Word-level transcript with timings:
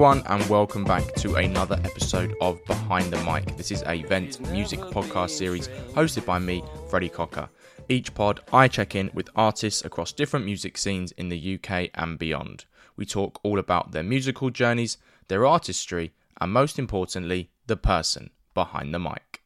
everyone, 0.00 0.22
and 0.28 0.48
welcome 0.48 0.82
back 0.82 1.14
to 1.14 1.34
another 1.34 1.78
episode 1.84 2.34
of 2.40 2.64
Behind 2.64 3.12
the 3.12 3.22
Mic. 3.24 3.56
This 3.58 3.70
is 3.70 3.82
a 3.86 4.02
Vent 4.04 4.40
music 4.50 4.80
podcast 4.80 5.28
series 5.28 5.68
hosted 5.94 6.24
by 6.24 6.38
me, 6.38 6.64
Freddie 6.88 7.10
Cocker. 7.10 7.50
Each 7.88 8.14
pod, 8.14 8.40
I 8.50 8.66
check 8.66 8.94
in 8.94 9.10
with 9.12 9.28
artists 9.36 9.84
across 9.84 10.12
different 10.12 10.46
music 10.46 10.78
scenes 10.78 11.12
in 11.12 11.28
the 11.28 11.54
UK 11.56 11.90
and 11.94 12.18
beyond. 12.18 12.64
We 12.96 13.04
talk 13.04 13.40
all 13.42 13.58
about 13.58 13.92
their 13.92 14.02
musical 14.02 14.48
journeys, 14.48 14.96
their 15.28 15.44
artistry, 15.44 16.12
and 16.40 16.52
most 16.52 16.78
importantly, 16.78 17.50
the 17.66 17.76
person 17.76 18.30
behind 18.54 18.94
the 18.94 18.98
mic. 18.98 19.42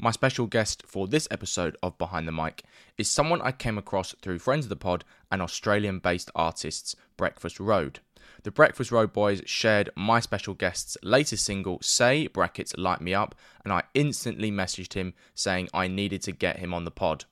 My 0.00 0.12
special 0.12 0.46
guest 0.46 0.84
for 0.86 1.08
this 1.08 1.26
episode 1.30 1.76
of 1.82 1.98
Behind 1.98 2.28
the 2.28 2.32
Mic 2.32 2.62
is 2.96 3.10
someone 3.10 3.42
I 3.42 3.50
came 3.50 3.76
across 3.76 4.14
through 4.22 4.38
Friends 4.38 4.64
of 4.64 4.68
the 4.68 4.76
Pod 4.76 5.04
and 5.30 5.42
Australian 5.42 5.98
based 5.98 6.30
artists 6.36 6.94
Breakfast 7.16 7.58
Road. 7.58 7.98
The 8.44 8.52
Breakfast 8.52 8.92
Road 8.92 9.12
Boys 9.12 9.42
shared 9.44 9.90
my 9.96 10.20
special 10.20 10.54
guest's 10.54 10.96
latest 11.02 11.44
single, 11.44 11.78
Say 11.82 12.28
Brackets 12.28 12.76
Light 12.78 13.00
Me 13.00 13.12
Up, 13.12 13.34
and 13.64 13.72
I 13.72 13.82
instantly 13.92 14.52
messaged 14.52 14.94
him 14.94 15.14
saying 15.34 15.68
I 15.74 15.88
needed 15.88 16.22
to 16.22 16.32
get 16.32 16.58
him 16.58 16.72
on 16.72 16.84
the 16.84 16.92
pod. 16.92 17.24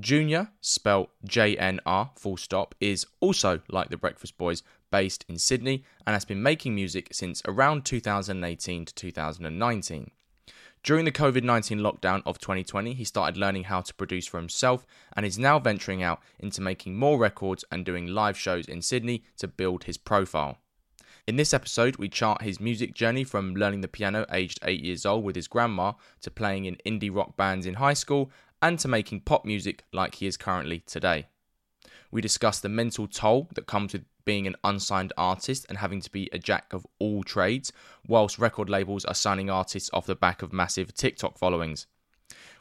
Junior, 0.00 0.52
spelt 0.60 1.10
J 1.24 1.56
N 1.56 1.80
R 1.84 2.10
full 2.14 2.36
stop, 2.36 2.74
is 2.80 3.04
also 3.18 3.60
like 3.68 3.88
the 3.88 3.96
Breakfast 3.96 4.38
Boys, 4.38 4.62
based 4.92 5.24
in 5.28 5.38
Sydney, 5.38 5.84
and 6.06 6.14
has 6.14 6.24
been 6.24 6.40
making 6.42 6.74
music 6.74 7.08
since 7.10 7.42
around 7.46 7.84
2018 7.84 8.84
to 8.84 8.94
2019. 8.94 10.10
During 10.84 11.04
the 11.04 11.10
COVID 11.10 11.42
19 11.42 11.80
lockdown 11.80 12.22
of 12.24 12.38
2020, 12.38 12.94
he 12.94 13.02
started 13.02 13.36
learning 13.36 13.64
how 13.64 13.80
to 13.80 13.94
produce 13.94 14.28
for 14.28 14.38
himself 14.38 14.86
and 15.16 15.26
is 15.26 15.36
now 15.36 15.58
venturing 15.58 16.04
out 16.04 16.20
into 16.38 16.62
making 16.62 16.96
more 16.96 17.18
records 17.18 17.64
and 17.72 17.84
doing 17.84 18.06
live 18.06 18.38
shows 18.38 18.66
in 18.66 18.82
Sydney 18.82 19.24
to 19.38 19.48
build 19.48 19.84
his 19.84 19.98
profile. 19.98 20.58
In 21.26 21.36
this 21.36 21.52
episode, 21.52 21.96
we 21.96 22.08
chart 22.08 22.40
his 22.40 22.58
music 22.58 22.94
journey 22.94 23.22
from 23.22 23.54
learning 23.54 23.82
the 23.82 23.88
piano 23.88 24.24
aged 24.32 24.60
8 24.62 24.80
years 24.80 25.04
old 25.04 25.24
with 25.24 25.36
his 25.36 25.46
grandma 25.46 25.92
to 26.22 26.30
playing 26.30 26.64
in 26.64 26.78
indie 26.86 27.14
rock 27.14 27.36
bands 27.36 27.66
in 27.66 27.74
high 27.74 27.92
school 27.92 28.30
and 28.62 28.78
to 28.78 28.88
making 28.88 29.20
pop 29.20 29.44
music 29.44 29.84
like 29.92 30.16
he 30.16 30.26
is 30.26 30.36
currently 30.36 30.80
today. 30.80 31.26
We 32.10 32.20
discuss 32.20 32.60
the 32.60 32.68
mental 32.68 33.06
toll 33.06 33.48
that 33.54 33.66
comes 33.66 33.92
with 33.92 34.04
being 34.24 34.46
an 34.46 34.56
unsigned 34.64 35.12
artist 35.16 35.66
and 35.68 35.78
having 35.78 36.00
to 36.00 36.10
be 36.10 36.28
a 36.32 36.38
jack 36.38 36.72
of 36.72 36.86
all 36.98 37.22
trades, 37.22 37.72
whilst 38.06 38.38
record 38.38 38.68
labels 38.68 39.04
are 39.04 39.14
signing 39.14 39.48
artists 39.48 39.90
off 39.92 40.06
the 40.06 40.14
back 40.14 40.42
of 40.42 40.52
massive 40.52 40.94
TikTok 40.94 41.38
followings. 41.38 41.86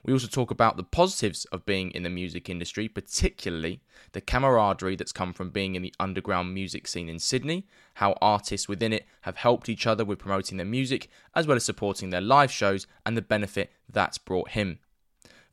We 0.04 0.14
also 0.14 0.28
talk 0.28 0.52
about 0.52 0.78
the 0.78 0.84
positives 0.84 1.44
of 1.46 1.66
being 1.66 1.92
in 1.92 2.04
the 2.04 2.10
music 2.10 2.50
industry, 2.50 2.88
particularly 2.88 3.82
the 4.14 4.22
camaraderie 4.22 4.96
that's 4.96 5.12
come 5.12 5.34
from 5.34 5.50
being 5.50 5.76
in 5.76 5.82
the 5.82 5.94
underground 6.00 6.54
music 6.54 6.88
scene 6.88 7.10
in 7.10 7.20
Sydney, 7.20 7.68
how 7.96 8.16
artists 8.22 8.70
within 8.70 8.94
it 8.94 9.06
have 9.22 9.36
helped 9.36 9.68
each 9.68 9.86
other 9.86 10.06
with 10.06 10.20
promoting 10.20 10.58
their 10.58 10.66
music, 10.66 11.10
as 11.36 11.48
well 11.48 11.58
as 11.58 11.66
supporting 11.66 12.10
their 12.10 12.22
live 12.22 12.52
shows, 12.52 12.88
and 13.06 13.18
the 13.18 13.22
benefit 13.22 13.72
that's 13.90 14.18
brought 14.18 14.52
him. 14.52 14.80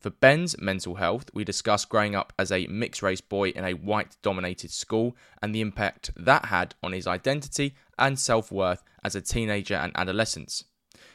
For 0.05 0.11
Ben's 0.11 0.55
mental 0.61 0.93
health, 0.93 1.31
we 1.33 1.43
discuss 1.43 1.83
growing 1.83 2.13
up 2.13 2.31
as 2.37 2.51
a 2.51 2.67
mixed 2.67 3.01
race 3.01 3.21
boy 3.21 3.49
in 3.49 3.65
a 3.65 3.73
white 3.73 4.17
dominated 4.21 4.69
school 4.69 5.17
and 5.41 5.49
the 5.55 5.61
impact 5.61 6.11
that 6.15 6.45
had 6.45 6.75
on 6.83 6.91
his 6.91 7.07
identity 7.07 7.73
and 7.97 8.19
self 8.19 8.51
worth 8.51 8.83
as 9.03 9.15
a 9.15 9.21
teenager 9.21 9.73
and 9.73 9.91
adolescence. 9.95 10.65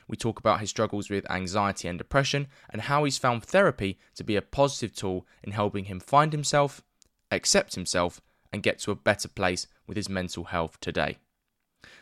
We 0.09 0.17
talk 0.17 0.41
about 0.41 0.59
his 0.59 0.71
struggles 0.71 1.09
with 1.09 1.31
anxiety 1.31 1.87
and 1.87 1.99
depression 1.99 2.49
and 2.69 2.83
how 2.83 3.05
he's 3.05 3.17
found 3.17 3.45
therapy 3.45 3.97
to 4.17 4.25
be 4.25 4.35
a 4.35 4.43
positive 4.43 4.93
tool 4.93 5.25
in 5.45 5.53
helping 5.53 5.85
him 5.85 6.01
find 6.01 6.33
himself, 6.33 6.83
accept 7.31 7.77
himself, 7.77 8.21
and 8.53 8.61
get 8.61 8.81
to 8.81 8.91
a 8.91 8.97
better 8.97 9.29
place 9.29 9.69
with 9.87 9.97
his 9.97 10.09
mental 10.09 10.43
health 10.43 10.81
today. 10.81 11.19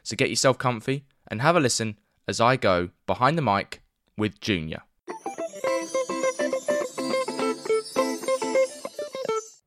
So 0.03 0.17
get 0.17 0.31
yourself 0.31 0.57
comfy 0.57 1.05
and 1.31 1.43
have 1.43 1.55
a 1.55 1.61
listen 1.61 1.99
as 2.27 2.41
I 2.41 2.57
go 2.57 2.89
behind 3.07 3.37
the 3.37 3.43
mic 3.43 3.83
with 4.17 4.41
Junior. 4.41 4.85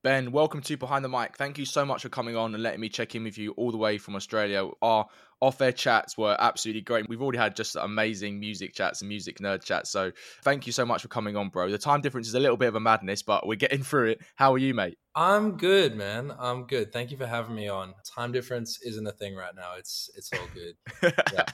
Ben, 0.04 0.32
welcome 0.32 0.62
to 0.62 0.78
Behind 0.78 1.06
the 1.06 1.10
Mic. 1.10 1.38
Thank 1.38 1.60
you 1.60 1.66
so 1.66 1.86
much 1.86 2.02
for 2.02 2.10
coming 2.10 2.36
on 2.36 2.56
and 2.56 2.64
letting 2.64 2.80
me 2.80 2.90
check 2.90 3.14
in 3.14 3.24
with 3.24 3.38
you 3.38 3.52
all 3.52 3.70
the 3.70 3.78
way 3.78 4.00
from 4.00 4.16
Australia. 4.16 4.68
Our 4.82 5.06
off 5.40 5.62
air 5.62 5.72
chats 5.72 6.18
were 6.18 6.36
absolutely 6.40 6.82
great. 6.82 7.08
We've 7.08 7.22
already 7.22 7.38
had 7.38 7.56
just 7.56 7.76
amazing 7.76 8.40
music 8.40 8.74
chats 8.74 9.02
and 9.02 9.10
music 9.10 9.38
nerd 9.38 9.64
chats. 9.64 9.92
So 9.92 10.12
thank 10.42 10.66
you 10.66 10.74
so 10.74 10.88
much 10.88 11.04
for 11.04 11.08
coming 11.08 11.38
on, 11.38 11.50
bro. 11.50 11.70
The 11.70 11.78
time 11.78 12.02
difference 12.02 12.28
is 12.28 12.34
a 12.34 12.40
little 12.40 12.58
bit 12.58 12.70
of 12.70 12.74
a 12.74 12.80
madness, 12.80 13.22
but 13.22 13.46
we're 13.46 13.58
getting 13.58 13.84
through 13.84 14.14
it. 14.14 14.22
How 14.34 14.56
are 14.56 14.58
you, 14.58 14.74
mate? 14.74 14.98
I'm 15.14 15.58
good, 15.58 15.96
man. 15.96 16.34
I'm 16.40 16.66
good. 16.66 16.92
Thank 16.92 17.12
you 17.12 17.18
for 17.18 17.28
having 17.28 17.54
me 17.54 17.68
on. 17.68 17.94
Time 18.04 18.32
difference 18.32 18.80
isn't 18.84 19.06
a 19.06 19.12
thing 19.12 19.36
right 19.36 19.54
now. 19.56 19.74
It's 19.78 20.10
it's 20.16 20.32
all 20.34 20.48
good. 20.56 21.14
yeah, 21.32 21.46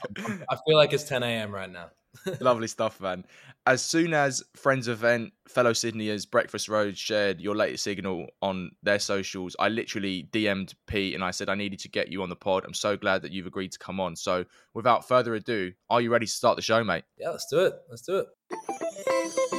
I 0.48 0.56
feel 0.66 0.76
like 0.78 0.94
it's 0.94 1.04
10 1.04 1.22
a.m. 1.22 1.54
right 1.54 1.70
now. 1.70 1.90
Lovely 2.40 2.66
stuff, 2.66 3.00
man. 3.00 3.24
As 3.66 3.82
soon 3.82 4.14
as 4.14 4.42
Friends 4.56 4.88
Event, 4.88 5.32
fellow 5.46 5.72
Sydneyers, 5.72 6.24
Breakfast 6.24 6.68
Road 6.68 6.96
shared 6.96 7.40
your 7.40 7.54
latest 7.54 7.84
signal 7.84 8.26
on 8.40 8.70
their 8.82 8.98
socials, 8.98 9.54
I 9.58 9.68
literally 9.68 10.28
DM'd 10.32 10.74
Pete 10.86 11.14
and 11.14 11.22
I 11.22 11.30
said, 11.30 11.48
I 11.48 11.54
needed 11.54 11.78
to 11.80 11.88
get 11.88 12.08
you 12.08 12.22
on 12.22 12.28
the 12.28 12.36
pod. 12.36 12.64
I'm 12.66 12.74
so 12.74 12.96
glad 12.96 13.22
that 13.22 13.32
you've 13.32 13.46
agreed 13.46 13.72
to 13.72 13.78
come 13.78 14.00
on. 14.00 14.16
So, 14.16 14.44
without 14.74 15.06
further 15.06 15.34
ado, 15.34 15.72
are 15.90 16.00
you 16.00 16.10
ready 16.10 16.26
to 16.26 16.32
start 16.32 16.56
the 16.56 16.62
show, 16.62 16.82
mate? 16.82 17.04
Yeah, 17.18 17.30
let's 17.30 17.46
do 17.46 17.60
it. 17.60 17.74
Let's 17.90 18.02
do 18.02 18.24
it. 18.50 19.57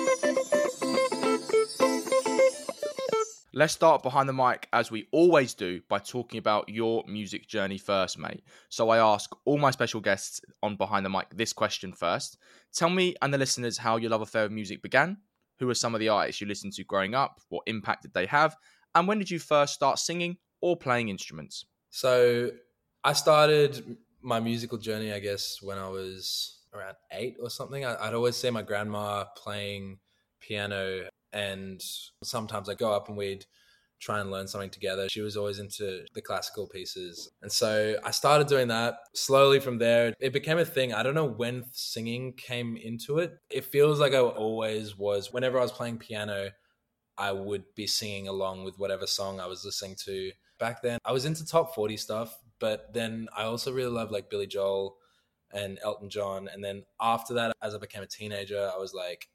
Let's 3.52 3.74
start 3.74 4.04
behind 4.04 4.30
the 4.30 4.34
mic 4.34 4.68
as 4.74 4.92
we 4.92 5.08
always 5.12 5.56
do 5.56 5.82
by 5.90 5.98
talking 5.98 6.38
about 6.38 6.70
your 6.70 7.04
music 7.08 7.48
journey 7.48 7.80
first, 7.80 8.20
mate. 8.20 8.44
So 8.70 8.90
I 8.90 9.00
ask 9.00 9.32
all 9.44 9.58
my 9.58 9.72
special 9.72 10.02
guests 10.02 10.40
on 10.62 10.76
behind 10.76 11.04
the 11.04 11.10
mic 11.10 11.26
this 11.36 11.52
question 11.52 11.92
first. 11.92 12.38
Tell 12.72 12.92
me 12.92 13.16
and 13.24 13.34
the 13.34 13.40
listeners 13.40 13.80
how 13.80 13.98
your 13.98 14.12
love 14.12 14.22
affair 14.22 14.44
with 14.44 14.52
music 14.52 14.84
began. 14.84 15.18
Who 15.58 15.68
are 15.68 15.74
some 15.76 15.96
of 15.96 16.00
the 16.00 16.10
artists 16.10 16.40
you 16.40 16.46
listened 16.46 16.74
to 16.74 16.84
growing 16.84 17.16
up? 17.16 17.42
What 17.50 17.64
impact 17.66 18.04
did 18.04 18.14
they 18.14 18.28
have? 18.28 18.56
And 18.94 19.08
when 19.08 19.18
did 19.18 19.32
you 19.32 19.40
first 19.40 19.74
start 19.74 19.98
singing 19.98 20.38
or 20.62 20.78
playing 20.78 21.10
instruments? 21.10 21.66
So 21.90 22.52
I 23.04 23.14
started 23.14 23.98
my 24.22 24.40
musical 24.40 24.78
journey, 24.78 25.12
I 25.12 25.20
guess, 25.20 25.60
when 25.60 25.80
I 25.80 25.90
was 25.90 26.60
around 26.72 26.98
eight 27.12 27.38
or 27.42 27.50
something. 27.50 27.84
I'd 27.84 28.14
always 28.14 28.38
see 28.38 28.52
my 28.52 28.62
grandma 28.62 29.26
playing 29.36 29.98
piano 30.40 31.10
and 31.34 31.84
sometimes 32.24 32.70
I 32.70 32.74
go 32.74 32.92
up 32.92 33.08
and 33.10 33.18
we'd 33.18 33.46
try 34.00 34.20
and 34.20 34.32
learn 34.32 34.48
something 34.48 34.70
together. 34.70 35.10
She 35.10 35.22
was 35.22 35.36
always 35.36 35.60
into 35.60 36.06
the 36.14 36.22
classical 36.22 36.68
pieces. 36.68 37.30
And 37.42 37.52
so 37.52 37.98
I 38.04 38.12
started 38.12 38.48
doing 38.48 38.70
that. 38.70 38.96
Slowly 39.14 39.60
from 39.60 39.78
there, 39.78 40.14
it 40.20 40.32
became 40.32 40.58
a 40.58 40.66
thing. 40.66 40.94
I 40.94 41.04
don't 41.04 41.16
know 41.16 41.26
when 41.26 41.66
singing 41.74 42.34
came 42.34 42.78
into 42.78 43.20
it. 43.20 43.38
It 43.50 43.66
feels 43.66 44.00
like 44.00 44.14
I 44.14 44.20
always 44.20 44.98
was. 44.98 45.34
Whenever 45.34 45.60
I 45.60 45.64
was 45.64 45.72
playing 45.72 45.98
piano, 45.98 46.52
I 47.18 47.34
would 47.34 47.66
be 47.76 47.88
singing 47.88 48.30
along 48.30 48.64
with 48.64 48.80
whatever 48.80 49.06
song 49.06 49.40
I 49.42 49.48
was 49.48 49.66
listening 49.66 49.98
to. 50.06 50.32
Back 50.60 50.82
then, 50.82 51.00
I 51.04 51.12
was 51.12 51.26
into 51.26 51.46
top 51.46 51.76
40 51.76 51.98
stuff, 51.98 52.38
but 52.60 52.94
then 52.94 53.28
I 53.36 53.44
also 53.44 53.74
really 53.74 53.92
loved 53.92 54.12
like 54.12 54.30
Billy 54.30 54.48
Joel 54.48 54.96
and 55.52 55.78
Elton 55.84 56.10
John. 56.10 56.50
And 56.52 56.64
then 56.64 56.84
after 57.02 57.34
that, 57.34 57.52
as 57.62 57.76
I 57.76 57.78
became 57.80 58.04
a 58.04 58.08
teenager, 58.08 58.72
I 58.74 58.78
was 58.78 58.94
like, 58.94 59.28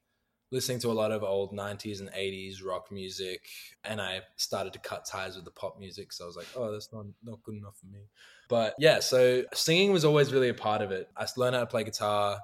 listening 0.55 0.79
to 0.79 0.91
a 0.91 0.93
lot 0.93 1.11
of 1.11 1.23
old 1.23 1.53
90s 1.53 2.01
and 2.01 2.09
80s 2.11 2.65
rock 2.65 2.91
music 2.93 3.49
and 3.85 4.01
i 4.01 4.21
started 4.37 4.73
to 4.73 4.79
cut 4.79 5.05
ties 5.05 5.35
with 5.37 5.45
the 5.45 5.51
pop 5.51 5.79
music 5.79 6.13
so 6.13 6.25
i 6.25 6.27
was 6.27 6.37
like 6.37 6.47
oh 6.57 6.71
that's 6.71 6.93
not, 6.93 7.05
not 7.25 7.43
good 7.43 7.57
enough 7.57 7.77
for 7.77 7.87
me. 7.87 8.01
But 8.49 8.75
yeah 8.79 9.01
so 9.01 9.43
singing 9.53 9.93
was 9.93 10.05
always 10.05 10.33
really 10.33 10.49
a 10.49 10.55
part 10.55 10.81
of 10.81 10.93
it. 10.93 11.09
I 11.17 11.27
learned 11.37 11.57
how 11.57 11.61
to 11.61 11.67
play 11.67 11.85
guitar 11.85 12.39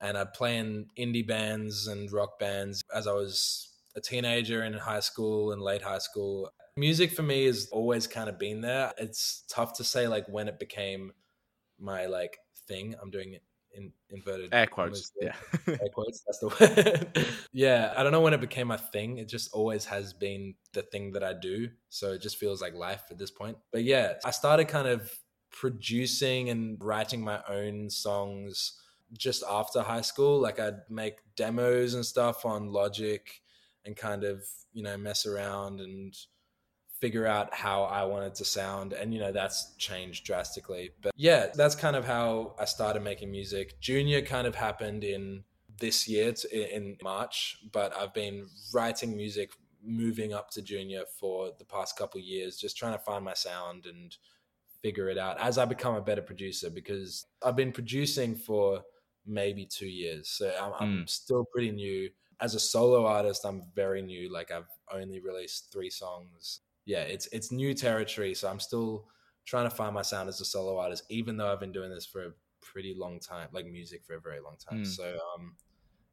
and 0.00 0.18
i'd 0.18 0.32
play 0.32 0.58
in 0.58 0.86
indie 0.98 1.26
bands 1.26 1.86
and 1.86 2.10
rock 2.12 2.38
bands 2.38 2.82
as 2.92 3.06
i 3.06 3.12
was 3.12 3.70
a 3.96 4.00
teenager 4.00 4.64
in 4.64 4.72
high 4.72 5.00
school 5.00 5.52
and 5.52 5.62
late 5.62 5.82
high 5.82 5.98
school. 5.98 6.50
Music 6.76 7.12
for 7.12 7.22
me 7.22 7.46
has 7.46 7.68
always 7.70 8.06
kind 8.06 8.28
of 8.28 8.38
been 8.38 8.60
there. 8.60 8.92
It's 8.98 9.44
tough 9.48 9.74
to 9.74 9.84
say 9.84 10.08
like 10.08 10.26
when 10.28 10.48
it 10.48 10.58
became 10.58 11.12
my 11.78 12.06
like 12.06 12.38
thing. 12.66 12.94
I'm 13.00 13.10
doing 13.10 13.34
it 13.34 13.42
in 13.74 13.92
inverted 14.10 14.52
air 14.52 14.66
quotes. 14.66 15.12
Yeah, 15.20 15.34
air 15.66 15.88
quotes. 15.92 16.22
That's 16.24 16.38
the 16.38 16.48
word. 17.16 17.26
yeah, 17.52 17.92
I 17.96 18.02
don't 18.02 18.12
know 18.12 18.20
when 18.20 18.34
it 18.34 18.40
became 18.40 18.70
a 18.70 18.78
thing. 18.78 19.18
It 19.18 19.28
just 19.28 19.52
always 19.52 19.84
has 19.86 20.12
been 20.12 20.54
the 20.72 20.82
thing 20.82 21.12
that 21.12 21.24
I 21.24 21.32
do. 21.32 21.68
So 21.88 22.12
it 22.12 22.22
just 22.22 22.36
feels 22.36 22.60
like 22.62 22.74
life 22.74 23.02
at 23.10 23.18
this 23.18 23.30
point. 23.30 23.58
But 23.72 23.84
yeah, 23.84 24.14
I 24.24 24.30
started 24.30 24.68
kind 24.68 24.88
of 24.88 25.10
producing 25.50 26.50
and 26.50 26.76
writing 26.82 27.22
my 27.22 27.40
own 27.48 27.88
songs 27.90 28.80
just 29.16 29.44
after 29.48 29.82
high 29.82 30.00
school. 30.00 30.40
Like 30.40 30.58
I'd 30.58 30.80
make 30.90 31.18
demos 31.36 31.94
and 31.94 32.04
stuff 32.04 32.44
on 32.44 32.68
Logic 32.68 33.40
and 33.84 33.96
kind 33.96 34.24
of 34.24 34.44
you 34.72 34.82
know 34.82 34.96
mess 34.96 35.26
around 35.26 35.80
and 35.80 36.16
figure 37.04 37.26
out 37.26 37.52
how 37.52 37.82
I 37.82 38.04
wanted 38.04 38.34
to 38.36 38.46
sound. 38.46 38.94
And, 38.94 39.12
you 39.12 39.20
know, 39.20 39.30
that's 39.30 39.74
changed 39.76 40.24
drastically. 40.24 40.92
But 41.02 41.12
yeah, 41.16 41.48
that's 41.54 41.74
kind 41.74 41.96
of 41.96 42.06
how 42.06 42.54
I 42.58 42.64
started 42.64 43.02
making 43.02 43.30
music. 43.30 43.78
Junior 43.78 44.22
kind 44.22 44.46
of 44.46 44.54
happened 44.54 45.04
in 45.04 45.44
this 45.78 46.08
year 46.08 46.32
in 46.50 46.96
March, 47.02 47.58
but 47.72 47.94
I've 47.94 48.14
been 48.14 48.46
writing 48.72 49.14
music 49.14 49.50
moving 49.82 50.32
up 50.32 50.50
to 50.52 50.62
junior 50.62 51.02
for 51.20 51.50
the 51.58 51.64
past 51.66 51.98
couple 51.98 52.18
years, 52.22 52.56
just 52.56 52.74
trying 52.78 52.94
to 52.94 53.04
find 53.04 53.22
my 53.22 53.34
sound 53.34 53.84
and 53.84 54.16
figure 54.82 55.10
it 55.10 55.18
out 55.18 55.38
as 55.38 55.58
I 55.58 55.66
become 55.66 55.96
a 55.96 56.00
better 56.00 56.22
producer 56.22 56.70
because 56.70 57.26
I've 57.42 57.56
been 57.56 57.72
producing 57.72 58.34
for 58.34 58.80
maybe 59.26 59.66
two 59.66 59.88
years. 59.88 60.30
So 60.30 60.50
I'm, 60.58 60.72
mm. 60.72 60.80
I'm 60.80 61.06
still 61.06 61.44
pretty 61.52 61.70
new. 61.70 62.08
As 62.40 62.54
a 62.54 62.60
solo 62.60 63.04
artist, 63.04 63.44
I'm 63.44 63.64
very 63.74 64.00
new. 64.00 64.32
Like 64.32 64.50
I've 64.50 64.70
only 64.90 65.20
released 65.20 65.70
three 65.70 65.90
songs. 65.90 66.60
Yeah, 66.86 67.02
it's 67.02 67.26
it's 67.32 67.50
new 67.50 67.74
territory. 67.74 68.34
So 68.34 68.48
I'm 68.48 68.60
still 68.60 69.06
trying 69.44 69.68
to 69.68 69.74
find 69.74 69.94
my 69.94 70.02
sound 70.02 70.28
as 70.28 70.40
a 70.40 70.44
solo 70.44 70.78
artist, 70.78 71.04
even 71.08 71.36
though 71.36 71.50
I've 71.50 71.60
been 71.60 71.72
doing 71.72 71.90
this 71.90 72.06
for 72.06 72.26
a 72.26 72.30
pretty 72.60 72.94
long 72.96 73.20
time, 73.20 73.48
like 73.52 73.66
music 73.66 74.04
for 74.04 74.14
a 74.14 74.20
very 74.20 74.40
long 74.40 74.56
time. 74.58 74.82
Mm. 74.82 74.86
So 74.86 75.16
um, 75.34 75.54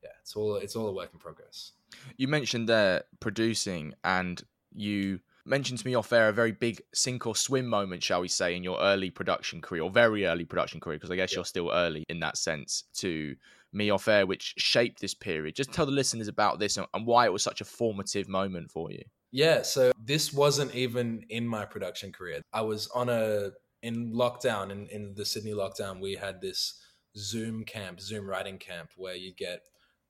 yeah, 0.03 0.09
it's 0.21 0.35
all 0.35 0.55
it's 0.55 0.75
all 0.75 0.87
a 0.87 0.93
work 0.93 1.09
in 1.13 1.19
progress. 1.19 1.73
You 2.17 2.27
mentioned 2.27 2.69
there 2.69 3.03
producing, 3.19 3.93
and 4.03 4.41
you 4.73 5.19
mentioned 5.45 5.79
to 5.79 5.87
me 5.87 5.95
off 5.95 6.13
air 6.13 6.29
a 6.29 6.33
very 6.33 6.51
big 6.51 6.81
sink 6.93 7.25
or 7.25 7.35
swim 7.35 7.67
moment, 7.67 8.03
shall 8.03 8.21
we 8.21 8.27
say, 8.27 8.55
in 8.55 8.63
your 8.63 8.79
early 8.79 9.09
production 9.09 9.61
career, 9.61 9.83
or 9.83 9.89
very 9.89 10.25
early 10.25 10.45
production 10.45 10.79
career, 10.79 10.97
because 10.97 11.11
I 11.11 11.15
guess 11.15 11.31
yeah. 11.31 11.37
you're 11.37 11.45
still 11.45 11.71
early 11.71 12.05
in 12.09 12.19
that 12.19 12.37
sense 12.37 12.85
to 12.95 13.35
me 13.73 13.89
off 13.89 14.07
air, 14.07 14.25
which 14.25 14.53
shaped 14.57 15.01
this 15.01 15.13
period. 15.13 15.55
Just 15.55 15.71
tell 15.71 15.85
the 15.85 15.91
listeners 15.91 16.27
about 16.27 16.59
this 16.59 16.77
and, 16.77 16.87
and 16.93 17.05
why 17.05 17.25
it 17.25 17.33
was 17.33 17.43
such 17.43 17.61
a 17.61 17.65
formative 17.65 18.27
moment 18.27 18.71
for 18.71 18.91
you. 18.91 19.03
Yeah, 19.31 19.61
so 19.61 19.91
this 20.03 20.33
wasn't 20.33 20.75
even 20.75 21.23
in 21.29 21.47
my 21.47 21.65
production 21.65 22.11
career. 22.11 22.41
I 22.51 22.61
was 22.61 22.87
on 22.87 23.09
a 23.09 23.51
in 23.83 24.13
lockdown 24.13 24.71
in, 24.71 24.87
in 24.87 25.13
the 25.15 25.25
Sydney 25.25 25.53
lockdown, 25.53 25.99
we 25.99 26.13
had 26.13 26.41
this 26.41 26.79
Zoom 27.17 27.63
camp, 27.65 27.99
Zoom 27.99 28.27
writing 28.27 28.57
camp, 28.57 28.91
where 28.95 29.15
you 29.15 29.33
get 29.33 29.61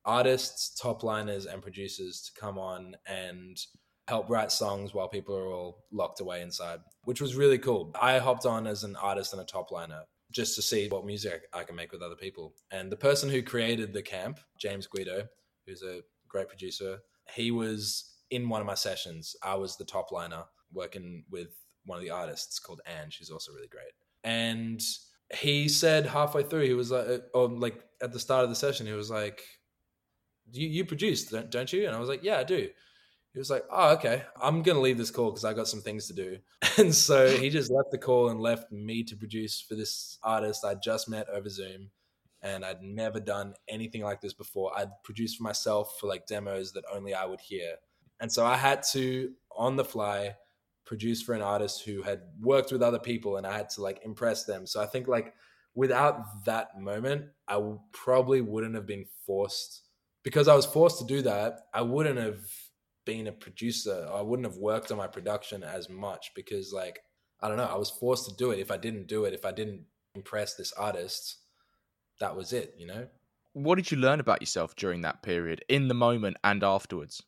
artists, 0.04 0.78
top 0.78 1.02
liners, 1.02 1.46
and 1.46 1.62
producers 1.62 2.22
to 2.22 2.40
come 2.40 2.58
on 2.58 2.94
and 3.06 3.56
help 4.08 4.28
write 4.28 4.52
songs 4.52 4.92
while 4.92 5.08
people 5.08 5.36
are 5.36 5.46
all 5.46 5.84
locked 5.90 6.20
away 6.20 6.42
inside, 6.42 6.80
which 7.04 7.20
was 7.20 7.36
really 7.36 7.58
cool. 7.58 7.92
I 8.00 8.18
hopped 8.18 8.46
on 8.46 8.66
as 8.66 8.84
an 8.84 8.96
artist 8.96 9.32
and 9.32 9.40
a 9.40 9.44
top 9.44 9.70
liner 9.70 10.02
just 10.30 10.54
to 10.56 10.62
see 10.62 10.88
what 10.88 11.06
music 11.06 11.42
I 11.52 11.62
can 11.62 11.76
make 11.76 11.92
with 11.92 12.02
other 12.02 12.16
people. 12.16 12.54
And 12.70 12.90
the 12.90 12.96
person 12.96 13.28
who 13.30 13.42
created 13.42 13.92
the 13.92 14.02
camp, 14.02 14.40
James 14.58 14.86
Guido, 14.86 15.28
who's 15.66 15.82
a 15.82 16.00
great 16.28 16.48
producer, 16.48 16.98
he 17.34 17.50
was 17.50 18.11
in 18.32 18.48
one 18.48 18.60
of 18.60 18.66
my 18.66 18.74
sessions. 18.74 19.36
I 19.42 19.54
was 19.54 19.76
the 19.76 19.84
top 19.84 20.10
liner 20.10 20.44
working 20.72 21.24
with 21.30 21.48
one 21.84 21.98
of 21.98 22.04
the 22.04 22.10
artists 22.10 22.58
called 22.58 22.80
Anne. 22.86 23.10
She's 23.10 23.30
also 23.30 23.52
really 23.52 23.68
great. 23.68 23.92
And 24.24 24.82
he 25.34 25.68
said 25.68 26.06
halfway 26.06 26.42
through, 26.42 26.64
he 26.64 26.74
was 26.74 26.90
like, 26.90 27.06
uh, 27.06 27.18
or 27.34 27.48
like 27.48 27.84
at 28.00 28.12
the 28.12 28.18
start 28.18 28.44
of 28.44 28.50
the 28.50 28.56
session, 28.56 28.86
he 28.86 28.92
was 28.92 29.10
like, 29.10 29.42
you, 30.50 30.66
you 30.66 30.84
produce, 30.84 31.26
don't, 31.26 31.50
don't 31.50 31.72
you? 31.72 31.86
And 31.86 31.94
I 31.94 32.00
was 32.00 32.08
like, 32.08 32.22
yeah, 32.22 32.38
I 32.38 32.44
do. 32.44 32.68
He 33.32 33.38
was 33.38 33.50
like, 33.50 33.64
oh, 33.70 33.92
okay, 33.94 34.22
I'm 34.40 34.62
to 34.62 34.74
leave 34.74 34.98
this 34.98 35.10
call 35.10 35.30
because 35.30 35.44
I 35.44 35.54
got 35.54 35.68
some 35.68 35.80
things 35.80 36.06
to 36.08 36.14
do. 36.14 36.38
And 36.78 36.94
so 36.94 37.28
he 37.28 37.50
just 37.50 37.70
left 37.70 37.90
the 37.90 37.98
call 37.98 38.30
and 38.30 38.40
left 38.40 38.72
me 38.72 39.04
to 39.04 39.14
produce 39.14 39.60
for 39.60 39.74
this 39.74 40.18
artist 40.22 40.64
I 40.64 40.74
just 40.74 41.06
met 41.06 41.28
over 41.28 41.50
Zoom. 41.50 41.90
And 42.40 42.64
I'd 42.64 42.82
never 42.82 43.20
done 43.20 43.52
anything 43.68 44.02
like 44.02 44.22
this 44.22 44.32
before. 44.32 44.72
I'd 44.74 44.88
produced 45.04 45.36
for 45.36 45.42
myself 45.42 45.98
for 46.00 46.06
like 46.06 46.26
demos 46.26 46.72
that 46.72 46.84
only 46.90 47.12
I 47.12 47.26
would 47.26 47.40
hear. 47.40 47.74
And 48.22 48.32
so 48.32 48.46
I 48.46 48.56
had 48.56 48.82
to, 48.92 49.32
on 49.54 49.76
the 49.76 49.84
fly, 49.84 50.36
produce 50.86 51.20
for 51.20 51.34
an 51.34 51.42
artist 51.42 51.84
who 51.84 52.02
had 52.02 52.22
worked 52.40 52.72
with 52.72 52.82
other 52.82 52.98
people 52.98 53.36
and 53.36 53.46
I 53.46 53.54
had 53.54 53.68
to 53.70 53.82
like 53.82 54.00
impress 54.04 54.44
them. 54.44 54.66
So 54.66 54.80
I 54.80 54.86
think 54.86 55.08
like 55.08 55.34
without 55.74 56.44
that 56.46 56.80
moment, 56.80 57.26
I 57.46 57.60
probably 57.92 58.40
wouldn't 58.40 58.74
have 58.74 58.86
been 58.86 59.04
forced 59.26 59.82
because 60.22 60.48
I 60.48 60.54
was 60.54 60.66
forced 60.66 60.98
to 61.00 61.04
do 61.04 61.22
that, 61.22 61.66
I 61.74 61.82
wouldn't 61.82 62.18
have 62.18 62.40
been 63.04 63.26
a 63.26 63.32
producer. 63.32 64.08
I 64.12 64.22
wouldn't 64.22 64.46
have 64.46 64.56
worked 64.56 64.90
on 64.92 64.98
my 64.98 65.08
production 65.08 65.64
as 65.64 65.88
much 65.88 66.32
because, 66.34 66.72
like, 66.72 67.00
I 67.40 67.48
don't 67.48 67.56
know, 67.56 67.64
I 67.64 67.76
was 67.76 67.90
forced 67.90 68.28
to 68.28 68.36
do 68.36 68.52
it. 68.52 68.60
If 68.60 68.70
I 68.70 68.76
didn't 68.76 69.08
do 69.08 69.24
it, 69.24 69.34
if 69.34 69.44
I 69.44 69.52
didn't 69.52 69.82
impress 70.14 70.54
this 70.54 70.72
artist, 70.74 71.38
that 72.20 72.36
was 72.36 72.52
it, 72.52 72.74
you 72.78 72.86
know? 72.86 73.08
What 73.54 73.74
did 73.74 73.90
you 73.90 73.98
learn 73.98 74.20
about 74.20 74.40
yourself 74.40 74.76
during 74.76 75.00
that 75.02 75.22
period, 75.22 75.64
in 75.68 75.88
the 75.88 75.94
moment 75.94 76.36
and 76.44 76.62
afterwards? 76.62 77.22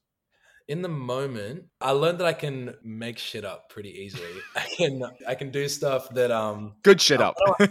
In 0.69 0.82
the 0.82 0.88
moment 0.88 1.64
i 1.81 1.90
learned 1.90 2.19
that 2.19 2.26
i 2.26 2.32
can 2.32 2.75
make 2.82 3.19
shit 3.19 3.44
up 3.44 3.69
pretty 3.69 3.90
easily 3.90 4.31
i 4.56 4.66
can 4.76 5.02
i 5.28 5.34
can 5.34 5.50
do 5.50 5.69
stuff 5.69 6.08
that 6.14 6.31
um 6.31 6.75
good 6.82 7.00
shit 7.00 7.20
up 7.20 7.34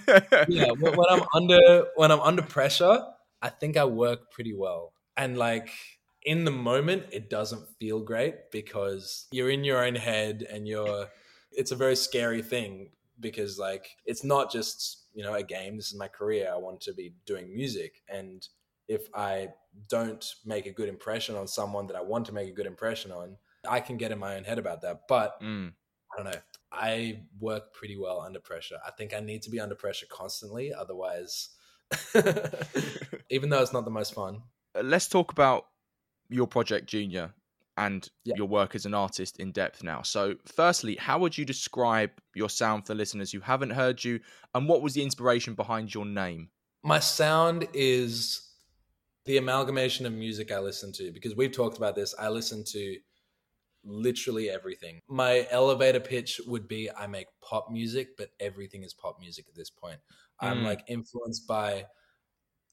yeah 0.48 0.72
when, 0.72 0.96
when 0.96 1.08
i'm 1.10 1.24
under 1.34 1.86
when 1.96 2.12
i'm 2.12 2.22
under 2.22 2.42
pressure 2.42 3.02
i 3.42 3.50
think 3.50 3.78
i 3.78 3.86
work 3.86 4.32
pretty 4.32 4.54
well 4.54 4.94
and 5.18 5.38
like 5.38 5.70
in 6.26 6.46
the 6.46 6.52
moment, 6.52 7.04
it 7.12 7.30
doesn't 7.30 7.68
feel 7.80 8.00
great 8.00 8.52
because 8.52 9.28
you're 9.32 9.50
in 9.50 9.64
your 9.64 9.86
own 9.86 9.96
head 9.96 10.46
and 10.50 10.68
you're, 10.68 11.08
it's 11.52 11.72
a 11.72 11.76
very 11.76 11.96
scary 11.96 12.42
thing 12.42 12.90
because 13.20 13.60
like 13.60 13.88
it's 14.06 14.24
not 14.24 14.52
just, 14.52 15.06
you 15.14 15.24
know, 15.24 15.34
a 15.34 15.44
game. 15.44 15.76
This 15.76 15.88
is 15.88 16.00
my 16.00 16.08
career. 16.08 16.50
I 16.52 16.58
want 16.58 16.82
to 16.82 16.94
be 16.94 17.14
doing 17.26 17.54
music. 17.54 18.02
And 18.10 18.48
if 18.88 19.08
I 19.14 19.50
don't 19.90 20.36
make 20.46 20.66
a 20.66 20.72
good 20.72 20.90
impression 20.90 21.36
on 21.36 21.48
someone 21.48 21.88
that 21.88 21.96
I 21.96 22.02
want 22.02 22.26
to 22.28 22.34
make 22.34 22.50
a 22.50 22.54
good 22.54 22.66
impression 22.66 23.12
on, 23.12 23.38
I 23.68 23.80
can 23.80 23.98
get 23.98 24.12
in 24.12 24.20
my 24.20 24.36
own 24.36 24.44
head 24.44 24.60
about 24.60 24.82
that. 24.82 25.02
But 25.08 25.42
mm. 25.42 25.72
I 26.12 26.24
don't 26.24 26.32
know. 26.32 26.40
I 26.72 27.22
work 27.40 27.74
pretty 27.74 27.98
well 27.98 28.22
under 28.22 28.40
pressure. 28.40 28.78
I 28.86 28.92
think 28.92 29.14
I 29.14 29.20
need 29.20 29.42
to 29.44 29.50
be 29.50 29.60
under 29.60 29.76
pressure 29.76 30.08
constantly. 30.10 30.74
Otherwise, 30.74 31.50
even 33.30 33.50
though 33.50 33.62
it's 33.62 33.74
not 33.74 33.86
the 33.86 33.92
most 33.92 34.14
fun, 34.14 34.42
let's 34.82 35.08
talk 35.08 35.32
about 35.32 35.68
your 36.30 36.48
project 36.48 36.88
Junior 36.88 37.34
and 37.78 38.08
yeah. 38.24 38.36
your 38.38 38.48
work 38.48 38.76
as 38.76 38.86
an 38.86 38.94
artist 38.94 39.40
in 39.40 39.52
depth 39.52 39.84
now. 39.84 40.02
So, 40.02 40.36
firstly, 40.46 40.96
how 40.96 41.20
would 41.20 41.38
you 41.38 41.46
describe 41.46 42.12
your 42.36 42.50
sound 42.50 42.86
for 42.86 42.94
listeners 42.94 43.32
who 43.32 43.40
haven't 43.40 43.72
heard 43.72 44.04
you, 44.04 44.20
and 44.54 44.68
what 44.68 44.82
was 44.82 44.94
the 44.94 45.04
inspiration 45.04 45.56
behind 45.56 45.94
your 45.94 46.06
name? 46.06 46.50
My 46.84 47.00
sound 47.00 47.68
is 47.74 48.50
the 49.26 49.38
amalgamation 49.38 50.06
of 50.06 50.14
music 50.14 50.52
I 50.52 50.60
listen 50.60 50.92
to 50.94 51.12
because 51.12 51.36
we've 51.36 51.52
talked 51.52 51.78
about 51.78 51.96
this. 51.96 52.14
I 52.20 52.30
listen 52.30 52.64
to 52.66 52.98
literally 53.86 54.50
everything. 54.50 55.00
My 55.08 55.48
elevator 55.52 56.00
pitch 56.00 56.42
would 56.48 56.68
be 56.68 56.90
I 56.92 57.08
make 57.08 57.28
pop 57.42 57.70
music, 57.72 58.18
but 58.18 58.30
everything 58.40 58.84
is 58.84 58.94
pop 58.94 59.20
music 59.20 59.46
at 59.48 59.56
this 59.56 59.70
point. 59.70 60.00
Mm. 60.42 60.48
I'm 60.48 60.64
like 60.64 60.84
influenced 60.88 61.48
by 61.48 61.86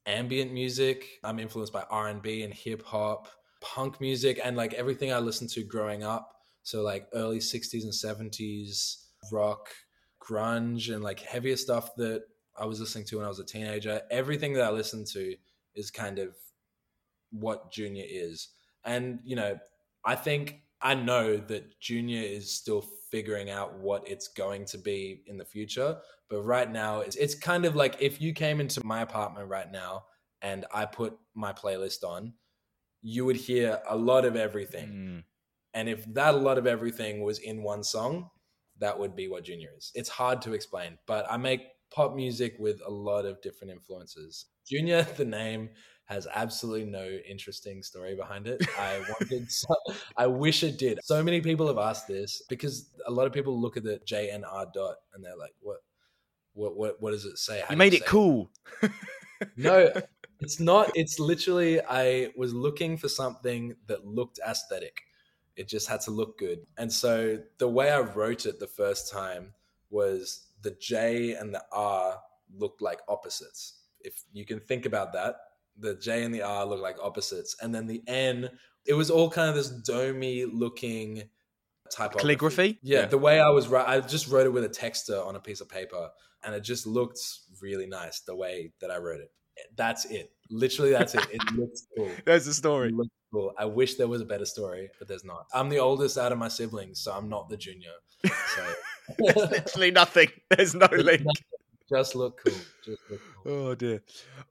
ambient 0.06 0.52
music. 0.52 1.06
I'm 1.22 1.38
influenced 1.38 1.72
by 1.72 1.84
R&B 1.90 2.42
and 2.42 2.54
hip 2.54 2.84
hop, 2.84 3.28
punk 3.60 4.00
music 4.00 4.40
and 4.42 4.56
like 4.56 4.75
everything 4.75 5.12
I 5.12 5.18
listened 5.18 5.50
to 5.50 5.62
growing 5.62 6.02
up. 6.02 6.32
So 6.62 6.82
like 6.82 7.08
early 7.14 7.38
60s 7.38 7.84
and 7.84 7.92
70s 7.92 9.06
rock, 9.32 9.68
grunge 10.22 10.92
and 10.92 11.02
like 11.02 11.20
heavier 11.20 11.56
stuff 11.56 11.94
that 11.96 12.22
I 12.58 12.66
was 12.66 12.80
listening 12.80 13.04
to 13.06 13.16
when 13.16 13.25
I 13.25 13.28
was 13.28 13.38
a 13.38 13.44
teenager. 13.44 14.02
Everything 14.10 14.52
that 14.54 14.64
I 14.64 14.70
listened 14.70 15.06
to 15.08 15.34
is 15.74 15.90
kind 15.90 16.18
of 16.18 16.34
what 17.30 17.72
Junior 17.72 18.04
is. 18.08 18.48
And 18.84 19.20
you 19.24 19.36
know, 19.36 19.58
I 20.04 20.14
think 20.14 20.62
I 20.82 20.94
know 20.94 21.36
that 21.36 21.78
Junior 21.80 22.22
is 22.22 22.52
still 22.52 22.84
figuring 23.10 23.50
out 23.50 23.78
what 23.78 24.08
it's 24.08 24.28
going 24.28 24.64
to 24.66 24.78
be 24.78 25.22
in 25.26 25.36
the 25.36 25.44
future. 25.44 25.98
But 26.28 26.42
right 26.42 26.70
now, 26.70 27.00
it's, 27.00 27.16
it's 27.16 27.34
kind 27.34 27.64
of 27.64 27.74
like 27.74 27.96
if 28.00 28.20
you 28.20 28.32
came 28.32 28.60
into 28.60 28.84
my 28.86 29.00
apartment 29.00 29.48
right 29.48 29.70
now 29.70 30.04
and 30.42 30.64
I 30.72 30.86
put 30.86 31.18
my 31.34 31.52
playlist 31.52 32.04
on, 32.04 32.34
you 33.02 33.24
would 33.24 33.36
hear 33.36 33.80
a 33.88 33.96
lot 33.96 34.24
of 34.24 34.36
everything. 34.36 34.88
Mm. 34.88 35.24
And 35.74 35.88
if 35.88 36.04
that 36.14 36.34
a 36.34 36.38
lot 36.38 36.58
of 36.58 36.66
everything 36.66 37.22
was 37.22 37.38
in 37.38 37.62
one 37.62 37.82
song, 37.82 38.30
that 38.78 38.98
would 38.98 39.14
be 39.14 39.28
what 39.28 39.44
Junior 39.44 39.70
is. 39.76 39.90
It's 39.94 40.08
hard 40.08 40.40
to 40.42 40.52
explain, 40.52 40.98
but 41.06 41.26
I 41.30 41.36
make 41.36 41.62
pop 41.90 42.14
music 42.14 42.56
with 42.59 42.80
a 42.87 42.90
lot 42.90 43.25
of 43.25 43.40
different 43.42 43.73
influences. 43.73 44.47
Junior, 44.66 45.02
the 45.16 45.25
name, 45.25 45.70
has 46.11 46.26
absolutely 46.35 46.90
no 46.90 47.09
interesting 47.28 47.85
story 47.85 48.16
behind 48.16 48.49
it. 48.49 48.61
I 48.76 49.00
wanted, 49.09 49.49
I 50.16 50.26
wish 50.26 50.64
it 50.64 50.76
did. 50.76 50.99
So 51.04 51.23
many 51.23 51.40
people 51.40 51.68
have 51.68 51.78
asked 51.78 52.09
this 52.09 52.42
because 52.49 52.90
a 53.06 53.11
lot 53.12 53.28
of 53.28 53.32
people 53.32 53.61
look 53.61 53.76
at 53.76 53.85
the 53.85 54.00
J 54.04 54.30
and 54.30 54.44
dot 54.75 54.97
and 55.14 55.25
they're 55.25 55.37
like, 55.37 55.54
"What, 55.61 55.78
what, 56.52 56.76
what, 56.76 57.00
what 57.00 57.12
does 57.12 57.25
it 57.25 57.38
say?" 57.38 57.61
How 57.61 57.70
you 57.70 57.76
made 57.76 57.94
it 57.94 58.04
cool. 58.06 58.50
It? 58.82 58.90
no, 59.56 59.92
it's 60.40 60.59
not. 60.59 60.90
It's 60.97 61.20
literally 61.20 61.80
I 61.80 62.30
was 62.37 62.52
looking 62.52 62.97
for 62.97 63.09
something 63.09 63.76
that 63.87 64.04
looked 64.04 64.40
aesthetic. 64.44 65.02
It 65.54 65.68
just 65.68 65.88
had 65.88 66.00
to 66.02 66.11
look 66.11 66.38
good, 66.38 66.66
and 66.76 66.92
so 66.92 67.38
the 67.59 67.68
way 67.68 67.92
I 67.92 68.00
wrote 68.00 68.47
it 68.47 68.59
the 68.59 68.66
first 68.66 69.12
time 69.12 69.54
was 69.90 70.47
the 70.62 70.76
J 70.80 71.34
and 71.34 71.54
the 71.54 71.62
R 71.72 72.18
looked 72.56 72.82
like 72.82 73.00
opposites. 73.08 73.80
If 74.00 74.22
you 74.32 74.44
can 74.44 74.60
think 74.60 74.86
about 74.86 75.12
that, 75.12 75.36
the 75.78 75.94
J 75.96 76.24
and 76.24 76.34
the 76.34 76.42
R 76.42 76.64
look 76.66 76.80
like 76.80 76.96
opposites, 77.02 77.56
and 77.62 77.74
then 77.74 77.86
the 77.86 78.02
N, 78.06 78.48
it 78.86 78.94
was 78.94 79.10
all 79.10 79.30
kind 79.30 79.48
of 79.48 79.54
this 79.54 79.70
domey 79.88 80.46
looking 80.52 81.22
typography. 81.90 82.18
Calligraphy? 82.20 82.78
Yeah, 82.82 83.00
Yeah. 83.00 83.06
the 83.06 83.18
way 83.18 83.40
I 83.40 83.48
was 83.50 83.68
right, 83.68 83.86
I 83.88 84.00
just 84.00 84.28
wrote 84.28 84.46
it 84.46 84.50
with 84.52 84.64
a 84.64 84.68
texter 84.68 85.24
on 85.24 85.36
a 85.36 85.40
piece 85.40 85.60
of 85.60 85.68
paper, 85.68 86.10
and 86.44 86.54
it 86.54 86.60
just 86.60 86.86
looked 86.86 87.20
really 87.60 87.86
nice 87.86 88.20
the 88.20 88.34
way 88.34 88.72
that 88.80 88.90
I 88.90 88.98
wrote 88.98 89.20
it. 89.20 89.32
That's 89.76 90.06
it. 90.06 90.32
Literally, 90.50 90.90
that's 90.92 91.14
it. 91.14 91.26
It 91.30 91.42
looks 91.54 91.86
cool. 91.96 92.10
There's 92.24 92.44
the 92.46 92.50
It 92.50 92.54
story. 92.54 92.90
looks 92.90 93.10
cool. 93.32 93.52
I 93.58 93.66
wish 93.66 93.96
there 93.96 94.08
was 94.08 94.22
a 94.22 94.24
better 94.24 94.46
story, 94.46 94.88
but 94.98 95.06
there's 95.06 95.24
not. 95.24 95.46
I'm 95.52 95.68
the 95.68 95.78
oldest 95.78 96.16
out 96.16 96.32
of 96.32 96.38
my 96.38 96.48
siblings, 96.48 97.00
so 97.00 97.12
I'm 97.12 97.28
not 97.28 97.48
the 97.50 97.56
junior. 97.58 97.90
So 98.26 98.74
There's 99.18 99.36
literally 99.36 99.90
nothing. 99.90 100.28
There's 100.48 100.74
no 100.74 100.88
link. 100.92 101.26
just 101.88 102.14
look 102.14 102.40
cool. 102.44 102.58
Just 102.84 103.02
look 103.10 103.20
cool. 103.44 103.52
Oh 103.52 103.74
dear. 103.74 104.02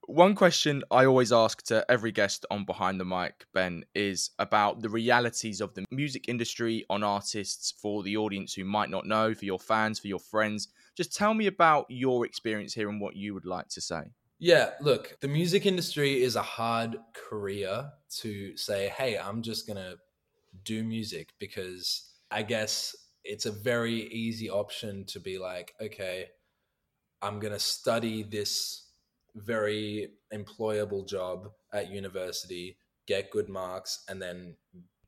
One 0.08 0.36
question 0.36 0.84
I 0.92 1.06
always 1.06 1.32
ask 1.32 1.62
to 1.68 1.86
every 1.90 2.12
guest 2.12 2.46
on 2.52 2.66
Behind 2.66 3.00
the 3.00 3.06
Mic, 3.06 3.46
Ben, 3.54 3.86
is 3.96 4.32
about 4.40 4.82
the 4.82 4.90
realities 4.90 5.62
of 5.62 5.74
the 5.74 5.86
music 5.92 6.26
industry 6.28 6.86
on 6.90 7.04
artists 7.04 7.72
for 7.72 8.04
the 8.04 8.18
audience 8.18 8.54
who 8.54 8.66
might 8.66 8.90
not 8.90 9.06
know, 9.06 9.34
for 9.34 9.46
your 9.46 9.60
fans, 9.60 10.00
for 10.00 10.08
your 10.08 10.20
friends. 10.20 10.70
Just 10.96 11.16
tell 11.16 11.34
me 11.34 11.48
about 11.48 11.86
your 11.90 12.26
experience 12.26 12.74
here 12.74 12.90
and 12.90 13.00
what 13.00 13.16
you 13.16 13.34
would 13.34 13.46
like 13.46 13.70
to 13.70 13.82
say. 13.82 14.02
Yeah, 14.40 14.72
look, 14.80 15.18
the 15.20 15.28
music 15.28 15.66
industry 15.66 16.24
is 16.24 16.38
a 16.38 16.42
hard 16.42 16.98
career 17.14 17.92
to 18.20 18.56
say, 18.56 18.88
hey, 18.98 19.18
I'm 19.18 19.42
just 19.42 19.68
going 19.68 19.78
to 19.78 19.98
do 20.64 20.82
music 20.84 21.34
because 21.40 22.14
I 22.32 22.44
guess 22.44 22.96
it's 23.24 23.46
a 23.46 23.52
very 23.52 24.08
easy 24.08 24.50
option 24.50 25.06
to 25.06 25.20
be 25.20 25.38
like, 25.38 25.74
okay, 25.82 26.28
I'm 27.22 27.40
going 27.40 27.54
to 27.54 27.60
study 27.60 28.24
this 28.24 28.86
very 29.36 30.10
employable 30.34 31.08
job 31.08 31.50
at 31.74 31.92
university, 31.92 32.78
get 33.08 33.32
good 33.32 33.50
marks, 33.50 34.04
and 34.08 34.22
then 34.22 34.56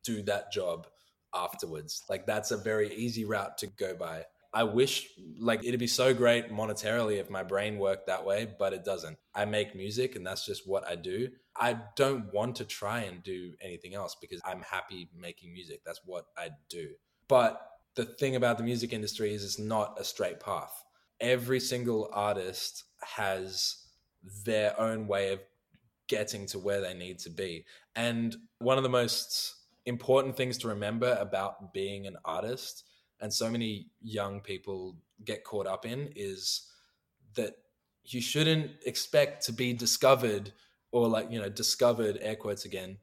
do 0.04 0.22
that 0.22 0.52
job 0.52 0.86
afterwards. 1.34 2.02
Like, 2.08 2.26
that's 2.26 2.50
a 2.50 2.56
very 2.56 2.94
easy 2.94 3.24
route 3.24 3.58
to 3.58 3.66
go 3.66 3.94
by. 3.94 4.24
I 4.54 4.64
wish 4.64 5.08
like 5.40 5.64
it'd 5.64 5.80
be 5.80 5.86
so 5.86 6.12
great 6.12 6.52
monetarily 6.52 7.18
if 7.18 7.30
my 7.30 7.42
brain 7.42 7.78
worked 7.78 8.08
that 8.08 8.26
way, 8.26 8.46
but 8.58 8.74
it 8.74 8.84
doesn't. 8.84 9.16
I 9.34 9.46
make 9.46 9.74
music 9.74 10.14
and 10.14 10.26
that's 10.26 10.44
just 10.44 10.68
what 10.68 10.86
I 10.86 10.94
do. 10.94 11.28
I 11.56 11.78
don't 11.96 12.32
want 12.34 12.56
to 12.56 12.66
try 12.66 13.00
and 13.00 13.22
do 13.22 13.54
anything 13.62 13.94
else 13.94 14.14
because 14.20 14.40
I'm 14.44 14.60
happy 14.60 15.08
making 15.18 15.54
music. 15.54 15.80
That's 15.86 16.02
what 16.04 16.26
I 16.36 16.50
do. 16.68 16.90
But 17.28 17.62
the 17.94 18.04
thing 18.04 18.36
about 18.36 18.58
the 18.58 18.64
music 18.64 18.92
industry 18.92 19.34
is 19.34 19.44
it's 19.44 19.58
not 19.58 19.98
a 20.00 20.04
straight 20.04 20.40
path. 20.40 20.72
Every 21.20 21.60
single 21.60 22.10
artist 22.12 22.84
has 23.16 23.76
their 24.44 24.78
own 24.80 25.06
way 25.06 25.32
of 25.32 25.40
getting 26.08 26.46
to 26.46 26.58
where 26.58 26.80
they 26.80 26.94
need 26.94 27.18
to 27.20 27.30
be. 27.30 27.64
And 27.94 28.36
one 28.58 28.76
of 28.76 28.82
the 28.82 28.88
most 28.88 29.54
important 29.86 30.36
things 30.36 30.58
to 30.58 30.68
remember 30.68 31.16
about 31.20 31.72
being 31.72 32.06
an 32.06 32.16
artist 32.24 32.84
and 33.20 33.32
so 33.32 33.50
many 33.50 33.86
young 34.02 34.40
people 34.40 34.96
get 35.24 35.44
caught 35.44 35.66
up 35.66 35.86
in 35.86 36.12
is 36.16 36.68
that 37.34 37.54
you 38.04 38.20
shouldn't 38.20 38.70
expect 38.84 39.46
to 39.46 39.52
be 39.52 39.72
discovered 39.72 40.52
or 40.90 41.08
like 41.08 41.30
you 41.30 41.40
know 41.40 41.48
discovered 41.48 42.18
air 42.20 42.36
quotes 42.36 42.64
again 42.64 42.98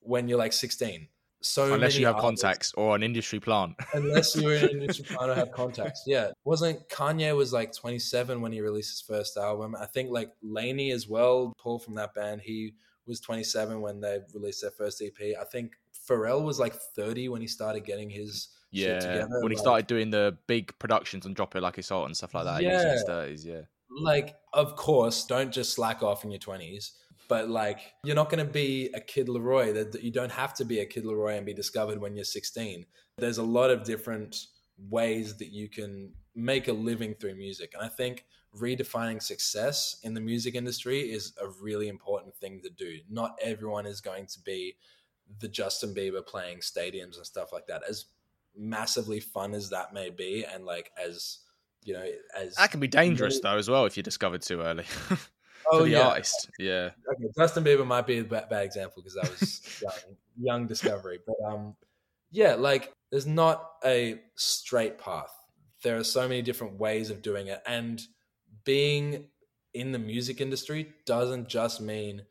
when 0.00 0.28
you're 0.28 0.38
like 0.38 0.52
16 0.52 1.08
so 1.44 1.74
Unless 1.74 1.96
you 1.98 2.06
have 2.06 2.16
artists- 2.16 2.42
contacts 2.42 2.72
or 2.76 2.96
an 2.96 3.02
industry 3.02 3.38
plant. 3.38 3.74
unless 3.94 4.34
you're 4.34 4.54
in 4.54 4.64
an 4.64 4.70
industry 4.80 5.04
plan 5.04 5.30
or 5.30 5.34
have 5.34 5.52
contacts 5.52 6.02
yeah 6.06 6.30
wasn't 6.44 6.88
kanye 6.88 7.36
was 7.36 7.52
like 7.52 7.72
27 7.74 8.40
when 8.40 8.50
he 8.52 8.60
released 8.60 8.90
his 8.90 9.00
first 9.02 9.36
album 9.36 9.76
i 9.78 9.86
think 9.86 10.10
like 10.10 10.30
LANY 10.42 10.90
as 10.90 11.06
well 11.08 11.52
paul 11.58 11.78
from 11.78 11.94
that 11.96 12.14
band 12.14 12.40
he 12.40 12.72
was 13.06 13.20
27 13.20 13.80
when 13.80 14.00
they 14.00 14.18
released 14.32 14.62
their 14.62 14.70
first 14.70 15.02
ep 15.02 15.18
i 15.40 15.44
think 15.44 15.72
pharrell 16.08 16.42
was 16.42 16.58
like 16.58 16.74
30 16.74 17.28
when 17.28 17.40
he 17.40 17.46
started 17.46 17.84
getting 17.84 18.08
his 18.10 18.48
shit 18.72 18.88
Yeah. 18.88 18.98
together 19.00 19.40
When 19.42 19.52
he 19.52 19.58
started 19.58 19.86
doing 19.86 20.10
the 20.10 20.36
big 20.46 20.76
productions 20.78 21.26
and 21.26 21.34
Drop 21.36 21.54
It 21.54 21.60
Like 21.62 21.78
It's 21.78 21.90
Hot 21.90 22.06
and 22.06 22.16
stuff 22.16 22.34
like 22.34 22.44
that. 22.44 22.60
He 22.60 22.66
was 22.66 22.82
in 22.82 22.90
his 22.90 23.04
Yeah. 23.06 23.14
30s, 23.14 23.44
yeah. 23.46 23.60
like 24.02 24.34
of 24.52 24.74
course 24.76 25.24
don't 25.26 25.52
just 25.52 25.72
slack 25.74 26.02
off 26.02 26.24
in 26.24 26.30
your 26.32 26.40
20s 26.40 26.90
but 27.28 27.48
like 27.48 27.80
you're 28.04 28.16
not 28.16 28.30
going 28.30 28.44
to 28.44 28.52
be 28.52 28.90
a 28.94 29.00
kid 29.00 29.28
Laroi. 29.28 29.74
That 29.74 30.02
you 30.02 30.10
don't 30.10 30.32
have 30.32 30.54
to 30.54 30.64
be 30.64 30.80
a 30.80 30.86
kid 30.86 31.04
Laroi 31.04 31.36
and 31.36 31.46
be 31.46 31.54
discovered 31.54 32.00
when 32.00 32.14
you're 32.14 32.24
16 32.24 32.86
there's 33.18 33.38
a 33.38 33.42
lot 33.42 33.70
of 33.70 33.84
different 33.84 34.46
ways 34.90 35.36
that 35.36 35.52
you 35.52 35.68
can 35.68 36.12
make 36.34 36.68
a 36.68 36.72
living 36.72 37.14
through 37.14 37.34
music. 37.36 37.72
And 37.74 37.84
i 37.84 37.88
think 37.88 38.24
redefining 38.56 39.20
success 39.20 39.98
in 40.04 40.14
the 40.14 40.20
music 40.20 40.54
industry 40.54 41.00
is 41.00 41.32
a 41.42 41.48
really 41.60 41.88
important 41.88 42.34
thing 42.36 42.60
to 42.62 42.70
do. 42.70 42.98
Not 43.10 43.36
everyone 43.42 43.86
is 43.86 44.00
going 44.00 44.26
to 44.26 44.40
be 44.40 44.76
the 45.40 45.48
justin 45.48 45.94
bieber 45.94 46.24
playing 46.24 46.58
stadiums 46.58 47.16
and 47.16 47.26
stuff 47.26 47.52
like 47.52 47.66
that. 47.66 47.82
As 47.88 48.06
massively 48.56 49.18
fun 49.20 49.54
as 49.54 49.70
that 49.70 49.92
may 49.92 50.10
be 50.10 50.44
and 50.44 50.64
like 50.64 50.92
as 51.02 51.38
you 51.82 51.94
know 51.94 52.06
as 52.36 52.54
That 52.54 52.70
can 52.70 52.80
be 52.80 52.88
dangerous, 52.88 53.40
though, 53.40 53.58
as 53.58 53.68
well, 53.68 53.84
if 53.84 53.96
you're 53.96 54.02
discovered 54.02 54.42
too 54.42 54.60
early. 54.60 54.84
For 55.70 55.80
oh 55.80 55.82
the 55.84 55.90
yeah 55.90 56.08
artist. 56.08 56.50
Yeah. 56.58 56.90
okay, 57.12 57.28
Justin 57.36 57.64
Bieber 57.64 57.86
might 57.86 58.06
be 58.06 58.18
a 58.18 58.24
bad, 58.24 58.48
bad 58.48 58.64
example 58.64 59.02
because 59.02 59.14
that 59.14 59.30
was 59.30 59.62
young, 59.82 60.16
young 60.40 60.66
discovery. 60.66 61.20
But 61.26 61.36
um, 61.46 61.76
yeah, 62.30 62.54
like 62.54 62.92
there's 63.10 63.26
not 63.26 63.70
a 63.84 64.20
straight 64.36 64.98
path. 64.98 65.32
There 65.82 65.96
are 65.96 66.04
so 66.04 66.22
many 66.28 66.42
different 66.42 66.78
ways 66.78 67.10
of 67.10 67.22
doing 67.22 67.48
it, 67.48 67.62
and 67.66 68.02
being 68.64 69.28
in 69.74 69.92
the 69.92 69.98
music 69.98 70.40
industry 70.40 70.92
doesn't 71.04 71.48
just 71.48 71.80
mean 71.80 72.22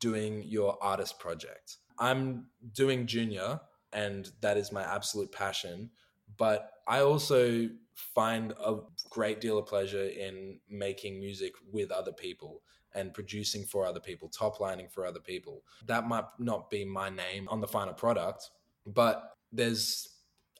doing 0.00 0.42
your 0.44 0.76
artist 0.82 1.18
project. 1.18 1.78
I'm 1.98 2.46
doing 2.72 3.06
junior, 3.06 3.60
and 3.92 4.30
that 4.40 4.56
is 4.56 4.72
my 4.72 4.82
absolute 4.82 5.32
passion. 5.32 5.90
But 6.36 6.70
I 6.86 7.00
also 7.00 7.68
find 7.94 8.52
a 8.52 8.78
great 9.10 9.40
deal 9.40 9.58
of 9.58 9.66
pleasure 9.66 10.04
in 10.04 10.58
making 10.68 11.18
music 11.18 11.54
with 11.72 11.90
other 11.90 12.12
people 12.12 12.62
and 12.94 13.12
producing 13.12 13.64
for 13.64 13.84
other 13.84 14.00
people, 14.00 14.28
top 14.28 14.58
lining 14.60 14.88
for 14.88 15.04
other 15.04 15.20
people. 15.20 15.62
That 15.86 16.08
might 16.08 16.24
not 16.38 16.70
be 16.70 16.84
my 16.84 17.10
name 17.10 17.46
on 17.48 17.60
the 17.60 17.68
final 17.68 17.94
product, 17.94 18.50
but 18.86 19.36
there's 19.52 20.08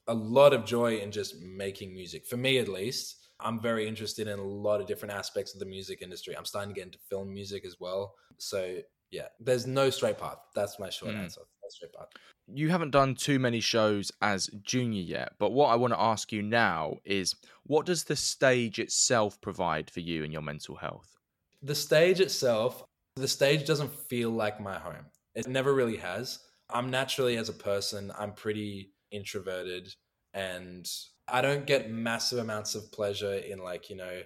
a 0.08 0.14
lot 0.14 0.52
of 0.52 0.64
joy 0.64 0.98
in 0.98 1.10
just 1.10 1.40
making 1.40 1.92
music. 1.94 2.26
For 2.26 2.36
me, 2.36 2.58
at 2.58 2.68
least, 2.68 3.28
I'm 3.40 3.60
very 3.60 3.88
interested 3.88 4.28
in 4.28 4.38
a 4.38 4.42
lot 4.44 4.80
of 4.80 4.86
different 4.86 5.14
aspects 5.14 5.54
of 5.54 5.60
the 5.60 5.66
music 5.66 6.02
industry. 6.02 6.36
I'm 6.36 6.44
starting 6.44 6.74
to 6.74 6.78
get 6.78 6.86
into 6.86 6.98
film 6.98 7.32
music 7.32 7.64
as 7.64 7.80
well. 7.80 8.14
So, 8.38 8.78
yeah, 9.10 9.28
there's 9.40 9.66
no 9.66 9.90
straight 9.90 10.18
path. 10.18 10.38
That's 10.54 10.78
my 10.78 10.90
short 10.90 11.14
Mm. 11.14 11.22
answer. 11.22 11.40
No 11.40 11.68
straight 11.68 11.92
path. 11.92 12.08
You 12.52 12.68
haven't 12.70 12.90
done 12.90 13.14
too 13.14 13.38
many 13.38 13.60
shows 13.60 14.12
as 14.22 14.48
junior 14.62 15.02
yet, 15.02 15.32
but 15.38 15.52
what 15.52 15.68
I 15.68 15.76
want 15.76 15.92
to 15.92 16.00
ask 16.00 16.32
you 16.32 16.42
now 16.42 16.96
is 17.04 17.34
what 17.64 17.86
does 17.86 18.04
the 18.04 18.16
stage 18.16 18.78
itself 18.78 19.40
provide 19.40 19.90
for 19.90 20.00
you 20.00 20.24
and 20.24 20.32
your 20.32 20.42
mental 20.42 20.76
health? 20.76 21.16
the 21.62 21.74
stage 21.74 22.20
itself, 22.20 22.84
the 23.16 23.28
stage 23.28 23.66
doesn't 23.66 23.92
feel 23.92 24.30
like 24.30 24.60
my 24.60 24.78
home. 24.78 25.06
It 25.34 25.48
never 25.48 25.74
really 25.74 25.96
has. 25.96 26.38
I'm 26.70 26.90
naturally, 26.90 27.36
as 27.36 27.48
a 27.48 27.54
person, 27.54 28.12
I'm 28.18 28.32
pretty 28.32 28.92
introverted 29.10 29.92
and 30.34 30.88
I 31.28 31.40
don't 31.40 31.66
get 31.66 31.90
massive 31.90 32.38
amounts 32.38 32.74
of 32.74 32.90
pleasure 32.92 33.34
in, 33.34 33.58
like, 33.58 33.90
you 33.90 33.96
know, 33.96 34.22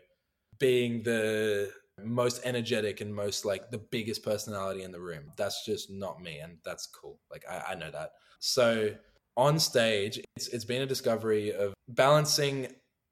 being 0.58 1.02
the 1.02 1.70
most 2.04 2.40
energetic 2.44 3.00
and 3.00 3.14
most 3.14 3.44
like 3.44 3.70
the 3.70 3.78
biggest 3.78 4.22
personality 4.22 4.82
in 4.82 4.92
the 4.92 5.00
room. 5.00 5.32
That's 5.36 5.64
just 5.64 5.90
not 5.90 6.20
me. 6.20 6.38
And 6.38 6.58
that's 6.64 6.86
cool. 6.86 7.18
Like, 7.30 7.44
I, 7.48 7.72
I 7.72 7.74
know 7.74 7.90
that. 7.90 8.10
So 8.38 8.94
on 9.36 9.58
stage, 9.58 10.20
it's, 10.36 10.48
it's 10.48 10.64
been 10.64 10.82
a 10.82 10.86
discovery 10.86 11.52
of 11.52 11.74
balancing 11.88 12.68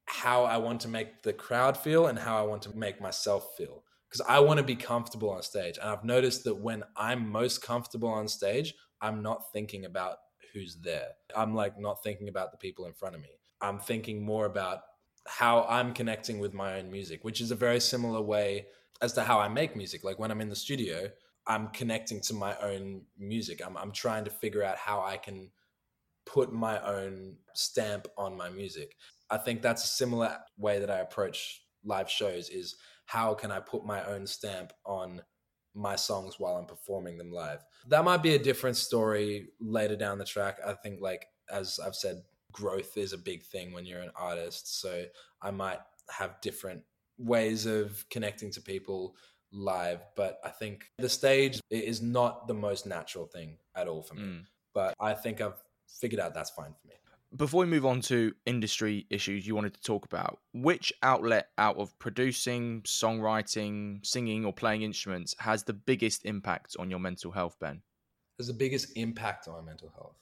how 0.07 0.45
I 0.45 0.57
want 0.57 0.81
to 0.83 0.89
make 0.89 1.23
the 1.23 1.33
crowd 1.33 1.77
feel 1.77 2.07
and 2.07 2.19
how 2.19 2.39
I 2.39 2.43
want 2.43 2.63
to 2.63 2.77
make 2.77 3.01
myself 3.01 3.57
feel 3.57 3.85
because 4.09 4.25
I 4.27 4.41
want 4.41 4.59
to 4.59 4.65
be 4.65 4.77
comfortable 4.77 5.31
on 5.31 5.43
stage. 5.43 5.79
And 5.79 5.91
I've 5.91 6.05
noticed 6.05 6.45
that 6.45 6.55
when 6.55 6.83
I'm 6.97 7.31
most 7.31 7.63
comfortable 7.63 8.09
on 8.09 8.27
stage, 8.27 8.75
I'm 9.01 9.23
not 9.23 9.53
thinking 9.53 9.85
about 9.85 10.17
who's 10.53 10.77
there. 10.77 11.09
I'm 11.37 11.55
like 11.55 11.79
not 11.79 12.03
thinking 12.03 12.29
about 12.29 12.53
the 12.53 12.59
people 12.59 12.87
in 12.87 12.95
front 12.95 13.15
of 13.15 13.21
me. 13.21 13.29
I'm 13.61 13.79
thinking 13.79 14.25
more 14.25 14.47
about 14.47 14.81
how 15.27 15.67
I'm 15.69 15.93
connecting 15.93 16.39
with 16.39 16.55
my 16.55 16.79
own 16.79 16.91
music, 16.91 17.23
which 17.23 17.41
is 17.41 17.51
a 17.51 17.57
very 17.57 17.81
similar 17.81 18.23
way 18.23 18.67
as 19.01 19.13
to 19.15 19.23
how 19.23 19.39
I 19.39 19.49
make 19.49 19.77
music. 19.77 20.05
Like 20.05 20.19
when 20.19 20.31
I'm 20.31 20.41
in 20.41 20.49
the 20.49 20.57
studio, 20.57 21.09
I'm 21.47 21.69
connecting 21.69 22.21
to 22.23 22.35
my 22.35 22.57
own 22.59 23.03
music. 23.19 23.61
I'm, 23.65 23.77
I'm 23.77 23.93
trying 23.93 24.25
to 24.25 24.31
figure 24.31 24.63
out 24.63 24.77
how 24.77 25.01
I 25.01 25.17
can 25.17 25.51
put 26.27 26.53
my 26.53 26.81
own 26.83 27.37
stamp 27.55 28.07
on 28.17 28.37
my 28.37 28.51
music. 28.51 28.97
I 29.31 29.39
think 29.39 29.63
that's 29.63 29.85
a 29.85 29.89
similar 29.89 30.37
way 30.57 30.79
that 30.79 30.91
I 30.91 30.99
approach 30.99 31.63
live 31.85 32.11
shows 32.11 32.51
is 32.51 32.77
how 33.07 33.35
can 33.35 33.51
I 33.51 33.61
put 33.61 33.87
my 33.87 34.05
own 34.05 34.27
stamp 34.27 34.73
on 34.85 35.23
my 35.79 35.97
songs 35.97 36.39
while 36.39 36.57
I'm 36.57 36.67
performing 36.67 37.17
them 37.17 37.33
live. 37.33 37.65
That 37.87 38.05
might 38.05 38.23
be 38.23 38.35
a 38.35 38.39
different 38.39 38.77
story 38.77 39.49
later 39.61 39.97
down 39.97 40.19
the 40.19 40.25
track. 40.25 40.59
I 40.67 40.75
think 40.75 41.01
like 41.01 41.27
as 41.51 41.79
I've 41.85 41.95
said 41.95 42.23
growth 42.53 42.97
is 42.97 43.13
a 43.13 43.19
big 43.19 43.45
thing 43.45 43.73
when 43.73 43.87
you're 43.87 44.01
an 44.01 44.11
artist, 44.17 44.81
so 44.81 45.05
I 45.41 45.51
might 45.51 45.79
have 46.11 46.41
different 46.41 46.83
ways 47.19 47.67
of 47.67 48.05
connecting 48.11 48.51
to 48.53 48.61
people 48.61 49.17
live, 49.53 50.01
but 50.17 50.41
I 50.45 50.51
think 50.51 50.91
the 50.99 51.09
stage 51.09 51.61
is 51.71 52.03
not 52.03 52.47
the 52.47 52.55
most 52.55 52.87
natural 52.87 53.27
thing 53.27 53.57
at 53.75 53.89
all 53.89 54.03
for 54.03 54.15
me. 54.15 54.23
Mm. 54.23 54.45
But 54.75 54.95
I 55.01 55.15
think 55.15 55.41
I've 55.41 55.61
figured 55.89 56.21
out 56.21 56.35
that's 56.35 56.51
fine 56.51 56.75
for 56.81 56.89
me. 56.89 56.95
before 57.37 57.61
we 57.61 57.67
move 57.67 57.85
on 57.85 58.01
to 58.01 58.35
industry 58.47 59.07
issues 59.11 59.47
you 59.47 59.55
wanted 59.55 59.75
to 59.75 59.83
talk 59.83 60.05
about, 60.05 60.39
which 60.53 60.93
outlet 61.03 61.49
out 61.59 61.77
of 61.77 61.99
producing, 61.99 62.83
songwriting, 62.83 64.05
singing, 64.05 64.45
or 64.45 64.53
playing 64.53 64.83
instruments 64.83 65.35
has 65.39 65.65
the 65.65 65.73
biggest 65.73 66.25
impact 66.25 66.77
on 66.79 66.91
your 66.91 67.01
mental 67.01 67.31
health, 67.31 67.57
Ben? 67.61 67.83
Has 68.39 68.47
the 68.47 68.55
biggest 68.55 68.97
impact 68.97 69.49
on 69.49 69.55
my 69.55 69.61
mental 69.61 69.91
health? 69.95 70.17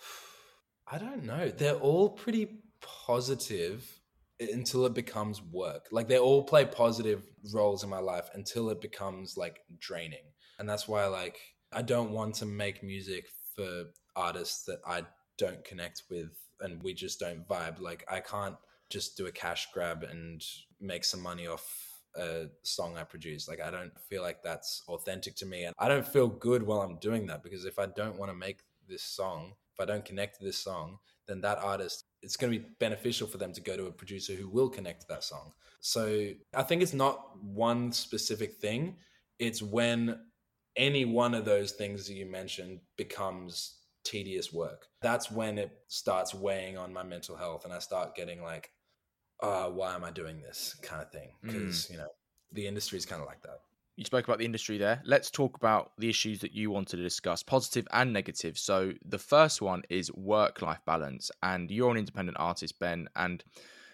I 0.90 0.98
don't 0.98 1.24
know. 1.24 1.48
They're 1.48 1.74
all 1.74 2.08
pretty 2.08 2.60
positive 2.80 4.00
until 4.40 4.86
it 4.86 4.94
becomes 4.94 5.42
work. 5.42 5.88
Like 5.90 6.08
they 6.08 6.18
all 6.18 6.42
play 6.42 6.64
positive 6.64 7.22
roles 7.52 7.84
in 7.84 7.90
my 7.90 7.98
life 7.98 8.28
until 8.34 8.70
it 8.70 8.80
becomes 8.80 9.36
like 9.36 9.60
draining. 9.78 10.24
And 10.58 10.68
that's 10.68 10.88
why 10.88 11.06
like 11.06 11.38
I 11.72 11.82
don't 11.82 12.10
want 12.10 12.34
to 12.36 12.46
make 12.46 12.82
music 12.82 13.26
for 13.54 13.84
artists 14.14 14.64
that 14.64 14.80
I 14.86 15.02
don't 15.38 15.64
connect 15.64 16.04
with 16.10 16.30
and 16.60 16.82
we 16.82 16.94
just 16.94 17.20
don't 17.20 17.46
vibe. 17.48 17.80
Like 17.80 18.04
I 18.10 18.20
can't 18.20 18.56
just 18.90 19.16
do 19.16 19.26
a 19.26 19.32
cash 19.32 19.68
grab 19.72 20.04
and 20.04 20.42
make 20.80 21.04
some 21.04 21.20
money 21.20 21.46
off 21.46 21.64
a 22.14 22.46
song 22.62 22.96
I 22.96 23.04
produce. 23.04 23.48
Like 23.48 23.60
I 23.60 23.70
don't 23.70 23.92
feel 24.08 24.22
like 24.22 24.42
that's 24.42 24.82
authentic 24.88 25.34
to 25.36 25.46
me 25.46 25.64
and 25.64 25.74
I 25.78 25.88
don't 25.88 26.06
feel 26.06 26.28
good 26.28 26.62
while 26.62 26.80
I'm 26.80 26.98
doing 26.98 27.26
that 27.26 27.42
because 27.42 27.64
if 27.64 27.78
I 27.78 27.86
don't 27.86 28.18
want 28.18 28.30
to 28.30 28.36
make 28.36 28.60
this 28.88 29.02
song, 29.02 29.52
if 29.74 29.80
I 29.80 29.84
don't 29.84 30.04
connect 30.04 30.38
to 30.38 30.44
this 30.44 30.58
song, 30.58 30.98
then 31.26 31.40
that 31.40 31.58
artist 31.58 32.04
it's 32.26 32.36
going 32.36 32.52
to 32.52 32.58
be 32.58 32.66
beneficial 32.80 33.28
for 33.28 33.38
them 33.38 33.52
to 33.52 33.60
go 33.60 33.76
to 33.76 33.86
a 33.86 33.92
producer 33.92 34.34
who 34.34 34.48
will 34.48 34.68
connect 34.68 35.02
to 35.02 35.06
that 35.08 35.22
song. 35.22 35.52
So 35.80 36.30
I 36.52 36.64
think 36.64 36.82
it's 36.82 36.92
not 36.92 37.38
one 37.40 37.92
specific 37.92 38.56
thing. 38.56 38.96
It's 39.38 39.62
when 39.62 40.18
any 40.76 41.04
one 41.04 41.34
of 41.34 41.44
those 41.44 41.70
things 41.70 42.08
that 42.08 42.14
you 42.14 42.26
mentioned 42.26 42.80
becomes 42.96 43.76
tedious 44.02 44.52
work. 44.52 44.86
That's 45.00 45.30
when 45.30 45.56
it 45.56 45.70
starts 45.86 46.34
weighing 46.34 46.76
on 46.76 46.92
my 46.92 47.04
mental 47.04 47.36
health 47.36 47.64
and 47.64 47.72
I 47.72 47.78
start 47.78 48.16
getting 48.16 48.42
like, 48.42 48.70
uh, 49.40 49.66
why 49.66 49.94
am 49.94 50.02
I 50.02 50.10
doing 50.10 50.40
this 50.40 50.74
kind 50.82 51.00
of 51.00 51.12
thing? 51.12 51.30
Because, 51.42 51.86
mm. 51.86 51.92
you 51.92 51.98
know, 51.98 52.08
the 52.50 52.66
industry 52.66 52.98
is 52.98 53.06
kind 53.06 53.22
of 53.22 53.28
like 53.28 53.42
that. 53.42 53.60
You 53.96 54.04
spoke 54.04 54.28
about 54.28 54.38
the 54.38 54.44
industry 54.44 54.76
there. 54.76 55.00
Let's 55.06 55.30
talk 55.30 55.56
about 55.56 55.92
the 55.96 56.10
issues 56.10 56.40
that 56.40 56.52
you 56.52 56.70
wanted 56.70 56.98
to 56.98 57.02
discuss, 57.02 57.42
positive 57.42 57.88
and 57.92 58.12
negative. 58.12 58.58
So, 58.58 58.92
the 59.02 59.18
first 59.18 59.62
one 59.62 59.84
is 59.88 60.12
work 60.12 60.60
life 60.60 60.80
balance. 60.84 61.30
And 61.42 61.70
you're 61.70 61.92
an 61.92 61.96
independent 61.96 62.36
artist, 62.38 62.78
Ben, 62.78 63.08
and, 63.16 63.42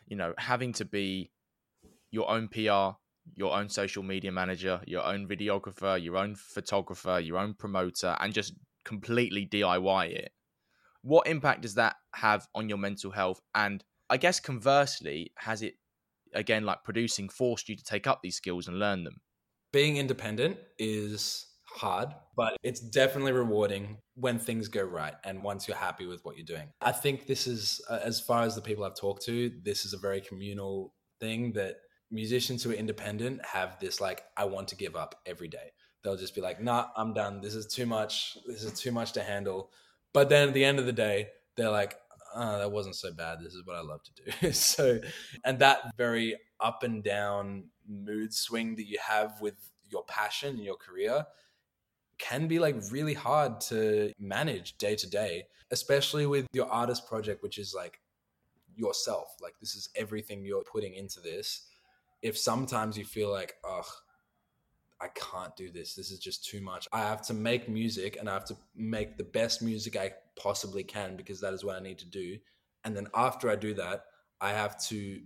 you 0.08 0.16
know, 0.16 0.34
having 0.38 0.72
to 0.74 0.84
be 0.84 1.30
your 2.10 2.28
own 2.28 2.48
PR, 2.48 2.96
your 3.36 3.56
own 3.56 3.68
social 3.68 4.02
media 4.02 4.32
manager, 4.32 4.80
your 4.88 5.04
own 5.04 5.28
videographer, 5.28 6.02
your 6.02 6.16
own 6.16 6.34
photographer, 6.34 7.20
your 7.20 7.38
own 7.38 7.54
promoter, 7.54 8.16
and 8.18 8.34
just 8.34 8.54
completely 8.84 9.46
DIY 9.46 10.10
it. 10.10 10.32
What 11.02 11.28
impact 11.28 11.62
does 11.62 11.74
that 11.74 11.94
have 12.16 12.48
on 12.56 12.68
your 12.68 12.78
mental 12.78 13.12
health? 13.12 13.40
And 13.54 13.84
I 14.10 14.16
guess 14.16 14.40
conversely, 14.40 15.32
has 15.36 15.62
it 15.62 15.74
again 16.34 16.64
like 16.64 16.82
producing 16.82 17.28
forced 17.28 17.68
you 17.68 17.76
to 17.76 17.84
take 17.84 18.08
up 18.08 18.20
these 18.20 18.36
skills 18.36 18.66
and 18.66 18.80
learn 18.80 19.04
them? 19.04 19.20
Being 19.72 19.96
independent 19.96 20.58
is 20.78 21.46
hard, 21.64 22.10
but 22.36 22.56
it's 22.62 22.80
definitely 22.80 23.32
rewarding 23.32 23.98
when 24.14 24.38
things 24.38 24.68
go 24.68 24.82
right 24.82 25.14
and 25.24 25.42
once 25.42 25.66
you're 25.66 25.76
happy 25.76 26.06
with 26.06 26.24
what 26.24 26.36
you're 26.36 26.44
doing. 26.44 26.68
I 26.80 26.92
think 26.92 27.26
this 27.26 27.46
is, 27.46 27.80
uh, 27.88 28.00
as 28.02 28.20
far 28.20 28.42
as 28.42 28.54
the 28.54 28.60
people 28.60 28.84
I've 28.84 28.96
talked 28.96 29.24
to, 29.26 29.50
this 29.62 29.84
is 29.84 29.94
a 29.94 29.98
very 29.98 30.20
communal 30.20 30.94
thing 31.20 31.52
that 31.54 31.76
musicians 32.10 32.62
who 32.62 32.70
are 32.70 32.74
independent 32.74 33.44
have 33.46 33.78
this 33.80 34.00
like, 34.00 34.22
I 34.36 34.44
want 34.44 34.68
to 34.68 34.76
give 34.76 34.94
up 34.94 35.14
every 35.26 35.48
day 35.48 35.70
they'll 36.02 36.16
just 36.16 36.34
be 36.34 36.40
like, 36.40 36.60
"Nah, 36.60 36.88
I'm 36.96 37.14
done. 37.14 37.40
This 37.40 37.54
is 37.54 37.66
too 37.66 37.86
much. 37.86 38.36
This 38.46 38.64
is 38.64 38.78
too 38.78 38.92
much 38.92 39.12
to 39.12 39.22
handle." 39.22 39.70
But 40.12 40.28
then 40.28 40.48
at 40.48 40.54
the 40.54 40.64
end 40.64 40.78
of 40.78 40.86
the 40.86 40.92
day, 40.92 41.28
they're 41.56 41.70
like, 41.70 41.98
oh, 42.34 42.58
"That 42.58 42.72
wasn't 42.72 42.96
so 42.96 43.12
bad. 43.12 43.38
This 43.40 43.54
is 43.54 43.64
what 43.64 43.76
I 43.76 43.80
love 43.80 44.00
to 44.04 44.40
do." 44.40 44.52
so, 44.52 45.00
and 45.44 45.58
that 45.60 45.96
very 45.96 46.36
up 46.60 46.82
and 46.82 47.02
down 47.02 47.64
mood 47.88 48.32
swing 48.32 48.76
that 48.76 48.86
you 48.86 48.98
have 49.06 49.40
with 49.40 49.54
your 49.90 50.04
passion 50.04 50.56
and 50.56 50.64
your 50.64 50.76
career 50.76 51.26
can 52.18 52.46
be 52.46 52.58
like 52.58 52.76
really 52.90 53.14
hard 53.14 53.60
to 53.60 54.12
manage 54.18 54.78
day 54.78 54.94
to 54.94 55.08
day, 55.08 55.44
especially 55.70 56.26
with 56.26 56.46
your 56.52 56.66
artist 56.66 57.06
project, 57.08 57.42
which 57.42 57.58
is 57.58 57.74
like 57.74 58.00
yourself. 58.76 59.34
Like 59.42 59.54
this 59.60 59.74
is 59.74 59.88
everything 59.96 60.44
you're 60.44 60.62
putting 60.62 60.94
into 60.94 61.20
this. 61.20 61.68
If 62.22 62.38
sometimes 62.38 62.96
you 62.96 63.04
feel 63.04 63.30
like, 63.30 63.54
oh, 63.64 63.88
I 65.00 65.08
can't 65.08 65.54
do 65.56 65.68
this. 65.68 65.96
This 65.96 66.12
is 66.12 66.20
just 66.20 66.44
too 66.44 66.60
much. 66.60 66.86
I 66.92 67.00
have 67.00 67.22
to 67.22 67.34
make 67.34 67.68
music 67.68 68.18
and 68.20 68.30
I 68.30 68.34
have 68.34 68.44
to 68.46 68.56
make 68.76 69.18
the 69.18 69.24
best 69.24 69.60
music 69.60 69.96
I 69.96 70.12
possibly 70.36 70.84
can 70.84 71.16
because 71.16 71.40
that 71.40 71.52
is 71.52 71.64
what 71.64 71.76
I 71.76 71.80
need 71.80 71.98
to 71.98 72.06
do. 72.06 72.38
And 72.84 72.96
then 72.96 73.08
after 73.14 73.50
I 73.50 73.56
do 73.56 73.74
that, 73.74 74.04
I 74.40 74.50
have 74.50 74.80
to 74.84 75.20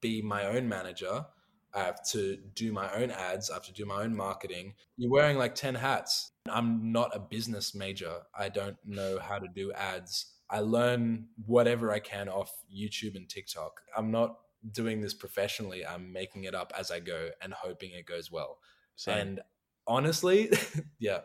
be 0.00 0.22
my 0.22 0.46
own 0.46 0.66
manager. 0.66 1.26
I 1.74 1.80
have 1.80 2.02
to 2.10 2.38
do 2.54 2.72
my 2.72 2.92
own 2.94 3.10
ads. 3.10 3.50
I 3.50 3.54
have 3.54 3.64
to 3.64 3.72
do 3.72 3.84
my 3.84 4.02
own 4.02 4.16
marketing. 4.16 4.74
You're 4.96 5.10
wearing 5.10 5.38
like 5.38 5.54
10 5.54 5.74
hats. 5.74 6.32
I'm 6.50 6.92
not 6.92 7.14
a 7.14 7.20
business 7.20 7.74
major. 7.74 8.20
I 8.36 8.48
don't 8.48 8.76
know 8.84 9.18
how 9.18 9.38
to 9.38 9.48
do 9.48 9.72
ads. 9.72 10.34
I 10.50 10.60
learn 10.60 11.26
whatever 11.44 11.92
I 11.92 11.98
can 11.98 12.28
off 12.28 12.50
YouTube 12.74 13.16
and 13.16 13.28
TikTok. 13.28 13.80
I'm 13.96 14.10
not 14.10 14.38
doing 14.72 15.00
this 15.00 15.14
professionally. 15.14 15.86
I'm 15.86 16.12
making 16.12 16.44
it 16.44 16.54
up 16.54 16.72
as 16.78 16.90
I 16.90 17.00
go 17.00 17.28
and 17.42 17.52
hoping 17.52 17.92
it 17.92 18.06
goes 18.06 18.30
well. 18.32 18.58
Same. 18.96 19.18
And 19.18 19.40
honestly, 19.86 20.50
yeah, 20.98 21.20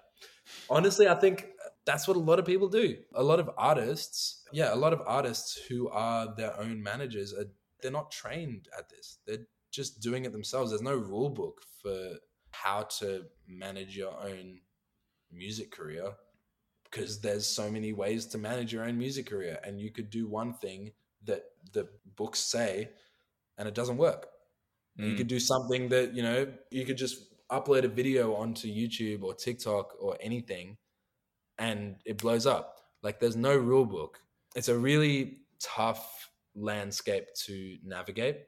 honestly, 0.69 1.07
I 1.07 1.15
think 1.15 1.47
that's 1.85 2.07
what 2.07 2.17
a 2.17 2.19
lot 2.19 2.39
of 2.39 2.45
people 2.45 2.67
do. 2.67 2.97
A 3.15 3.23
lot 3.23 3.39
of 3.39 3.49
artists, 3.57 4.43
yeah, 4.51 4.73
a 4.73 4.75
lot 4.75 4.93
of 4.93 5.01
artists 5.05 5.59
who 5.69 5.89
are 5.89 6.33
their 6.35 6.59
own 6.59 6.81
managers 6.81 7.33
are 7.33 7.45
they're 7.81 7.91
not 7.91 8.11
trained 8.11 8.67
at 8.77 8.89
this. 8.89 9.19
They're 9.27 9.45
just 9.73 9.99
doing 10.01 10.25
it 10.25 10.31
themselves. 10.31 10.71
There's 10.71 10.81
no 10.81 10.95
rule 10.95 11.29
book 11.29 11.61
for 11.81 12.13
how 12.51 12.83
to 12.99 13.25
manage 13.47 13.97
your 13.97 14.13
own 14.21 14.59
music 15.31 15.71
career 15.71 16.13
because 16.83 17.19
there's 17.19 17.47
so 17.47 17.71
many 17.71 17.91
ways 17.91 18.27
to 18.27 18.37
manage 18.37 18.71
your 18.71 18.83
own 18.83 18.97
music 18.97 19.25
career 19.25 19.59
and 19.63 19.81
you 19.81 19.91
could 19.91 20.09
do 20.11 20.27
one 20.27 20.53
thing 20.53 20.91
that 21.25 21.43
the 21.73 21.87
books 22.15 22.39
say 22.39 22.89
and 23.57 23.67
it 23.67 23.73
doesn't 23.73 23.97
work. 23.97 24.27
Mm. 24.99 25.09
You 25.09 25.15
could 25.15 25.27
do 25.27 25.39
something 25.39 25.89
that, 25.89 26.13
you 26.13 26.21
know, 26.21 26.47
you 26.69 26.85
could 26.85 26.97
just 26.97 27.33
upload 27.51 27.83
a 27.83 27.87
video 27.87 28.35
onto 28.35 28.67
YouTube 28.67 29.23
or 29.23 29.33
TikTok 29.33 29.95
or 29.99 30.15
anything 30.21 30.77
and 31.57 31.95
it 32.05 32.19
blows 32.19 32.45
up. 32.45 32.77
Like 33.01 33.19
there's 33.19 33.35
no 33.35 33.57
rule 33.57 33.85
book. 33.85 34.19
It's 34.55 34.69
a 34.69 34.77
really 34.77 35.39
tough 35.59 36.29
landscape 36.55 37.25
to 37.45 37.77
navigate. 37.83 38.41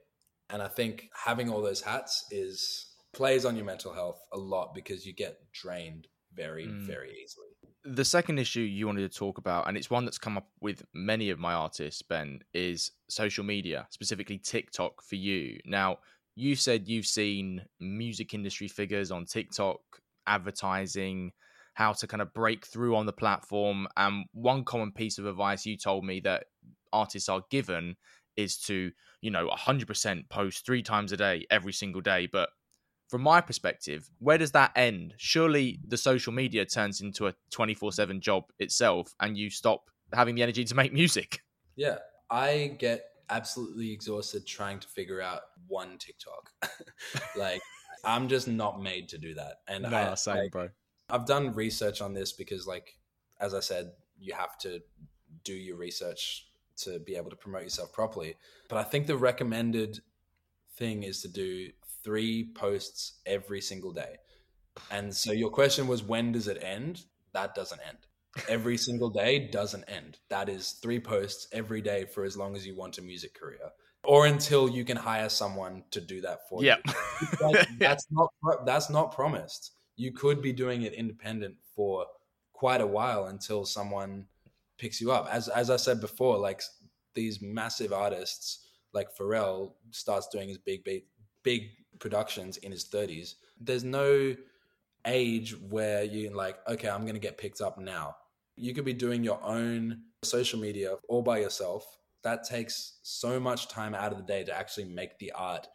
And 0.49 0.61
I 0.61 0.67
think 0.67 1.09
having 1.25 1.49
all 1.49 1.61
those 1.61 1.81
hats 1.81 2.25
is 2.31 2.87
plays 3.13 3.45
on 3.45 3.55
your 3.55 3.65
mental 3.65 3.93
health 3.93 4.19
a 4.33 4.37
lot 4.37 4.73
because 4.75 5.05
you 5.05 5.13
get 5.13 5.37
drained 5.53 6.07
very, 6.33 6.67
mm. 6.67 6.85
very 6.85 7.11
easily. 7.23 7.47
The 7.85 8.05
second 8.05 8.39
issue 8.39 8.61
you 8.61 8.87
wanted 8.87 9.09
to 9.09 9.17
talk 9.17 9.37
about, 9.37 9.67
and 9.67 9.77
it's 9.77 9.89
one 9.89 10.05
that's 10.05 10.17
come 10.17 10.37
up 10.37 10.47
with 10.59 10.83
many 10.93 11.29
of 11.29 11.39
my 11.39 11.53
artists, 11.53 12.01
Ben, 12.01 12.39
is 12.53 12.91
social 13.09 13.43
media, 13.43 13.87
specifically 13.91 14.37
TikTok 14.37 15.03
for 15.03 15.15
you. 15.15 15.59
Now, 15.65 15.99
you 16.35 16.55
said 16.55 16.87
you've 16.87 17.05
seen 17.05 17.63
music 17.79 18.33
industry 18.33 18.67
figures 18.67 19.11
on 19.11 19.25
TikTok 19.25 19.79
advertising 20.27 21.31
how 21.75 21.93
to 21.93 22.07
kind 22.07 22.21
of 22.21 22.33
break 22.33 22.65
through 22.65 22.95
on 22.95 23.05
the 23.05 23.13
platform. 23.13 23.87
And 23.95 24.25
one 24.33 24.63
common 24.63 24.91
piece 24.91 25.17
of 25.17 25.25
advice 25.25 25.65
you 25.65 25.77
told 25.77 26.03
me 26.03 26.21
that 26.21 26.45
artists 26.91 27.29
are 27.29 27.43
given 27.51 27.95
is 28.37 28.57
to, 28.57 28.91
you 29.21 29.31
know, 29.31 29.47
100% 29.49 30.29
post 30.29 30.65
three 30.65 30.83
times 30.83 31.11
a 31.11 31.17
day, 31.17 31.45
every 31.49 31.73
single 31.73 32.01
day. 32.01 32.27
But 32.31 32.49
from 33.09 33.21
my 33.21 33.41
perspective, 33.41 34.09
where 34.19 34.37
does 34.37 34.51
that 34.51 34.71
end? 34.75 35.13
Surely 35.17 35.79
the 35.87 35.97
social 35.97 36.33
media 36.33 36.65
turns 36.65 37.01
into 37.01 37.27
a 37.27 37.33
24 37.51 37.91
7 37.91 38.21
job 38.21 38.45
itself 38.59 39.13
and 39.19 39.37
you 39.37 39.49
stop 39.49 39.89
having 40.13 40.35
the 40.35 40.43
energy 40.43 40.63
to 40.65 40.75
make 40.75 40.93
music. 40.93 41.39
Yeah. 41.77 41.97
I 42.29 42.77
get 42.79 43.03
absolutely 43.29 43.91
exhausted 43.91 44.47
trying 44.47 44.79
to 44.79 44.87
figure 44.87 45.19
out 45.19 45.41
one 45.67 45.97
TikTok. 45.97 46.51
like 47.35 47.61
I'm 48.05 48.27
just 48.27 48.47
not 48.47 48.81
made 48.81 49.09
to 49.09 49.17
do 49.17 49.33
that. 49.33 49.57
And 49.67 49.83
nah, 49.83 50.11
I, 50.11 50.15
same, 50.15 50.35
like, 50.37 50.51
bro. 50.51 50.69
I've 51.09 51.25
done 51.25 51.53
research 51.53 52.01
on 52.01 52.13
this 52.13 52.31
because, 52.31 52.67
like, 52.67 52.97
as 53.39 53.53
I 53.53 53.59
said, 53.59 53.91
you 54.17 54.33
have 54.33 54.57
to 54.59 54.79
do 55.43 55.53
your 55.53 55.77
research 55.77 56.47
to 56.77 56.99
be 56.99 57.15
able 57.15 57.29
to 57.29 57.35
promote 57.35 57.63
yourself 57.63 57.93
properly. 57.93 58.35
But 58.69 58.77
I 58.77 58.83
think 58.83 59.07
the 59.07 59.17
recommended 59.17 59.99
thing 60.77 61.03
is 61.03 61.21
to 61.21 61.27
do 61.27 61.69
three 62.03 62.49
posts 62.55 63.19
every 63.25 63.61
single 63.61 63.91
day. 63.91 64.17
And 64.91 65.15
so 65.15 65.31
your 65.31 65.49
question 65.49 65.87
was, 65.87 66.03
when 66.03 66.31
does 66.31 66.47
it 66.47 66.61
end? 66.61 67.05
That 67.33 67.55
doesn't 67.55 67.79
end 67.87 67.97
every 68.49 68.77
single 68.77 69.09
day 69.09 69.47
doesn't 69.47 69.83
end. 69.85 70.19
That 70.29 70.49
is 70.49 70.71
three 70.81 70.99
posts 70.99 71.47
every 71.51 71.81
day 71.81 72.05
for 72.05 72.23
as 72.23 72.35
long 72.35 72.55
as 72.55 72.65
you 72.65 72.75
want 72.75 72.97
a 72.97 73.01
music 73.01 73.33
career. 73.39 73.71
Or 74.03 74.27
until 74.27 74.69
you 74.69 74.85
can 74.85 74.97
hire 74.97 75.29
someone 75.29 75.83
to 75.91 76.01
do 76.01 76.21
that 76.21 76.47
for 76.47 76.63
you. 76.63 76.75
Like, 77.41 77.67
that's 77.79 78.05
not 78.11 78.29
that's 78.65 78.89
not 78.89 79.15
promised. 79.15 79.71
You 79.95 80.11
could 80.11 80.41
be 80.41 80.53
doing 80.53 80.83
it 80.83 80.93
independent 80.93 81.55
for 81.75 82.05
quite 82.53 82.81
a 82.81 82.87
while 82.87 83.25
until 83.25 83.65
someone 83.65 84.27
picks 84.77 84.99
you 85.01 85.11
up. 85.11 85.27
As 85.31 85.47
as 85.47 85.69
I 85.69 85.77
said 85.77 86.01
before, 86.01 86.37
like 86.37 86.61
these 87.13 87.41
massive 87.41 87.93
artists 87.93 88.65
like 88.93 89.15
Pharrell 89.15 89.73
starts 89.91 90.27
doing 90.29 90.47
his 90.47 90.57
big 90.57 90.83
beat, 90.83 91.05
big 91.43 91.69
productions 91.99 92.57
in 92.57 92.71
his 92.71 92.85
30s. 92.85 93.35
There's 93.59 93.83
no 93.83 94.35
age 95.05 95.55
where 95.69 96.03
you're 96.03 96.33
like, 96.33 96.57
okay, 96.67 96.89
I'm 96.89 97.05
to 97.05 97.19
get 97.19 97.37
picked 97.37 97.61
up 97.61 97.77
now. 97.77 98.15
You 98.55 98.73
could 98.73 98.85
be 98.85 98.93
doing 98.93 99.23
your 99.23 99.43
own 99.43 100.01
social 100.23 100.59
media 100.59 100.95
all 101.09 101.21
by 101.21 101.39
yourself. 101.39 101.97
That 102.23 102.43
takes 102.43 102.99
so 103.03 103.39
much 103.39 103.67
time 103.67 103.93
out 103.93 104.11
of 104.11 104.17
the 104.17 104.23
day 104.23 104.43
to 104.45 104.57
actually 104.57 104.85
make 104.85 105.19
the 105.19 105.31
art 105.33 105.67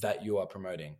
that 0.00 0.24
you 0.24 0.38
are 0.38 0.46
promoting. 0.46 0.96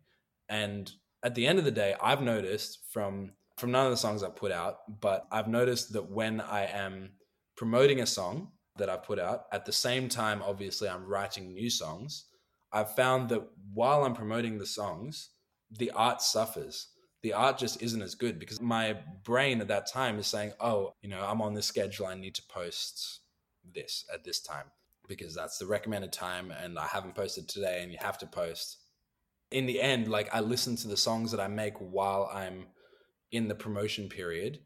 And 0.49 0.91
at 1.23 1.35
the 1.35 1.45
end 1.45 1.59
of 1.59 1.65
the 1.65 1.71
day, 1.71 1.95
I've 2.01 2.21
noticed 2.21 2.79
from 2.91 3.33
from 3.57 3.71
none 3.71 3.85
of 3.85 3.91
the 3.91 3.97
songs 3.97 4.21
I've 4.21 4.35
put 4.35 4.51
out, 4.51 4.99
but 4.99 5.27
I've 5.31 5.47
noticed 5.47 5.93
that 5.93 6.11
when 6.11 6.41
I 6.41 6.65
am 6.65 7.11
promoting 7.55 8.01
a 8.01 8.05
song 8.05 8.49
that 8.77 8.89
I've 8.89 9.03
put 9.03 9.19
out, 9.19 9.45
at 9.51 9.65
the 9.65 9.71
same 9.71 10.09
time, 10.09 10.41
obviously, 10.43 10.89
I'm 10.89 11.05
writing 11.05 11.53
new 11.53 11.69
songs. 11.69 12.25
I've 12.71 12.95
found 12.95 13.29
that 13.29 13.47
while 13.73 14.03
I'm 14.03 14.13
promoting 14.13 14.57
the 14.57 14.65
songs, 14.65 15.29
the 15.71 15.91
art 15.91 16.21
suffers. 16.21 16.89
The 17.23 17.33
art 17.33 17.57
just 17.57 17.81
isn't 17.81 18.01
as 18.01 18.15
good 18.15 18.37
because 18.37 18.61
my 18.61 18.97
brain 19.23 19.61
at 19.61 19.69
that 19.69 19.87
time 19.87 20.19
is 20.19 20.27
saying, 20.27 20.53
oh, 20.59 20.91
you 21.01 21.09
know, 21.09 21.25
I'm 21.25 21.41
on 21.41 21.53
this 21.53 21.65
schedule. 21.65 22.05
I 22.05 22.15
need 22.15 22.35
to 22.35 22.43
post 22.49 23.21
this 23.73 24.05
at 24.13 24.23
this 24.23 24.41
time 24.41 24.65
because 25.07 25.33
that's 25.33 25.57
the 25.57 25.65
recommended 25.65 26.11
time 26.11 26.51
and 26.51 26.77
I 26.77 26.87
haven't 26.87 27.15
posted 27.15 27.47
today 27.47 27.81
and 27.81 27.91
you 27.91 27.97
have 27.99 28.17
to 28.19 28.27
post. 28.27 28.77
In 29.51 29.65
the 29.65 29.81
end, 29.81 30.07
like 30.07 30.33
I 30.33 30.41
listen 30.41 30.75
to 30.77 30.87
the 30.87 30.97
songs 30.97 31.31
that 31.31 31.39
I 31.39 31.47
make 31.47 31.77
while 31.77 32.29
I'm 32.33 32.67
in 33.31 33.47
the 33.47 33.55
promotion 33.55 34.09
period 34.09 34.59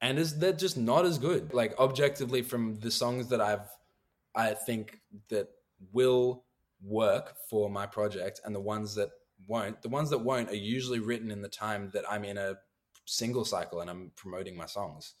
and 0.00 0.18
is 0.18 0.38
they're 0.38 0.52
just 0.52 0.76
not 0.76 1.04
as 1.04 1.18
good? 1.18 1.52
Like 1.52 1.78
objectively 1.78 2.42
from 2.42 2.76
the 2.76 2.90
songs 2.90 3.28
that 3.28 3.40
i've 3.40 3.68
i 4.34 4.54
think 4.54 5.00
that 5.28 5.48
will 5.92 6.44
work 6.82 7.34
for 7.48 7.68
my 7.68 7.86
project 7.86 8.40
and 8.44 8.54
the 8.54 8.60
ones 8.60 8.94
that 8.94 9.10
won't 9.46 9.82
the 9.82 9.88
ones 9.88 10.10
that 10.10 10.18
won't 10.18 10.50
are 10.50 10.54
usually 10.54 11.00
written 11.00 11.30
in 11.30 11.42
the 11.42 11.48
time 11.48 11.90
that 11.92 12.04
i'm 12.10 12.24
in 12.24 12.38
a 12.38 12.54
single 13.10 13.44
cycle 13.44 13.80
and 13.80 13.90
i'm 13.90 14.12
promoting 14.16 14.56
my 14.56 14.66
songs. 14.66 15.14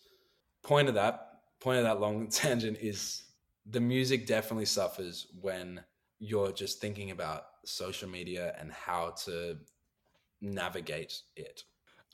Point 0.62 0.88
of 0.88 0.94
that 0.94 1.26
point 1.60 1.78
of 1.78 1.84
that 1.84 2.00
long 2.00 2.28
tangent 2.30 2.78
is 2.80 3.24
the 3.66 3.80
music 3.80 4.26
definitely 4.26 4.64
suffers 4.64 5.26
when 5.40 5.80
you're 6.18 6.52
just 6.52 6.80
thinking 6.80 7.10
about 7.10 7.44
social 7.64 8.08
media 8.08 8.54
and 8.58 8.72
how 8.72 9.10
to 9.24 9.56
navigate 10.40 11.20
it 11.36 11.64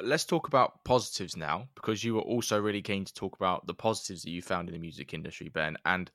let's 0.00 0.24
talk 0.24 0.48
about 0.48 0.84
positives 0.84 1.36
now 1.36 1.68
because 1.74 2.04
you 2.04 2.14
were 2.14 2.22
also 2.22 2.60
really 2.60 2.82
keen 2.82 3.04
to 3.04 3.14
talk 3.14 3.36
about 3.36 3.66
the 3.66 3.74
positives 3.74 4.22
that 4.22 4.30
you 4.30 4.42
found 4.42 4.68
in 4.68 4.74
the 4.74 4.80
music 4.80 5.14
industry, 5.14 5.48
Ben. 5.48 5.76
And 5.84 6.10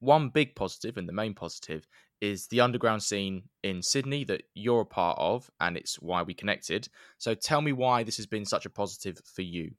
one 0.00 0.28
big 0.28 0.54
positive 0.54 0.96
and 0.96 1.08
the 1.08 1.12
main 1.12 1.34
positive 1.34 1.86
is 2.20 2.46
the 2.48 2.60
underground 2.60 3.02
scene 3.02 3.42
in 3.62 3.82
Sydney 3.82 4.24
that 4.24 4.42
you're 4.54 4.82
a 4.82 4.86
part 4.86 5.18
of, 5.18 5.50
and 5.60 5.76
it's 5.76 5.96
why 6.00 6.22
we 6.22 6.34
connected. 6.34 6.88
So 7.18 7.34
tell 7.34 7.60
me 7.60 7.72
why 7.72 8.02
this 8.02 8.16
has 8.16 8.26
been 8.26 8.44
such 8.44 8.66
a 8.66 8.70
positive 8.70 9.20
for 9.24 9.42
you. 9.42 9.72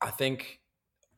I 0.00 0.10
think 0.10 0.60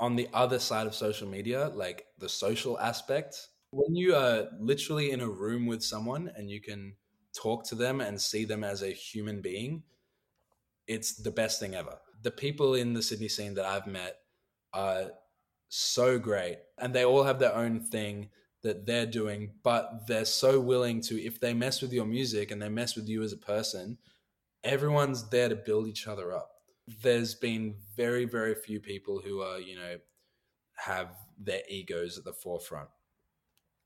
on 0.01 0.17
the 0.17 0.29
other 0.33 0.59
side 0.59 0.87
of 0.87 0.95
social 0.95 1.29
media, 1.29 1.71
like 1.75 2.07
the 2.19 2.29
social 2.29 2.79
aspect, 2.79 3.49
when 3.71 3.95
you 3.95 4.14
are 4.14 4.49
literally 4.59 5.11
in 5.11 5.21
a 5.21 5.29
room 5.29 5.67
with 5.67 5.83
someone 5.83 6.31
and 6.37 6.51
you 6.51 6.61
can 6.61 6.95
talk 7.37 7.64
to 7.69 7.75
them 7.75 8.01
and 8.01 8.21
see 8.21 8.45
them 8.45 8.64
as 8.64 8.83
a 8.83 8.91
human 8.91 9.41
being, 9.41 9.83
it's 10.88 11.14
the 11.14 11.31
best 11.31 11.61
thing 11.61 11.74
ever. 11.74 11.98
The 12.22 12.31
people 12.31 12.74
in 12.74 12.94
the 12.94 13.03
Sydney 13.03 13.29
scene 13.29 13.55
that 13.55 13.64
I've 13.64 13.87
met 13.87 14.16
are 14.72 15.12
so 15.68 16.18
great 16.18 16.59
and 16.79 16.94
they 16.94 17.05
all 17.05 17.22
have 17.22 17.38
their 17.38 17.55
own 17.55 17.81
thing 17.81 18.31
that 18.62 18.87
they're 18.87 19.07
doing, 19.07 19.53
but 19.62 20.07
they're 20.09 20.24
so 20.24 20.59
willing 20.59 21.01
to, 21.03 21.22
if 21.22 21.38
they 21.38 21.55
mess 21.55 21.81
with 21.81 21.92
your 21.92 22.07
music 22.07 22.51
and 22.51 22.61
they 22.61 22.68
mess 22.68 22.96
with 22.96 23.09
you 23.09 23.22
as 23.22 23.33
a 23.33 23.37
person, 23.37 23.98
everyone's 24.64 25.29
there 25.29 25.48
to 25.48 25.55
build 25.55 25.87
each 25.87 26.09
other 26.09 26.35
up. 26.35 26.51
There's 27.03 27.35
been 27.35 27.77
very, 27.96 28.24
very 28.24 28.55
few 28.55 28.81
people 28.81 29.20
who 29.24 29.42
are, 29.42 29.61
you 29.61 29.77
know, 29.77 29.98
have 30.77 31.11
their 31.38 31.62
egos 31.68 32.18
at 32.18 32.24
the 32.24 32.33
forefront, 32.33 32.88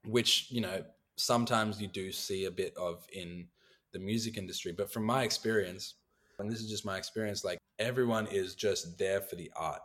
which, 0.04 0.46
you 0.50 0.60
know, 0.60 0.84
sometimes 1.16 1.80
you 1.80 1.88
do 1.88 2.12
see 2.12 2.46
a 2.46 2.50
bit 2.50 2.74
of 2.76 3.04
in 3.12 3.48
the 3.92 3.98
music 3.98 4.38
industry. 4.38 4.72
But 4.72 4.90
from 4.90 5.04
my 5.04 5.24
experience, 5.24 5.94
and 6.42 6.52
this 6.52 6.60
is 6.60 6.70
just 6.70 6.84
my 6.84 6.98
experience, 6.98 7.44
like 7.44 7.58
everyone 7.78 8.26
is 8.26 8.54
just 8.54 8.98
there 8.98 9.20
for 9.20 9.36
the 9.36 9.50
art. 9.56 9.80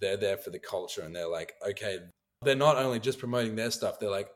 They're 0.00 0.16
there 0.16 0.36
for 0.36 0.50
the 0.50 0.58
culture 0.58 1.02
and 1.02 1.14
they're 1.14 1.28
like, 1.28 1.54
okay, 1.66 1.98
they're 2.42 2.54
not 2.54 2.76
only 2.76 3.00
just 3.00 3.18
promoting 3.18 3.56
their 3.56 3.70
stuff, 3.70 3.98
they're 3.98 4.10
like, 4.10 4.30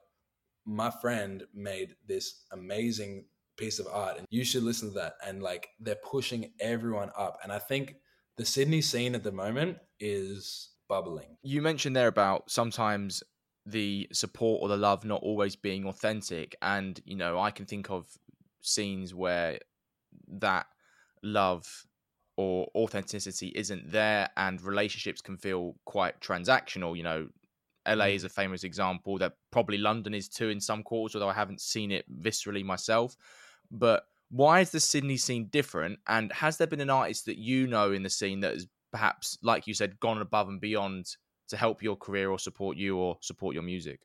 my 0.64 0.90
friend 0.90 1.44
made 1.54 1.94
this 2.06 2.44
amazing 2.52 3.24
piece 3.56 3.78
of 3.78 3.86
art 3.86 4.18
and 4.18 4.26
you 4.30 4.44
should 4.44 4.62
listen 4.62 4.88
to 4.88 4.94
that. 4.94 5.14
And 5.24 5.42
like 5.42 5.68
they're 5.80 5.94
pushing 5.94 6.52
everyone 6.60 7.10
up. 7.16 7.38
And 7.42 7.52
I 7.52 7.58
think 7.58 7.96
the 8.36 8.44
Sydney 8.44 8.80
scene 8.80 9.14
at 9.14 9.22
the 9.22 9.32
moment 9.32 9.78
is 10.00 10.70
bubbling. 10.88 11.36
You 11.42 11.62
mentioned 11.62 11.94
there 11.94 12.08
about 12.08 12.50
sometimes 12.50 13.22
the 13.66 14.08
support 14.12 14.62
or 14.62 14.68
the 14.68 14.76
love 14.76 15.04
not 15.04 15.22
always 15.22 15.54
being 15.54 15.86
authentic. 15.86 16.56
And, 16.62 17.00
you 17.04 17.14
know, 17.14 17.38
I 17.38 17.50
can 17.50 17.66
think 17.66 17.90
of 17.90 18.06
scenes 18.62 19.14
where 19.14 19.58
that 20.28 20.66
love 21.22 21.86
or 22.36 22.68
authenticity 22.74 23.52
isn't 23.54 23.90
there 23.90 24.28
and 24.36 24.62
relationships 24.62 25.20
can 25.20 25.36
feel 25.36 25.74
quite 25.84 26.20
transactional 26.20 26.96
you 26.96 27.02
know. 27.02 27.28
La 27.86 28.04
mm. 28.04 28.14
is 28.14 28.24
a 28.24 28.28
famous 28.28 28.64
example 28.64 29.18
that 29.18 29.32
probably 29.50 29.76
london 29.76 30.14
is 30.14 30.28
too 30.28 30.48
in 30.48 30.60
some 30.60 30.82
quarters 30.82 31.16
although 31.16 31.28
i 31.28 31.34
haven't 31.34 31.60
seen 31.60 31.90
it 31.90 32.04
viscerally 32.20 32.64
myself. 32.64 33.16
But 33.70 34.04
why 34.32 34.60
is 34.60 34.70
the 34.70 34.80
sydney 34.80 35.18
scene 35.18 35.46
different? 35.50 35.98
And 36.06 36.32
has 36.32 36.56
there 36.56 36.66
been 36.66 36.80
an 36.80 36.90
artist 36.90 37.26
that 37.26 37.38
you 37.38 37.66
know 37.66 37.92
in 37.92 38.02
the 38.02 38.10
scene 38.10 38.40
that 38.40 38.54
has 38.54 38.66
perhaps 38.90 39.38
like 39.42 39.66
you 39.66 39.74
said 39.74 40.00
gone 40.00 40.20
above 40.20 40.48
and 40.48 40.60
beyond 40.60 41.06
to 41.48 41.56
help 41.56 41.82
your 41.82 41.96
career 41.96 42.30
or 42.30 42.38
support 42.38 42.76
you 42.76 42.96
or 42.96 43.18
support 43.20 43.54
your 43.54 43.62
music? 43.62 44.00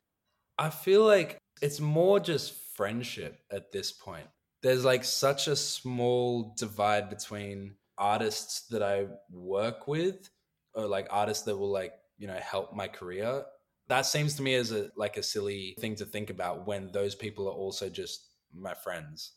I 0.58 0.70
feel 0.70 1.04
like 1.04 1.38
it's 1.62 1.80
more 1.80 2.20
just 2.20 2.52
friendship 2.52 3.40
at 3.50 3.72
this 3.72 3.90
point 3.92 4.26
there's 4.62 4.84
like 4.84 5.04
such 5.04 5.48
a 5.48 5.56
small 5.56 6.54
divide 6.56 7.08
between 7.10 7.74
artists 7.96 8.66
that 8.68 8.82
I 8.82 9.06
work 9.30 9.88
with 9.88 10.30
or 10.74 10.86
like 10.86 11.06
artists 11.10 11.44
that 11.44 11.56
will 11.56 11.70
like, 11.70 11.92
you 12.18 12.26
know, 12.26 12.38
help 12.40 12.74
my 12.74 12.88
career. 12.88 13.44
That 13.88 14.06
seems 14.06 14.34
to 14.34 14.42
me 14.42 14.54
as 14.54 14.72
a 14.72 14.90
like 14.96 15.16
a 15.16 15.22
silly 15.22 15.74
thing 15.80 15.94
to 15.96 16.04
think 16.04 16.30
about 16.30 16.66
when 16.66 16.90
those 16.92 17.14
people 17.14 17.48
are 17.48 17.54
also 17.54 17.88
just 17.88 18.28
my 18.52 18.74
friends 18.74 19.32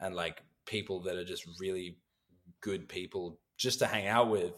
and 0.00 0.14
like 0.14 0.42
people 0.66 1.00
that 1.02 1.16
are 1.16 1.24
just 1.24 1.46
really 1.58 1.98
good 2.60 2.88
people 2.88 3.40
just 3.56 3.80
to 3.80 3.86
hang 3.86 4.06
out 4.06 4.30
with, 4.30 4.54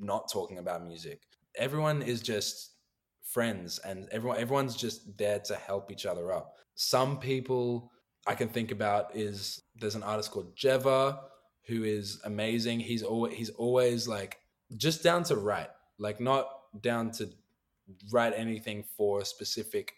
not 0.00 0.30
talking 0.30 0.58
about 0.58 0.84
music. 0.84 1.22
Everyone 1.56 2.02
is 2.02 2.20
just 2.20 2.72
friends 3.22 3.78
and 3.78 4.08
everyone 4.10 4.38
everyone's 4.38 4.76
just 4.76 5.16
there 5.16 5.38
to 5.38 5.54
help 5.54 5.92
each 5.92 6.06
other 6.06 6.32
up. 6.32 6.56
Some 6.74 7.18
people 7.18 7.91
I 8.26 8.34
can 8.34 8.48
think 8.48 8.70
about 8.70 9.16
is 9.16 9.62
there's 9.80 9.94
an 9.94 10.02
artist 10.02 10.30
called 10.30 10.54
Jeva 10.54 11.18
who 11.66 11.84
is 11.84 12.20
amazing. 12.24 12.80
He's 12.80 13.02
always 13.02 13.34
he's 13.34 13.50
always 13.50 14.08
like 14.08 14.38
just 14.76 15.02
down 15.02 15.24
to 15.24 15.36
write, 15.36 15.70
like 15.98 16.20
not 16.20 16.48
down 16.80 17.10
to 17.12 17.28
write 18.10 18.32
anything 18.36 18.84
for 18.96 19.20
a 19.20 19.24
specific 19.24 19.94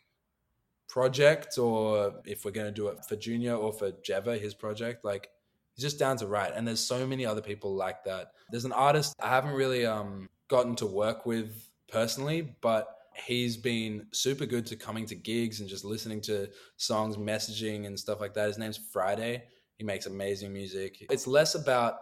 project 0.89 1.59
or 1.59 2.15
if 2.25 2.45
we're 2.45 2.51
going 2.51 2.67
to 2.67 2.73
do 2.73 2.89
it 2.89 3.05
for 3.05 3.17
Junior 3.17 3.55
or 3.55 3.73
for 3.73 3.93
Jeva, 3.93 4.41
his 4.41 4.55
project, 4.55 5.05
like 5.05 5.29
he's 5.75 5.83
just 5.83 5.99
down 5.99 6.17
to 6.19 6.27
write. 6.27 6.53
And 6.55 6.67
there's 6.67 6.81
so 6.81 7.07
many 7.07 7.27
other 7.27 7.41
people 7.41 7.75
like 7.75 8.05
that. 8.05 8.33
There's 8.51 8.65
an 8.65 8.73
artist 8.73 9.15
I 9.21 9.29
haven't 9.29 9.55
really 9.55 9.87
um, 9.87 10.29
gotten 10.49 10.77
to 10.77 10.87
work 10.87 11.27
with 11.27 11.69
personally, 11.89 12.55
but 12.61 12.94
he's 13.15 13.57
been 13.57 14.07
super 14.13 14.47
good 14.47 14.67
to 14.67 14.77
coming 14.77 15.07
to 15.07 15.15
gigs 15.15 15.61
and 15.61 15.69
just 15.69 15.85
listening 15.85 16.21
to 16.23 16.49
songs, 16.77 17.17
messaging 17.17 17.87
and 17.87 17.99
stuff 17.99 18.21
like 18.21 18.35
that. 18.35 18.49
His 18.49 18.59
name's 18.59 18.79
Friday. 18.93 19.45
He 19.77 19.85
makes 19.85 20.07
amazing 20.07 20.53
music. 20.53 21.05
It's 21.11 21.27
less 21.27 21.55
about 21.55 21.97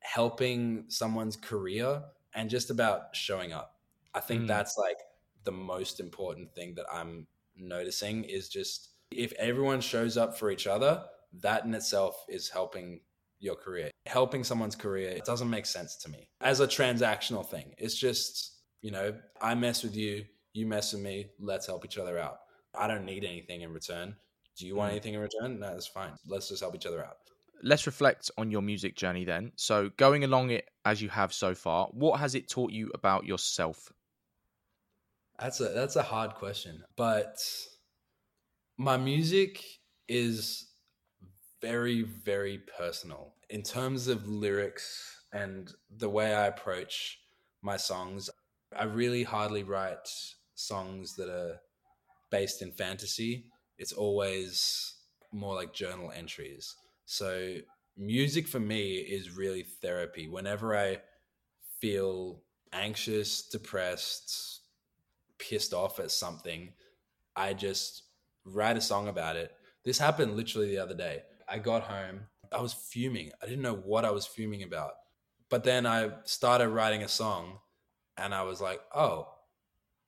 helping 0.00 0.84
someone's 0.88 1.36
career 1.36 2.02
and 2.34 2.48
just 2.48 2.70
about 2.70 3.14
showing 3.14 3.52
up. 3.52 3.74
I 4.14 4.20
think 4.20 4.42
mm. 4.42 4.46
that's 4.48 4.78
like 4.78 4.98
the 5.44 5.52
most 5.52 6.00
important 6.00 6.54
thing 6.54 6.74
that 6.74 6.86
I'm 6.92 7.26
noticing 7.56 8.24
is 8.24 8.48
just 8.48 8.90
if 9.10 9.32
everyone 9.34 9.80
shows 9.80 10.16
up 10.16 10.38
for 10.38 10.50
each 10.50 10.66
other, 10.66 11.02
that 11.40 11.64
in 11.64 11.74
itself 11.74 12.24
is 12.28 12.48
helping 12.48 13.00
your 13.40 13.54
career. 13.54 13.90
Helping 14.06 14.44
someone's 14.44 14.76
career, 14.76 15.10
it 15.10 15.24
doesn't 15.24 15.50
make 15.50 15.66
sense 15.66 15.96
to 15.96 16.10
me 16.10 16.28
as 16.40 16.60
a 16.60 16.66
transactional 16.66 17.46
thing. 17.46 17.74
It's 17.78 17.94
just, 17.94 18.56
you 18.82 18.90
know, 18.90 19.14
I 19.40 19.54
mess 19.54 19.82
with 19.82 19.96
you, 19.96 20.24
you 20.58 20.66
mess 20.66 20.92
with 20.92 21.02
me, 21.02 21.30
let's 21.40 21.66
help 21.66 21.84
each 21.84 21.98
other 21.98 22.18
out. 22.18 22.38
I 22.74 22.86
don't 22.86 23.04
need 23.04 23.24
anything 23.24 23.62
in 23.62 23.72
return. 23.72 24.16
Do 24.58 24.66
you 24.66 24.74
want 24.74 24.90
mm. 24.90 24.92
anything 24.92 25.14
in 25.14 25.20
return? 25.20 25.60
No, 25.60 25.70
that's 25.70 25.86
fine. 25.86 26.10
Let's 26.26 26.48
just 26.48 26.60
help 26.60 26.74
each 26.74 26.86
other 26.86 27.04
out. 27.04 27.16
Let's 27.62 27.86
reflect 27.86 28.30
on 28.38 28.50
your 28.50 28.62
music 28.62 28.96
journey 28.96 29.24
then. 29.24 29.52
So, 29.56 29.90
going 29.96 30.24
along 30.24 30.50
it 30.50 30.68
as 30.84 31.02
you 31.02 31.08
have 31.08 31.32
so 31.32 31.54
far, 31.54 31.88
what 31.92 32.20
has 32.20 32.34
it 32.34 32.48
taught 32.48 32.72
you 32.72 32.90
about 32.94 33.24
yourself? 33.24 33.92
That's 35.38 35.60
a 35.60 35.68
that's 35.68 35.96
a 35.96 36.02
hard 36.02 36.34
question, 36.34 36.82
but 36.96 37.36
my 38.76 38.96
music 38.96 39.64
is 40.08 40.72
very 41.60 42.02
very 42.02 42.60
personal 42.76 43.34
in 43.50 43.62
terms 43.62 44.08
of 44.08 44.28
lyrics 44.28 45.24
and 45.32 45.72
the 45.96 46.08
way 46.08 46.34
I 46.34 46.46
approach 46.46 47.18
my 47.62 47.76
songs. 47.76 48.30
I 48.76 48.84
really 48.84 49.22
hardly 49.22 49.62
write 49.62 50.08
songs 50.58 51.14
that 51.14 51.28
are 51.28 51.60
based 52.30 52.62
in 52.62 52.72
fantasy. 52.72 53.46
It's 53.78 53.92
always 53.92 54.96
more 55.32 55.54
like 55.54 55.72
journal 55.72 56.10
entries. 56.10 56.74
So 57.06 57.54
music 57.96 58.48
for 58.48 58.58
me 58.58 58.96
is 58.96 59.36
really 59.36 59.62
therapy. 59.62 60.28
Whenever 60.28 60.76
I 60.76 60.98
feel 61.80 62.42
anxious, 62.72 63.42
depressed, 63.42 64.60
pissed 65.38 65.72
off 65.72 66.00
at 66.00 66.10
something, 66.10 66.72
I 67.36 67.54
just 67.54 68.02
write 68.44 68.76
a 68.76 68.80
song 68.80 69.06
about 69.06 69.36
it. 69.36 69.52
This 69.84 69.98
happened 69.98 70.36
literally 70.36 70.70
the 70.70 70.78
other 70.78 70.94
day. 70.94 71.22
I 71.48 71.58
got 71.58 71.82
home, 71.82 72.22
I 72.52 72.60
was 72.60 72.72
fuming. 72.72 73.30
I 73.40 73.46
didn't 73.46 73.62
know 73.62 73.76
what 73.76 74.04
I 74.04 74.10
was 74.10 74.26
fuming 74.26 74.64
about. 74.64 74.92
But 75.50 75.62
then 75.62 75.86
I 75.86 76.10
started 76.24 76.68
writing 76.68 77.04
a 77.04 77.08
song 77.08 77.58
and 78.16 78.34
I 78.34 78.42
was 78.42 78.60
like, 78.60 78.80
oh, 78.94 79.28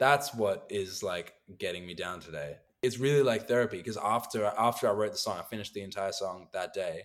that's 0.00 0.34
what 0.34 0.66
is 0.70 1.02
like 1.02 1.34
getting 1.58 1.86
me 1.86 1.94
down 1.94 2.18
today. 2.18 2.56
It's 2.82 2.98
really 2.98 3.22
like 3.22 3.46
therapy 3.46 3.76
because 3.76 3.98
after 3.98 4.46
after 4.46 4.88
I 4.88 4.92
wrote 4.92 5.12
the 5.12 5.18
song, 5.18 5.36
I 5.38 5.42
finished 5.42 5.74
the 5.74 5.82
entire 5.82 6.12
song 6.12 6.48
that 6.54 6.72
day. 6.72 7.02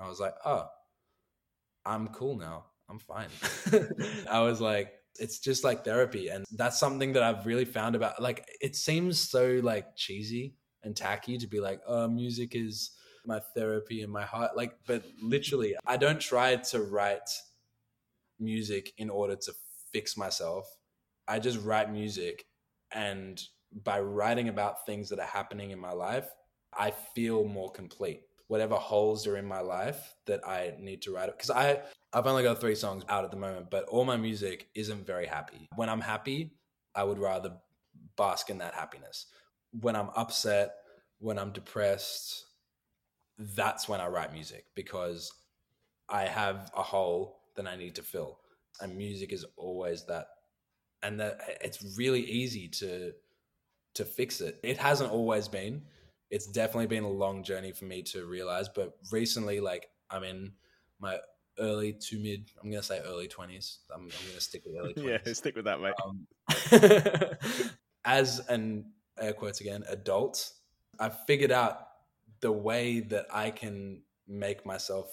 I 0.00 0.08
was 0.08 0.18
like, 0.18 0.34
oh, 0.46 0.66
I'm 1.84 2.08
cool 2.08 2.36
now. 2.36 2.64
I'm 2.88 2.98
fine. 2.98 3.28
I 4.30 4.40
was 4.40 4.60
like, 4.60 4.94
it's 5.18 5.38
just 5.38 5.62
like 5.62 5.84
therapy. 5.84 6.28
And 6.28 6.46
that's 6.52 6.80
something 6.80 7.12
that 7.12 7.22
I've 7.22 7.44
really 7.44 7.66
found 7.66 7.94
about 7.94 8.20
like 8.20 8.48
it 8.62 8.74
seems 8.74 9.20
so 9.20 9.60
like 9.62 9.94
cheesy 9.94 10.54
and 10.82 10.96
tacky 10.96 11.36
to 11.36 11.46
be 11.46 11.60
like, 11.60 11.82
oh, 11.86 12.08
music 12.08 12.56
is 12.56 12.92
my 13.26 13.40
therapy 13.54 14.00
and 14.00 14.10
my 14.10 14.22
heart. 14.22 14.56
Like, 14.56 14.78
but 14.86 15.04
literally, 15.22 15.76
I 15.86 15.98
don't 15.98 16.20
try 16.20 16.56
to 16.56 16.80
write 16.80 17.28
music 18.38 18.94
in 18.96 19.10
order 19.10 19.36
to 19.36 19.52
fix 19.92 20.16
myself. 20.16 20.66
I 21.30 21.38
just 21.38 21.60
write 21.60 21.92
music 21.92 22.44
and 22.92 23.40
by 23.84 24.00
writing 24.00 24.48
about 24.48 24.84
things 24.84 25.08
that 25.10 25.20
are 25.20 25.26
happening 25.26 25.70
in 25.70 25.78
my 25.78 25.92
life, 25.92 26.26
I 26.76 26.90
feel 26.90 27.44
more 27.44 27.70
complete. 27.70 28.22
Whatever 28.48 28.74
holes 28.74 29.28
are 29.28 29.36
in 29.36 29.46
my 29.46 29.60
life 29.60 30.14
that 30.26 30.46
I 30.46 30.74
need 30.80 31.02
to 31.02 31.14
write. 31.14 31.26
Because 31.26 31.50
I 31.50 31.82
I've 32.12 32.26
only 32.26 32.42
got 32.42 32.60
three 32.60 32.74
songs 32.74 33.04
out 33.08 33.24
at 33.24 33.30
the 33.30 33.36
moment, 33.36 33.70
but 33.70 33.84
all 33.84 34.04
my 34.04 34.16
music 34.16 34.68
isn't 34.74 35.06
very 35.06 35.26
happy. 35.26 35.68
When 35.76 35.88
I'm 35.88 36.00
happy, 36.00 36.56
I 36.96 37.04
would 37.04 37.18
rather 37.18 37.52
bask 38.16 38.50
in 38.50 38.58
that 38.58 38.74
happiness. 38.74 39.26
When 39.80 39.94
I'm 39.94 40.10
upset, 40.16 40.74
when 41.20 41.38
I'm 41.38 41.52
depressed, 41.52 42.46
that's 43.38 43.88
when 43.88 44.00
I 44.00 44.08
write 44.08 44.32
music 44.32 44.64
because 44.74 45.32
I 46.08 46.24
have 46.24 46.72
a 46.76 46.82
hole 46.82 47.42
that 47.54 47.68
I 47.68 47.76
need 47.76 47.94
to 47.94 48.02
fill. 48.02 48.40
And 48.80 48.96
music 48.96 49.32
is 49.32 49.46
always 49.56 50.04
that 50.06 50.26
and 51.02 51.20
that 51.20 51.40
it's 51.60 51.96
really 51.96 52.22
easy 52.22 52.68
to 52.68 53.12
to 53.94 54.04
fix 54.04 54.40
it. 54.40 54.60
It 54.62 54.78
hasn't 54.78 55.10
always 55.10 55.48
been. 55.48 55.82
It's 56.30 56.46
definitely 56.46 56.86
been 56.86 57.04
a 57.04 57.10
long 57.10 57.42
journey 57.42 57.72
for 57.72 57.86
me 57.86 58.02
to 58.04 58.24
realize, 58.24 58.68
but 58.68 58.96
recently 59.10 59.60
like 59.60 59.88
I'm 60.10 60.24
in 60.24 60.52
my 61.00 61.18
early 61.58 61.92
to 61.92 62.18
mid. 62.18 62.50
I'm 62.62 62.70
gonna 62.70 62.82
say 62.82 63.00
early 63.04 63.28
twenties. 63.28 63.80
I'm, 63.92 64.02
I'm, 64.02 64.28
gonna 64.28 64.40
stick 64.40 64.62
with 64.64 64.76
early. 64.76 64.94
20s. 64.94 65.20
yeah, 65.26 65.32
stick 65.32 65.56
with 65.56 65.64
that, 65.64 65.80
mate. 65.80 65.94
Um, 66.04 67.68
as 68.04 68.40
an 68.48 68.86
air 69.18 69.32
quotes 69.32 69.60
again 69.60 69.84
adult, 69.88 70.52
I've 70.98 71.18
figured 71.26 71.52
out 71.52 71.88
the 72.40 72.52
way 72.52 73.00
that 73.00 73.26
I 73.32 73.50
can 73.50 74.02
make 74.26 74.64
myself 74.64 75.08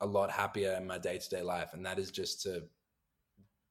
a 0.00 0.06
lot 0.06 0.30
happier 0.30 0.72
in 0.72 0.86
my 0.86 0.98
day 0.98 1.18
to 1.18 1.30
day 1.30 1.42
life, 1.42 1.70
and 1.72 1.84
that 1.86 1.98
is 1.98 2.10
just 2.10 2.42
to 2.42 2.64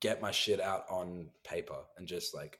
get 0.04 0.22
my 0.22 0.32
shit 0.32 0.60
out 0.60 0.84
on 0.90 1.30
paper 1.46 1.78
and 1.98 2.06
just 2.06 2.36
like 2.36 2.60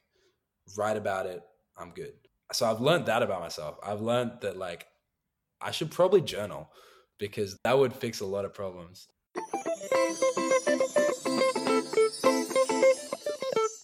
write 0.78 0.96
about 0.96 1.26
it. 1.26 1.42
I'm 1.78 1.90
good. 1.90 2.14
So 2.54 2.66
I've 2.66 2.80
learned 2.80 3.08
that 3.08 3.22
about 3.22 3.42
myself. 3.42 3.78
I've 3.84 4.00
learned 4.00 4.32
that 4.42 4.58
like 4.58 4.88
I 5.62 5.72
should 5.72 5.92
probably 5.92 6.22
journal 6.22 6.70
because 7.20 7.58
that 7.66 7.78
would 7.78 7.94
fix 7.94 8.22
a 8.22 8.26
lot 8.26 8.46
of 8.46 8.54
problems. 8.54 9.10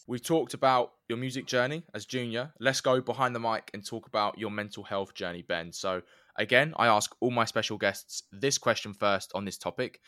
We've 0.08 0.24
talked 0.24 0.54
about 0.54 0.93
your 1.10 1.17
music 1.17 1.45
journey 1.45 1.84
as 1.93 2.06
junior. 2.06 2.54
Let's 2.62 2.80
go 2.80 3.02
behind 3.02 3.36
the 3.36 3.39
mic 3.39 3.69
and 3.74 3.86
talk 3.86 4.08
about 4.08 4.39
your 4.39 4.52
mental 4.52 4.84
health 4.84 5.13
journey, 5.13 5.43
Ben. 5.43 5.74
So, 5.74 6.02
again, 6.38 6.74
I 6.78 6.88
ask 6.88 7.13
all 7.19 7.30
my 7.30 7.45
special 7.45 7.78
guests 7.78 8.24
this 8.32 8.58
question 8.58 8.93
first 8.93 9.32
on 9.36 9.43
this 9.45 9.58
topic. 9.58 10.00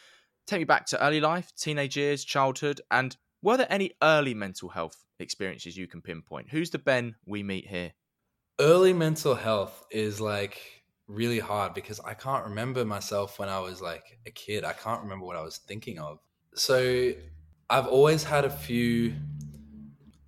Take 0.48 0.62
me 0.62 0.64
back 0.64 0.86
to 0.88 1.04
early 1.06 1.20
life, 1.20 1.52
teenage 1.56 1.98
years, 1.98 2.26
childhood, 2.26 2.82
and 2.90 3.16
were 3.41 3.58
there 3.58 3.67
any 3.69 3.93
early 4.01 4.34
mental 4.34 4.69
health 4.69 5.04
experiences 5.19 5.77
you 5.77 5.88
can 5.88 6.01
pinpoint? 6.01 6.49
Who's 6.49 6.69
the 6.69 6.80
Ben 6.80 7.15
we 7.25 7.43
meet 7.43 7.67
here? 7.67 7.93
Early 8.60 8.93
mental 8.93 9.36
health 9.36 9.86
is 9.89 10.21
like 10.21 10.62
really 11.08 11.39
hard 11.39 11.73
because 11.73 11.99
I 11.99 12.13
can't 12.13 12.45
remember 12.45 12.86
myself 12.86 13.39
when 13.39 13.49
I 13.49 13.60
was 13.60 13.82
like 13.82 14.19
a 14.25 14.32
kid. 14.32 14.63
I 14.63 14.73
can't 14.73 15.01
remember 15.01 15.25
what 15.25 15.36
I 15.36 15.41
was 15.41 15.58
thinking 15.58 15.99
of. 15.99 16.19
So 16.54 17.13
I've 17.69 17.88
always 17.88 18.23
had 18.23 18.45
a 18.45 18.49
few 18.49 19.13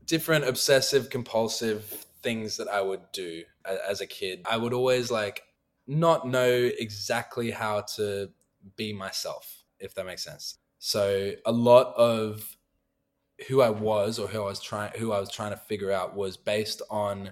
different 0.06 0.46
obsessive 0.46 1.10
compulsive 1.10 1.84
things 2.22 2.58
that 2.58 2.68
I 2.68 2.82
would 2.82 3.02
do 3.12 3.44
as 3.66 4.02
a 4.02 4.08
kid. 4.08 4.42
I 4.46 4.58
would 4.58 4.74
always 4.74 5.12
like 5.12 5.44
not 5.88 6.28
know 6.28 6.50
exactly 6.80 7.52
how 7.52 7.82
to 7.96 8.30
be 8.76 8.94
myself, 8.94 9.64
if 9.80 9.94
that 9.96 10.06
makes 10.06 10.24
sense. 10.24 10.58
So 10.80 11.34
a 11.46 11.52
lot 11.52 11.94
of 11.96 12.58
who 13.48 13.62
I 13.62 13.70
was 13.70 14.20
or 14.20 14.28
who 14.28 14.42
I 14.42 14.46
was 14.46 14.62
trying 14.62 14.92
who 14.98 15.12
I 15.12 15.20
was 15.20 15.32
trying 15.32 15.52
to 15.52 15.58
figure 15.58 15.92
out 15.92 16.16
was 16.16 16.38
based 16.38 16.82
on 16.90 17.32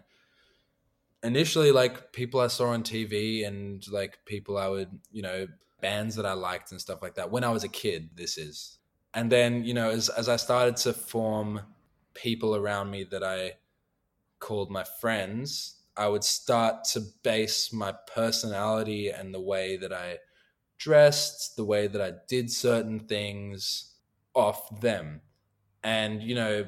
initially 1.23 1.71
like 1.71 2.11
people 2.11 2.39
I 2.39 2.47
saw 2.47 2.69
on 2.69 2.83
TV 2.83 3.45
and 3.45 3.85
like 3.91 4.19
people 4.25 4.57
I 4.57 4.67
would, 4.67 4.89
you 5.11 5.21
know, 5.21 5.47
bands 5.81 6.15
that 6.15 6.25
I 6.25 6.33
liked 6.33 6.71
and 6.71 6.81
stuff 6.81 7.01
like 7.01 7.15
that 7.15 7.31
when 7.31 7.43
I 7.43 7.49
was 7.49 7.63
a 7.63 7.69
kid, 7.69 8.09
this 8.15 8.37
is. 8.37 8.77
And 9.13 9.31
then, 9.31 9.63
you 9.63 9.73
know, 9.73 9.89
as 9.89 10.09
as 10.09 10.29
I 10.29 10.37
started 10.37 10.77
to 10.77 10.93
form 10.93 11.61
people 12.13 12.55
around 12.55 12.89
me 12.89 13.03
that 13.11 13.23
I 13.23 13.53
called 14.39 14.71
my 14.71 14.83
friends, 14.83 15.81
I 15.95 16.07
would 16.07 16.23
start 16.23 16.85
to 16.93 17.01
base 17.23 17.71
my 17.73 17.93
personality 18.13 19.09
and 19.09 19.33
the 19.33 19.41
way 19.41 19.77
that 19.77 19.93
I 19.93 20.17
dressed, 20.77 21.55
the 21.57 21.65
way 21.65 21.87
that 21.87 22.01
I 22.01 22.13
did 22.27 22.51
certain 22.51 23.01
things 23.01 23.93
off 24.33 24.79
them. 24.79 25.21
And, 25.83 26.21
you 26.21 26.35
know, 26.35 26.65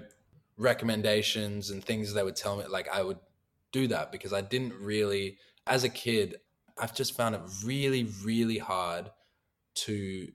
recommendations 0.57 1.69
and 1.69 1.83
things 1.83 2.13
they 2.13 2.23
would 2.23 2.35
tell 2.35 2.57
me, 2.57 2.65
like 2.67 2.87
I 2.89 3.03
would 3.03 3.19
do 3.71 3.87
that 3.87 4.11
because 4.11 4.33
I 4.33 4.41
didn't 4.41 4.73
really, 4.73 5.37
as 5.67 5.83
a 5.83 5.89
kid, 5.89 6.35
I've 6.77 6.95
just 6.95 7.15
found 7.15 7.35
it 7.35 7.41
really, 7.63 8.07
really 8.23 8.57
hard 8.57 9.11
to 9.75 10.31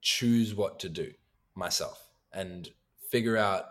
choose 0.00 0.54
what 0.54 0.80
to 0.80 0.88
do 0.88 1.12
myself 1.54 2.08
and 2.32 2.68
figure 3.10 3.36
out 3.36 3.64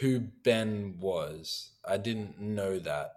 who 0.00 0.20
Ben 0.20 0.96
was. 1.00 1.72
I 1.86 1.96
didn't 1.96 2.40
know 2.40 2.78
that. 2.78 3.12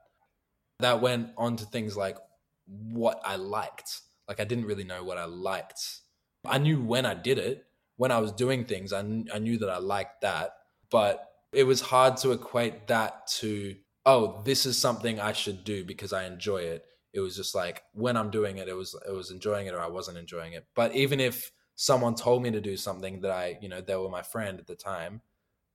That 0.80 1.02
went 1.02 1.30
on 1.38 1.56
to 1.58 1.66
things 1.66 1.98
like 1.98 2.18
what 2.66 3.22
I 3.26 3.36
liked. 3.36 4.02
Like 4.28 4.40
I 4.40 4.44
didn't 4.44 4.66
really 4.66 4.84
know 4.84 5.04
what 5.04 5.18
I 5.18 5.26
liked. 5.26 6.02
I 6.46 6.58
knew 6.58 6.82
when 6.82 7.06
I 7.06 7.14
did 7.14 7.38
it, 7.38 7.66
when 7.98 8.12
I 8.12 8.20
was 8.20 8.32
doing 8.32 8.66
things, 8.66 8.94
I, 8.94 9.02
kn- 9.02 9.28
I 9.34 9.40
knew 9.40 9.58
that 9.58 9.70
I 9.70 9.78
liked 9.80 10.22
that. 10.22 10.54
But 10.90 11.28
it 11.52 11.64
was 11.64 11.82
hard 11.82 12.18
to 12.18 12.32
equate 12.32 12.88
that 12.88 13.28
to, 13.28 13.76
oh, 14.06 14.42
this 14.44 14.66
is 14.66 14.78
something 14.78 15.20
I 15.20 15.34
should 15.34 15.64
do 15.64 15.84
because 15.84 16.14
I 16.14 16.26
enjoy 16.26 16.60
it. 16.60 16.86
It 17.14 17.20
was 17.20 17.36
just 17.36 17.56
like 17.56 17.84
when 17.94 18.16
I'm 18.16 18.30
doing 18.30 18.58
it, 18.58 18.68
it 18.68 18.76
was 18.76 18.96
it 19.08 19.12
was 19.12 19.32
enjoying 19.32 19.68
it 19.68 19.74
or 19.74 19.82
I 19.82 19.88
wasn't 19.88 20.18
enjoying 20.18 20.54
it. 20.54 20.66
But 20.76 20.96
even 20.96 21.20
if 21.20 21.52
someone 21.76 22.16
told 22.16 22.44
me 22.44 22.52
to 22.52 22.62
do 22.62 22.78
something 22.78 23.22
that 23.22 23.32
I, 23.32 23.58
you 23.62 23.70
know, 23.70 23.82
they 23.82 23.96
were 23.96 24.10
my 24.10 24.22
friend 24.22 24.60
at 24.60 24.68
the 24.68 24.76
time, 24.76 25.22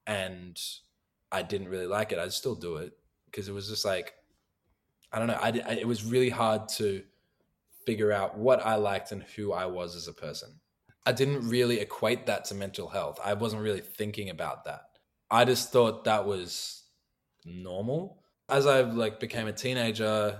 and 0.07 0.59
I 1.31 1.41
didn't 1.41 1.69
really 1.69 1.87
like 1.87 2.11
it, 2.11 2.19
I'd 2.19 2.33
still 2.33 2.55
do 2.55 2.77
it 2.77 2.93
because 3.25 3.49
it 3.49 3.53
was 3.53 3.67
just 3.67 3.85
like, 3.85 4.13
I 5.11 5.19
don't 5.19 5.27
know, 5.27 5.39
I, 5.41 5.49
I, 5.65 5.73
it 5.73 5.87
was 5.87 6.05
really 6.05 6.29
hard 6.29 6.69
to 6.77 7.03
figure 7.85 8.11
out 8.11 8.37
what 8.37 8.65
I 8.65 8.75
liked 8.75 9.11
and 9.11 9.23
who 9.23 9.53
I 9.53 9.65
was 9.65 9.95
as 9.95 10.07
a 10.07 10.13
person. 10.13 10.59
I 11.05 11.11
didn't 11.11 11.47
really 11.49 11.79
equate 11.79 12.27
that 12.27 12.45
to 12.45 12.55
mental 12.55 12.87
health. 12.87 13.19
I 13.23 13.33
wasn't 13.33 13.63
really 13.63 13.81
thinking 13.81 14.29
about 14.29 14.65
that. 14.65 14.83
I 15.29 15.45
just 15.45 15.71
thought 15.71 16.05
that 16.05 16.25
was 16.25 16.83
normal. 17.45 18.23
As 18.49 18.65
I 18.65 18.81
like 18.81 19.19
became 19.19 19.47
a 19.47 19.53
teenager, 19.53 20.39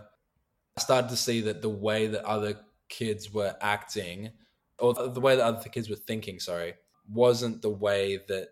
I 0.78 0.82
started 0.82 1.10
to 1.10 1.18
see 1.18 1.42
that 1.42 1.62
the 1.62 1.70
way 1.70 2.08
that 2.08 2.24
other 2.26 2.60
kids 2.90 3.34
were 3.34 3.56
acting 3.62 4.32
or 4.80 4.94
the 4.94 5.20
way 5.20 5.36
that 5.36 5.44
other 5.44 5.70
kids 5.70 5.90
were 5.90 5.96
thinking, 5.96 6.40
sorry, 6.40 6.76
wasn't 7.12 7.62
the 7.62 7.70
way 7.70 8.20
that 8.28 8.50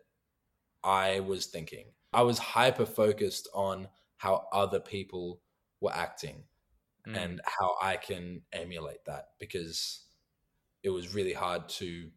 I 0.84 1.19
was 1.21 1.45
thinking. 1.45 1.86
I 2.13 2.24
was 2.24 2.39
hyper 2.39 2.86
focused 2.86 3.47
on 3.54 3.88
how 4.17 4.47
other 4.52 4.80
people 4.80 5.41
were 5.80 5.93
acting 5.93 6.43
mm. 7.08 7.17
and 7.17 7.41
how 7.45 7.76
I 7.82 7.97
can 7.97 8.41
emulate 8.52 9.06
that 9.06 9.30
because 9.39 10.06
it 10.84 10.89
was 10.89 11.13
really 11.13 11.34
hard 11.34 11.67
to 11.70 12.10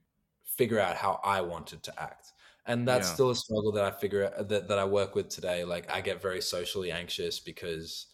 figure 0.45 0.81
out 0.81 0.97
how 0.97 1.21
I 1.25 1.41
wanted 1.41 1.83
to 1.85 2.03
act. 2.03 2.33
And 2.67 2.89
that's 2.89 3.09
yeah. 3.09 3.15
still 3.15 3.31
a 3.31 3.37
struggle 3.37 3.73
that 3.73 3.85
I 3.85 3.91
figure 3.91 4.31
that, 4.39 4.69
that 4.69 4.79
I 4.79 4.85
work 4.85 5.15
with 5.15 5.29
today. 5.29 5.65
Like 5.65 5.91
I 5.93 6.01
get 6.01 6.23
very 6.23 6.41
socially 6.41 6.91
anxious 6.91 7.39
because 7.41 8.07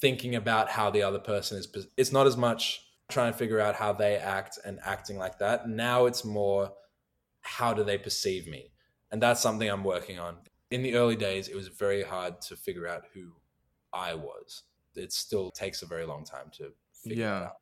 thinking 0.00 0.36
about 0.36 0.68
how 0.68 0.90
the 0.90 1.02
other 1.02 1.18
person 1.18 1.58
is, 1.58 1.68
it's 1.96 2.12
not 2.12 2.26
as 2.26 2.36
much 2.36 2.82
trying 3.10 3.32
to 3.32 3.38
figure 3.38 3.60
out 3.60 3.74
how 3.74 3.92
they 3.92 4.16
act 4.16 4.58
and 4.64 4.78
acting 4.84 5.18
like 5.18 5.38
that. 5.38 5.68
Now 5.68 6.06
it's 6.06 6.24
more 6.24 6.72
how 7.40 7.72
do 7.72 7.84
they 7.84 7.98
perceive 7.98 8.46
me? 8.46 8.72
And 9.10 9.22
that's 9.22 9.40
something 9.40 9.68
I'm 9.68 9.84
working 9.84 10.18
on. 10.18 10.36
In 10.70 10.82
the 10.82 10.96
early 10.96 11.16
days, 11.16 11.48
it 11.48 11.54
was 11.54 11.68
very 11.68 12.02
hard 12.02 12.40
to 12.42 12.56
figure 12.56 12.88
out 12.88 13.04
who 13.14 13.32
I 13.92 14.14
was. 14.14 14.64
It 14.94 15.12
still 15.12 15.50
takes 15.50 15.82
a 15.82 15.86
very 15.86 16.04
long 16.04 16.24
time 16.24 16.50
to 16.58 16.72
figure 17.04 17.24
yeah. 17.24 17.42
out. 17.44 17.52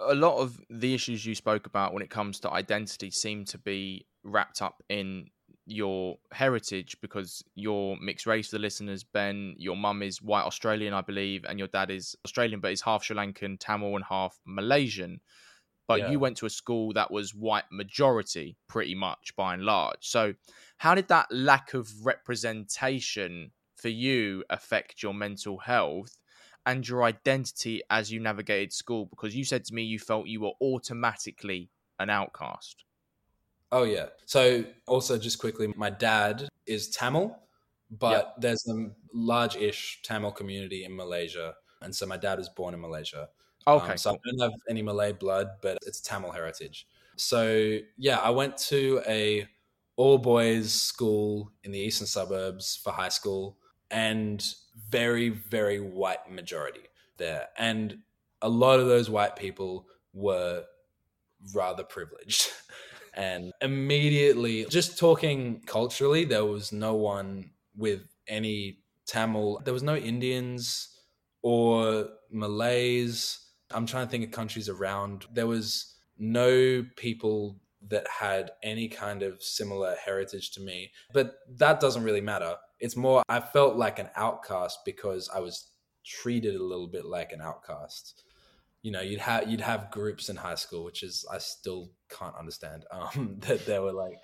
A 0.00 0.14
lot 0.14 0.38
of 0.38 0.60
the 0.70 0.94
issues 0.94 1.24
you 1.24 1.34
spoke 1.34 1.66
about 1.66 1.94
when 1.94 2.02
it 2.02 2.10
comes 2.10 2.40
to 2.40 2.50
identity 2.50 3.10
seem 3.10 3.44
to 3.46 3.58
be 3.58 4.06
wrapped 4.24 4.62
up 4.62 4.82
in 4.88 5.28
your 5.66 6.18
heritage 6.32 6.96
because 7.00 7.42
you're 7.54 7.96
mixed 8.00 8.26
race 8.26 8.48
for 8.48 8.56
the 8.56 8.60
listeners 8.60 9.02
ben 9.02 9.54
your 9.56 9.76
mum 9.76 10.02
is 10.02 10.20
white 10.20 10.42
australian 10.42 10.92
i 10.92 11.00
believe 11.00 11.42
and 11.48 11.58
your 11.58 11.68
dad 11.68 11.90
is 11.90 12.14
australian 12.26 12.60
but 12.60 12.70
is 12.70 12.82
half 12.82 13.02
sri 13.02 13.16
lankan 13.16 13.58
tamil 13.58 13.96
and 13.96 14.04
half 14.04 14.38
malaysian. 14.44 15.20
But 15.86 16.00
yeah. 16.00 16.10
you 16.10 16.18
went 16.18 16.38
to 16.38 16.46
a 16.46 16.50
school 16.50 16.94
that 16.94 17.10
was 17.10 17.34
white 17.34 17.70
majority 17.70 18.56
pretty 18.68 18.94
much 18.94 19.36
by 19.36 19.52
and 19.54 19.64
large. 19.64 19.98
So 20.00 20.34
how 20.78 20.94
did 20.94 21.08
that 21.08 21.26
lack 21.30 21.74
of 21.74 22.06
representation 22.06 23.52
for 23.76 23.90
you 23.90 24.44
affect 24.48 25.02
your 25.02 25.12
mental 25.12 25.58
health 25.58 26.16
and 26.66 26.86
your 26.88 27.04
identity 27.04 27.82
as 27.90 28.10
you 28.10 28.20
navigated 28.20 28.72
school 28.72 29.06
because 29.06 29.34
you 29.34 29.44
said 29.44 29.64
to 29.64 29.74
me 29.74 29.82
you 29.82 29.98
felt 29.98 30.26
you 30.26 30.40
were 30.40 30.52
automatically 30.60 31.70
an 31.98 32.10
outcast 32.10 32.84
Oh 33.74 33.82
yeah. 33.82 34.06
So 34.24 34.64
also 34.86 35.18
just 35.18 35.40
quickly, 35.40 35.74
my 35.76 35.90
dad 35.90 36.48
is 36.64 36.90
Tamil, 36.90 37.36
but 37.90 38.10
yep. 38.10 38.34
there's 38.38 38.64
a 38.68 38.90
large-ish 39.12 40.00
Tamil 40.04 40.30
community 40.30 40.84
in 40.84 40.94
Malaysia, 40.94 41.54
and 41.82 41.92
so 41.92 42.06
my 42.06 42.16
dad 42.16 42.38
was 42.38 42.48
born 42.48 42.74
in 42.74 42.80
Malaysia. 42.80 43.30
Okay. 43.66 43.92
Um, 43.92 43.98
so 43.98 44.10
cool. 44.10 44.18
I 44.18 44.30
don't 44.30 44.50
have 44.52 44.60
any 44.70 44.80
Malay 44.80 45.10
blood, 45.10 45.48
but 45.60 45.78
it's 45.82 46.00
Tamil 46.00 46.30
heritage. 46.30 46.86
So 47.16 47.78
yeah, 47.98 48.18
I 48.18 48.30
went 48.30 48.56
to 48.68 49.02
a 49.08 49.48
all 49.96 50.18
boys 50.18 50.72
school 50.72 51.50
in 51.64 51.72
the 51.72 51.78
eastern 51.80 52.06
suburbs 52.06 52.78
for 52.80 52.92
high 52.92 53.08
school, 53.08 53.58
and 53.90 54.54
very 54.90 55.28
very 55.28 55.80
white 55.80 56.30
majority 56.30 56.88
there, 57.16 57.48
and 57.58 57.98
a 58.42 58.48
lot 58.48 58.80
of 58.80 58.86
those 58.86 59.08
white 59.08 59.36
people 59.36 59.86
were 60.12 60.64
rather 61.54 61.84
privileged. 61.84 62.48
And 63.16 63.52
immediately, 63.60 64.64
just 64.64 64.98
talking 64.98 65.62
culturally, 65.66 66.24
there 66.24 66.44
was 66.44 66.72
no 66.72 66.94
one 66.94 67.50
with 67.76 68.02
any 68.26 68.78
Tamil, 69.06 69.62
there 69.64 69.72
was 69.72 69.82
no 69.82 69.96
Indians 69.96 70.88
or 71.42 72.08
Malays. 72.30 73.38
I'm 73.70 73.86
trying 73.86 74.06
to 74.06 74.10
think 74.10 74.24
of 74.24 74.30
countries 74.30 74.68
around. 74.68 75.26
There 75.32 75.46
was 75.46 75.94
no 76.18 76.84
people 76.96 77.60
that 77.88 78.06
had 78.08 78.52
any 78.62 78.88
kind 78.88 79.22
of 79.22 79.42
similar 79.42 79.94
heritage 80.04 80.52
to 80.52 80.60
me. 80.60 80.90
But 81.12 81.34
that 81.56 81.80
doesn't 81.80 82.04
really 82.04 82.20
matter. 82.20 82.56
It's 82.80 82.96
more, 82.96 83.22
I 83.28 83.40
felt 83.40 83.76
like 83.76 83.98
an 83.98 84.10
outcast 84.16 84.80
because 84.84 85.30
I 85.34 85.40
was 85.40 85.68
treated 86.04 86.54
a 86.54 86.62
little 86.62 86.86
bit 86.86 87.04
like 87.04 87.32
an 87.32 87.40
outcast 87.40 88.24
you 88.84 88.90
know 88.92 89.00
you'd 89.00 89.20
have 89.20 89.50
you'd 89.50 89.62
have 89.62 89.90
groups 89.90 90.28
in 90.28 90.36
high 90.36 90.54
school 90.54 90.84
which 90.84 91.02
is 91.02 91.24
i 91.32 91.38
still 91.38 91.90
can't 92.10 92.36
understand 92.38 92.84
um 92.92 93.36
that 93.40 93.66
there 93.66 93.82
were 93.82 93.92
like 93.92 94.18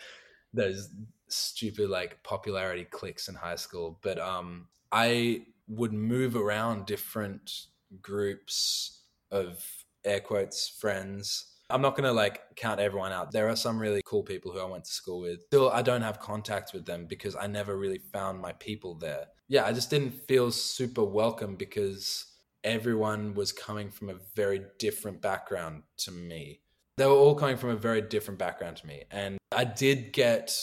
those 0.52 0.90
stupid 1.28 1.88
like 1.88 2.22
popularity 2.22 2.84
cliques 2.84 3.28
in 3.28 3.34
high 3.34 3.56
school 3.56 3.98
but 4.02 4.18
um 4.20 4.68
i 4.92 5.42
would 5.66 5.92
move 5.92 6.36
around 6.36 6.86
different 6.86 7.66
groups 8.02 9.04
of 9.30 9.64
air 10.04 10.20
quotes 10.20 10.68
friends 10.68 11.49
i'm 11.72 11.82
not 11.82 11.96
going 11.96 12.04
to 12.04 12.12
like 12.12 12.40
count 12.56 12.80
everyone 12.80 13.12
out 13.12 13.32
there 13.32 13.48
are 13.48 13.56
some 13.56 13.78
really 13.78 14.02
cool 14.04 14.22
people 14.22 14.52
who 14.52 14.60
i 14.60 14.64
went 14.64 14.84
to 14.84 14.92
school 14.92 15.20
with 15.20 15.42
still 15.44 15.70
i 15.70 15.82
don't 15.82 16.02
have 16.02 16.18
contact 16.20 16.72
with 16.72 16.84
them 16.84 17.06
because 17.06 17.36
i 17.36 17.46
never 17.46 17.76
really 17.76 17.98
found 18.12 18.40
my 18.40 18.52
people 18.54 18.94
there 18.94 19.26
yeah 19.48 19.64
i 19.64 19.72
just 19.72 19.90
didn't 19.90 20.12
feel 20.28 20.50
super 20.50 21.04
welcome 21.04 21.56
because 21.56 22.30
everyone 22.64 23.34
was 23.34 23.52
coming 23.52 23.90
from 23.90 24.10
a 24.10 24.16
very 24.34 24.62
different 24.78 25.20
background 25.20 25.82
to 25.98 26.10
me. 26.10 26.60
They 26.96 27.06
were 27.06 27.12
all 27.12 27.34
coming 27.34 27.56
from 27.56 27.70
a 27.70 27.76
very 27.76 28.02
different 28.02 28.38
background 28.38 28.76
to 28.78 28.86
me. 28.86 29.04
And 29.10 29.38
I 29.52 29.64
did 29.64 30.12
get 30.12 30.56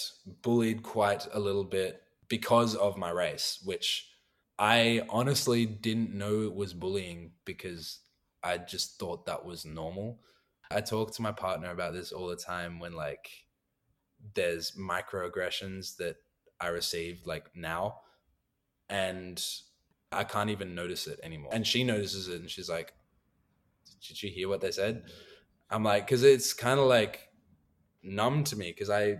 bullied 0.43 0.83
quite 0.83 1.27
a 1.33 1.39
little 1.39 1.63
bit 1.63 2.01
because 2.27 2.75
of 2.75 2.97
my 2.97 3.09
race, 3.09 3.59
which 3.63 4.07
I 4.59 5.01
honestly 5.09 5.65
didn't 5.65 6.13
know 6.13 6.41
it 6.41 6.53
was 6.53 6.73
bullying 6.73 7.31
because 7.45 7.99
I 8.43 8.57
just 8.57 8.99
thought 8.99 9.25
that 9.25 9.45
was 9.45 9.65
normal. 9.65 10.19
I 10.71 10.81
talk 10.81 11.13
to 11.15 11.21
my 11.21 11.31
partner 11.31 11.71
about 11.71 11.93
this 11.93 12.11
all 12.11 12.27
the 12.27 12.35
time 12.35 12.79
when 12.79 12.93
like 12.93 13.29
there's 14.33 14.71
microaggressions 14.71 15.97
that 15.97 16.15
I 16.59 16.67
receive 16.67 17.21
like 17.25 17.45
now 17.55 18.01
and 18.89 19.43
I 20.11 20.23
can't 20.23 20.49
even 20.49 20.75
notice 20.75 21.07
it 21.07 21.19
anymore. 21.23 21.51
And 21.53 21.65
she 21.65 21.83
notices 21.83 22.27
it 22.27 22.41
and 22.41 22.49
she's 22.49 22.69
like, 22.69 22.93
Did 24.07 24.21
you 24.23 24.29
hear 24.29 24.49
what 24.49 24.61
they 24.61 24.71
said? 24.71 25.03
I'm 25.69 25.83
like, 25.83 26.05
because 26.05 26.23
it's 26.23 26.53
kind 26.53 26.79
of 26.79 26.87
like 26.87 27.29
numb 28.03 28.43
to 28.45 28.55
me 28.55 28.71
because 28.71 28.89
I 28.89 29.17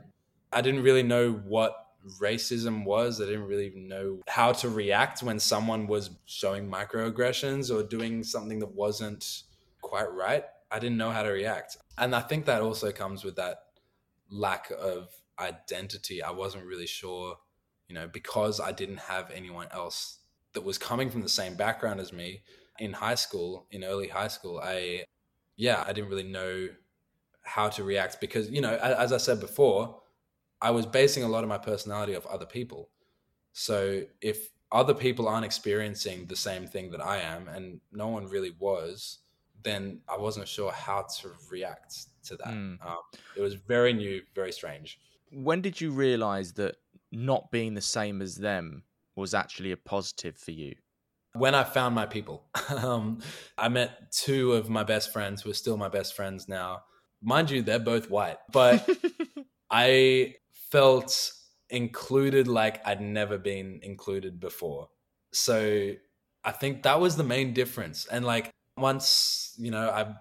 I 0.52 0.62
didn't 0.62 0.84
really 0.84 1.04
know 1.04 1.34
what 1.34 1.76
racism 2.22 2.86
was. 2.86 3.22
I 3.22 3.26
didn't 3.26 3.48
really 3.48 3.74
know 3.76 4.22
how 4.28 4.54
to 4.54 4.70
react 4.70 5.24
when 5.24 5.40
someone 5.40 5.88
was 5.88 6.10
showing 6.26 6.70
microaggressions 6.70 7.74
or 7.74 7.84
doing 7.84 8.24
something 8.24 8.60
that 8.60 8.74
wasn't 8.74 9.44
quite 9.82 10.12
right. 10.14 10.46
I 10.72 10.80
didn't 10.80 10.98
know 10.98 11.12
how 11.12 11.24
to 11.24 11.30
react. 11.30 11.78
And 11.98 12.16
I 12.16 12.22
think 12.22 12.46
that 12.46 12.62
also 12.62 12.92
comes 12.92 13.24
with 13.24 13.36
that 13.38 13.60
lack 14.30 14.72
of 14.72 15.10
identity. 15.40 16.22
I 16.22 16.32
wasn't 16.32 16.66
really 16.66 16.88
sure, 16.88 17.38
you 17.88 17.96
know, 17.96 18.08
because 18.08 18.60
I 18.60 18.72
didn't 18.72 19.00
have 19.00 19.32
anyone 19.32 19.68
else 19.72 20.20
that 20.54 20.64
was 20.64 20.78
coming 20.78 21.10
from 21.10 21.22
the 21.22 21.30
same 21.30 21.56
background 21.56 22.00
as 22.00 22.12
me 22.12 22.42
in 22.80 22.94
high 22.94 23.16
school, 23.16 23.68
in 23.72 23.84
early 23.84 24.08
high 24.08 24.28
school, 24.28 24.60
I, 24.64 25.06
yeah, 25.56 25.84
I 25.86 25.94
didn't 25.94 26.10
really 26.10 26.24
know 26.24 26.70
how 27.44 27.70
to 27.70 27.84
react 27.84 28.20
because, 28.20 28.50
you 28.50 28.62
know, 28.62 28.76
as 28.76 29.14
I 29.14 29.18
said 29.18 29.40
before, 29.40 30.02
I 30.62 30.72
was 30.72 30.86
basing 30.86 31.24
a 31.24 31.28
lot 31.28 31.44
of 31.44 31.50
my 31.50 31.58
personality 31.58 32.16
off 32.16 32.26
other 32.26 32.46
people. 32.46 32.90
So 33.54 34.04
if 34.22 34.50
other 34.72 34.94
people 34.94 35.28
aren't 35.28 35.46
experiencing 35.46 36.26
the 36.26 36.36
same 36.36 36.68
thing 36.68 36.92
that 36.92 37.04
I 37.04 37.20
am, 37.20 37.48
and 37.48 37.80
no 37.92 38.08
one 38.10 38.28
really 38.28 38.54
was, 38.60 39.20
then 39.68 40.00
I 40.08 40.18
wasn't 40.18 40.48
sure 40.48 40.72
how 40.72 41.06
to 41.20 41.30
react 41.52 42.08
to 42.26 42.38
that. 42.38 42.48
Mm. 42.48 42.86
Um, 42.86 43.00
it 43.36 43.42
was 43.42 43.56
very 43.56 43.94
new, 43.94 44.22
very 44.34 44.52
strange. 44.52 45.00
When 45.32 45.62
did 45.62 45.82
you 45.82 45.92
realize 45.92 46.54
that 46.54 46.76
not 47.12 47.52
being 47.52 47.74
the 47.74 47.82
same 47.82 48.22
as 48.22 48.36
them 48.36 48.84
was 49.16 49.34
actually 49.34 49.72
a 49.72 49.78
positive 49.78 50.38
for 50.38 50.52
you? 50.52 50.76
When 51.34 51.54
I 51.54 51.64
found 51.64 51.94
my 51.94 52.06
people, 52.06 52.46
um, 52.70 53.20
I 53.58 53.70
met 53.70 54.12
two 54.12 54.54
of 54.54 54.70
my 54.70 54.84
best 54.84 55.12
friends 55.12 55.42
who 55.42 55.50
are 55.50 55.56
still 55.56 55.78
my 55.78 55.90
best 55.90 56.16
friends 56.16 56.48
now. 56.48 56.84
Mind 57.22 57.52
you, 57.52 57.62
they're 57.62 57.80
both 57.80 58.10
white, 58.10 58.38
but 58.52 58.88
I 59.72 60.36
felt 60.72 61.32
included 61.70 62.48
like 62.48 62.86
I'd 62.88 63.02
never 63.02 63.38
been 63.38 63.80
included 63.84 64.40
before. 64.40 64.90
So 65.34 65.92
I 66.44 66.52
think 66.52 66.84
that 66.84 67.00
was 67.00 67.18
the 67.18 67.24
main 67.24 67.54
difference. 67.54 68.06
And 68.06 68.26
like 68.26 68.52
once, 68.78 69.56
you 69.58 69.72
know, 69.72 69.90
I 69.90 70.14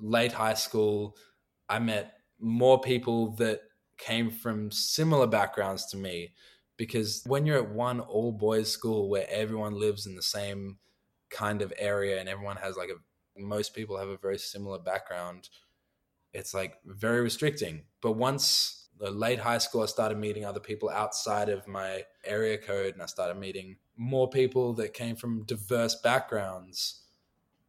late 0.00 0.32
high 0.32 0.54
school, 0.54 1.16
I 1.68 1.78
met 1.78 2.14
more 2.38 2.80
people 2.80 3.32
that 3.36 3.60
came 3.98 4.30
from 4.30 4.70
similar 4.70 5.26
backgrounds 5.26 5.86
to 5.86 5.96
me 5.96 6.32
because 6.76 7.22
when 7.26 7.44
you're 7.44 7.58
at 7.58 7.70
one 7.70 7.98
all 8.00 8.30
boys 8.30 8.70
school 8.70 9.08
where 9.08 9.26
everyone 9.28 9.74
lives 9.74 10.06
in 10.06 10.14
the 10.14 10.22
same 10.22 10.78
kind 11.30 11.60
of 11.60 11.72
area 11.76 12.20
and 12.20 12.28
everyone 12.28 12.56
has 12.56 12.76
like 12.76 12.90
a 12.90 12.94
most 13.40 13.74
people 13.74 13.98
have 13.98 14.08
a 14.08 14.16
very 14.16 14.38
similar 14.38 14.78
background 14.78 15.48
it's 16.32 16.54
like 16.54 16.74
very 16.84 17.20
restricting. 17.20 17.84
But 18.02 18.12
once 18.12 18.78
the 18.98 19.10
late 19.10 19.38
high 19.38 19.58
school 19.58 19.82
i 19.82 19.86
started 19.86 20.18
meeting 20.18 20.44
other 20.44 20.60
people 20.60 20.90
outside 20.90 21.48
of 21.48 21.66
my 21.68 22.02
area 22.24 22.58
code 22.58 22.94
and 22.94 23.02
i 23.02 23.06
started 23.06 23.38
meeting 23.38 23.76
more 23.96 24.28
people 24.28 24.72
that 24.74 24.92
came 24.92 25.16
from 25.16 25.44
diverse 25.44 25.94
backgrounds 26.02 27.02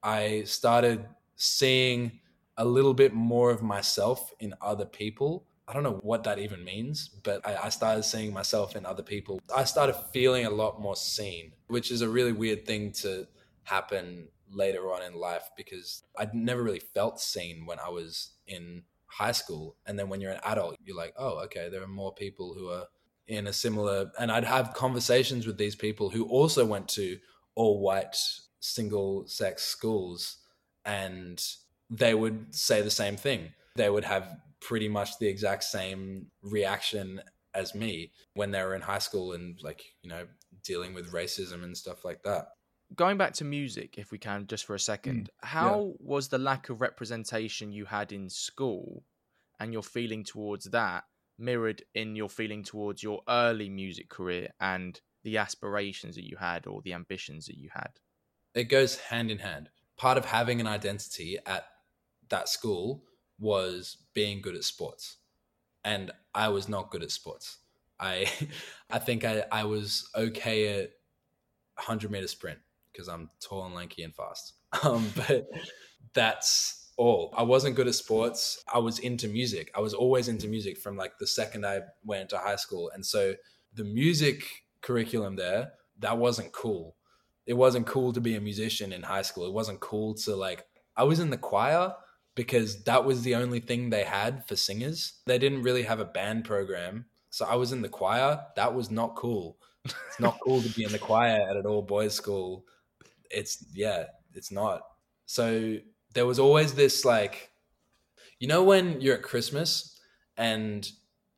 i 0.04 0.44
started 0.44 1.06
seeing 1.36 2.20
a 2.58 2.66
little 2.66 2.94
bit 2.94 3.14
more 3.14 3.52
of 3.52 3.62
myself 3.62 4.34
in 4.40 4.54
other 4.62 4.86
people 4.86 5.46
I 5.70 5.74
don't 5.74 5.84
know 5.84 6.00
what 6.02 6.24
that 6.24 6.40
even 6.40 6.64
means, 6.64 7.10
but 7.10 7.46
I, 7.46 7.66
I, 7.66 7.70
started 7.70 8.02
seeing 8.02 8.34
myself 8.34 8.76
in 8.76 8.88
other 8.88 9.04
people. 9.04 9.40
I 9.56 9.66
started 9.66 9.94
feeling 10.12 10.48
a 10.48 10.50
lot 10.50 10.82
more 10.82 10.96
seen, 10.96 11.52
which 11.68 11.92
is 11.92 12.02
a 12.02 12.10
really 12.10 12.32
weird 12.32 12.66
thing 12.66 12.92
to 13.04 13.28
happen 13.62 14.30
later 14.52 14.92
on 14.92 15.04
in 15.04 15.14
life 15.14 15.50
because 15.56 16.02
I'd 16.18 16.34
never 16.34 16.64
really 16.64 16.80
felt 16.80 17.20
seen 17.22 17.68
when 17.68 17.80
I 17.80 17.90
was 17.90 18.32
in 18.48 18.82
high 19.06 19.32
school. 19.32 19.76
And 19.86 19.98
then 19.98 20.10
when 20.10 20.22
you're 20.22 20.32
an 20.32 20.40
adult, 20.44 20.76
you're 20.84 20.98
like, 20.98 21.14
oh, 21.18 21.40
okay, 21.44 21.70
there 21.70 21.84
are 21.84 21.88
more 21.88 22.16
people 22.16 22.56
who 22.56 22.70
are 22.70 22.86
in 23.28 23.46
a 23.46 23.54
similar. 23.54 24.12
And 24.20 24.32
I'd 24.32 24.46
have 24.46 24.74
conversations 24.74 25.46
with 25.46 25.60
these 25.60 25.76
people 25.76 26.10
who 26.10 26.26
also 26.26 26.66
went 26.66 26.88
to 26.90 27.20
all 27.54 27.80
white 27.80 28.18
single 28.60 29.28
sex 29.28 29.64
schools 29.64 30.38
and 30.86 31.44
they 31.90 32.14
would 32.14 32.54
say 32.54 32.82
the 32.82 32.92
same 32.92 33.18
thing. 33.18 33.54
They 33.76 33.90
would 33.90 34.06
have 34.06 34.38
pretty 34.62 34.88
much 34.88 35.18
the 35.20 35.28
exact 35.28 35.64
same 35.64 36.28
reaction 36.42 37.22
as 37.54 37.74
me 37.74 38.12
when 38.34 38.52
they 38.52 38.62
were 38.62 38.76
in 38.76 38.82
high 38.82 39.00
school 39.00 39.34
and 39.34 39.60
like 39.64 39.84
you 40.02 40.10
know 40.10 40.26
dealing 40.64 40.94
with 40.94 41.12
racism 41.12 41.64
and 41.64 41.76
stuff 41.76 42.06
like 42.06 42.22
that 42.24 42.50
going 42.96 43.18
back 43.18 43.34
to 43.34 43.44
music 43.44 43.96
if 43.98 44.12
we 44.12 44.18
can 44.18 44.46
just 44.48 44.66
for 44.66 44.76
a 44.76 44.80
second 44.80 45.30
mm, 45.30 45.48
how 45.48 45.86
yeah. 45.86 45.94
was 46.00 46.28
the 46.28 46.38
lack 46.38 46.70
of 46.70 46.82
representation 46.82 47.72
you 47.72 47.86
had 47.86 48.12
in 48.12 48.30
school 48.30 49.04
and 49.60 49.74
your 49.74 49.84
feeling 49.84 50.24
towards 50.24 50.66
that 50.66 51.06
mirrored 51.38 51.82
in 51.96 52.16
your 52.16 52.30
feeling 52.30 52.64
towards 52.64 53.02
your 53.02 53.22
early 53.28 53.70
music 53.70 54.10
career 54.10 54.50
and 54.60 55.02
the 55.24 55.38
aspirations 55.38 56.16
that 56.16 56.28
you 56.28 56.38
had 56.38 56.68
or 56.68 56.82
the 56.82 56.94
ambitions 56.94 57.46
that 57.46 57.58
you 57.58 57.70
had 57.74 57.92
it 58.54 58.66
goes 58.66 58.98
hand 58.98 59.32
in 59.32 59.40
hand 59.40 59.70
part 60.00 60.18
of 60.18 60.26
having 60.26 60.62
an 60.62 60.66
identity 60.66 61.38
at 61.46 61.66
that 62.30 62.48
school 62.50 63.04
was 63.38 63.98
being 64.14 64.42
good 64.42 64.56
at 64.56 64.64
sports. 64.64 65.18
And 65.84 66.12
I 66.34 66.48
was 66.48 66.68
not 66.68 66.90
good 66.90 67.04
at 67.04 67.12
sports. 67.12 67.58
I 68.00 68.32
I 68.90 68.98
think 68.98 69.26
I, 69.26 69.44
I 69.52 69.66
was 69.66 70.10
okay 70.16 70.80
at 70.80 70.92
100 71.76 72.10
meter 72.10 72.28
sprint 72.28 72.60
because 72.92 73.08
I'm 73.08 73.30
tall 73.42 73.66
and 73.66 73.76
lanky 73.76 74.04
and 74.04 74.16
fast. 74.16 74.54
Um, 74.84 75.12
but 75.16 75.50
that's 76.14 76.92
all. 76.96 77.34
I 77.36 77.42
wasn't 77.42 77.76
good 77.76 77.88
at 77.88 77.96
sports. 77.96 78.64
I 78.72 78.78
was 78.78 79.00
into 79.00 79.28
music. 79.28 79.72
I 79.76 79.80
was 79.80 79.96
always 79.96 80.28
into 80.28 80.48
music 80.48 80.78
from 80.78 80.96
like 80.96 81.18
the 81.18 81.26
second 81.26 81.66
I 81.66 81.80
went 82.06 82.30
to 82.30 82.38
high 82.38 82.56
school. 82.56 82.92
And 82.94 83.04
so 83.04 83.34
the 83.74 83.84
music 83.84 84.44
curriculum 84.82 85.38
there, 85.38 85.72
that 86.02 86.20
wasn't 86.20 86.52
cool. 86.52 86.96
It 87.50 87.58
wasn't 87.58 87.88
cool 87.88 88.14
to 88.14 88.22
be 88.22 88.36
a 88.36 88.42
musician 88.42 88.94
in 88.94 89.02
high 89.02 89.24
school. 89.24 89.48
It 89.48 89.54
wasn't 89.54 89.80
cool 89.80 90.14
to 90.24 90.36
like, 90.36 90.68
I 90.96 91.04
was 91.04 91.20
in 91.20 91.32
the 91.32 91.38
choir, 91.38 91.96
because 92.36 92.84
that 92.84 93.04
was 93.04 93.24
the 93.24 93.36
only 93.36 93.60
thing 93.60 93.90
they 93.90 94.04
had 94.04 94.48
for 94.48 94.56
singers. 94.56 95.20
They 95.26 95.40
didn't 95.40 95.64
really 95.64 95.84
have 95.84 96.00
a 96.00 96.06
band 96.06 96.46
program. 96.46 97.06
So 97.32 97.46
I 97.46 97.56
was 97.56 97.74
in 97.74 97.82
the 97.82 97.90
choir. 97.90 98.40
That 98.56 98.74
was 98.74 98.90
not 98.90 99.16
cool. 99.16 99.58
It's 99.84 100.20
not 100.20 100.40
cool 100.40 100.62
to 100.62 100.70
be 100.70 100.84
in 100.84 100.92
the 100.92 101.00
choir 101.00 101.40
at 101.50 101.58
an 101.58 101.66
all 101.66 101.82
boys 101.82 102.14
school. 102.14 102.66
It's, 103.30 103.66
yeah, 103.74 104.06
it's 104.36 104.52
not. 104.52 104.84
So 105.26 105.78
there 106.14 106.26
was 106.26 106.40
always 106.40 106.76
this 106.76 107.04
like, 107.04 107.52
you 108.40 108.48
know, 108.48 108.64
when 108.64 109.02
you're 109.02 109.18
at 109.18 109.24
Christmas 109.24 110.00
and 110.38 110.90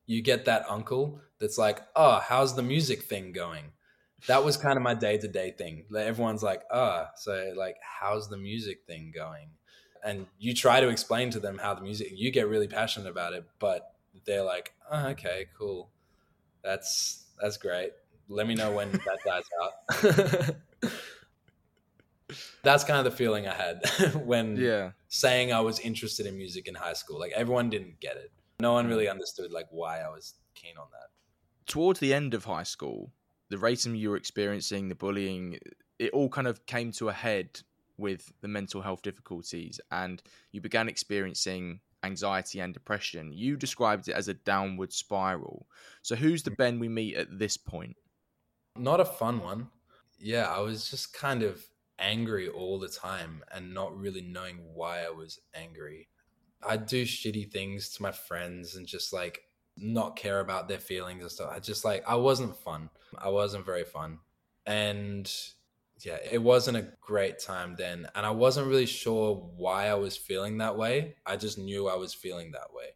you 0.06 0.22
get 0.22 0.46
that 0.46 0.66
uncle 0.70 1.22
that's 1.40 1.58
like, 1.58 1.80
oh, 1.96 2.20
how's 2.20 2.56
the 2.56 2.62
music 2.62 3.04
thing 3.04 3.32
going? 3.32 3.72
That 4.28 4.44
was 4.44 4.58
kind 4.58 4.78
of 4.78 4.84
my 4.84 4.94
day 4.94 5.18
to 5.18 5.28
day 5.28 5.52
thing. 5.52 5.86
Everyone's 5.96 6.44
like, 6.44 6.64
oh, 6.72 7.08
so 7.16 7.54
like, 7.56 7.78
how's 7.82 8.30
the 8.30 8.38
music 8.38 8.82
thing 8.88 9.12
going? 9.16 9.50
and 10.04 10.26
you 10.40 10.54
try 10.54 10.80
to 10.80 10.90
explain 10.90 11.30
to 11.32 11.40
them 11.40 11.58
how 11.58 11.74
the 11.74 11.82
music 11.82 12.12
you 12.14 12.32
get 12.32 12.48
really 12.48 12.68
passionate 12.68 13.10
about 13.10 13.34
it 13.34 13.46
but 13.60 13.94
they're 14.26 14.44
like 14.44 14.74
oh, 14.92 15.08
okay 15.08 15.48
cool. 15.58 15.90
That's 16.64 17.26
that's 17.42 17.58
great. 17.58 17.92
Let 18.28 18.48
me 18.48 18.54
know 18.56 18.72
when 18.72 18.92
that 18.92 19.20
dies 19.26 19.44
out. 19.62 20.56
That's 22.64 22.84
kind 22.86 23.00
of 23.00 23.04
the 23.04 23.12
feeling 23.12 23.46
i 23.48 23.54
had 23.54 23.86
when 24.24 24.56
yeah. 24.56 24.92
saying 25.10 25.52
i 25.52 25.60
was 25.60 25.80
interested 25.80 26.26
in 26.26 26.38
music 26.38 26.68
in 26.68 26.76
high 26.76 26.94
school. 26.94 27.20
Like 27.20 27.32
everyone 27.34 27.70
didn't 27.70 28.00
get 28.00 28.16
it. 28.16 28.32
No 28.60 28.74
one 28.74 28.88
really 28.88 29.10
understood 29.10 29.52
like 29.52 29.68
why 29.72 30.02
i 30.02 30.10
was 30.10 30.36
keen 30.56 30.78
on 30.78 30.88
that. 30.92 31.10
Towards 31.66 32.00
the 32.00 32.14
end 32.14 32.34
of 32.34 32.46
high 32.46 32.64
school 32.64 33.12
the 33.52 33.58
racism 33.58 33.98
you 33.98 34.10
were 34.10 34.18
experiencing 34.18 34.88
the 34.88 34.96
bullying 34.96 35.60
it 36.00 36.12
all 36.14 36.30
kind 36.30 36.48
of 36.48 36.66
came 36.66 36.92
to 36.92 37.10
a 37.10 37.14
head 37.14 37.62
with 37.98 38.34
the 38.42 38.48
mental 38.48 38.82
health 38.82 39.04
difficulties 39.04 39.80
and 39.92 40.24
you 40.52 40.60
began 40.60 40.90
experiencing 40.90 41.80
anxiety 42.04 42.60
and 42.60 42.74
depression. 42.74 43.32
You 43.32 43.56
described 43.56 44.08
it 44.08 44.14
as 44.14 44.28
a 44.28 44.34
downward 44.34 44.92
spiral. 44.92 45.68
So, 46.02 46.16
who's 46.16 46.44
the 46.44 46.52
Ben 46.52 46.80
we 46.80 46.90
meet 46.90 47.16
at 47.16 47.38
this 47.38 47.58
point? 47.58 47.96
Not 48.76 49.00
a 49.00 49.06
fun 49.06 49.42
one. 49.42 49.68
Yeah, 50.20 50.48
I 50.48 50.60
was 50.60 50.90
just 50.90 51.14
kind 51.14 51.44
of 51.44 51.64
angry 52.00 52.50
all 52.50 52.80
the 52.80 52.88
time 52.88 53.44
and 53.52 53.74
not 53.74 53.96
really 53.96 54.22
knowing 54.22 54.58
why 54.74 55.04
I 55.04 55.10
was 55.10 55.40
angry. 55.54 56.08
I'd 56.68 56.86
do 56.86 57.04
shitty 57.04 57.52
things 57.52 57.90
to 57.90 58.02
my 58.02 58.12
friends 58.12 58.76
and 58.76 58.88
just 58.88 59.14
like 59.14 59.44
not 59.78 60.16
care 60.16 60.40
about 60.40 60.68
their 60.68 60.80
feelings 60.80 61.22
and 61.22 61.32
stuff. 61.32 61.52
I 61.54 61.60
just 61.60 61.86
like, 61.86 62.04
I 62.08 62.16
wasn't 62.16 62.56
fun. 62.56 62.90
I 63.18 63.30
wasn't 63.30 63.66
very 63.66 63.84
fun. 63.84 64.20
And 64.66 65.32
yeah, 66.04 66.18
it 66.30 66.42
wasn't 66.42 66.78
a 66.78 66.88
great 67.02 67.40
time 67.40 67.76
then. 67.78 68.08
And 68.16 68.26
I 68.26 68.32
wasn't 68.32 68.68
really 68.68 68.86
sure 68.86 69.36
why 69.36 69.88
I 69.88 69.96
was 69.96 70.18
feeling 70.18 70.58
that 70.60 70.78
way. 70.78 71.16
I 71.26 71.38
just 71.38 71.58
knew 71.58 71.88
I 71.88 71.96
was 71.96 72.14
feeling 72.14 72.52
that 72.52 72.74
way. 72.74 72.88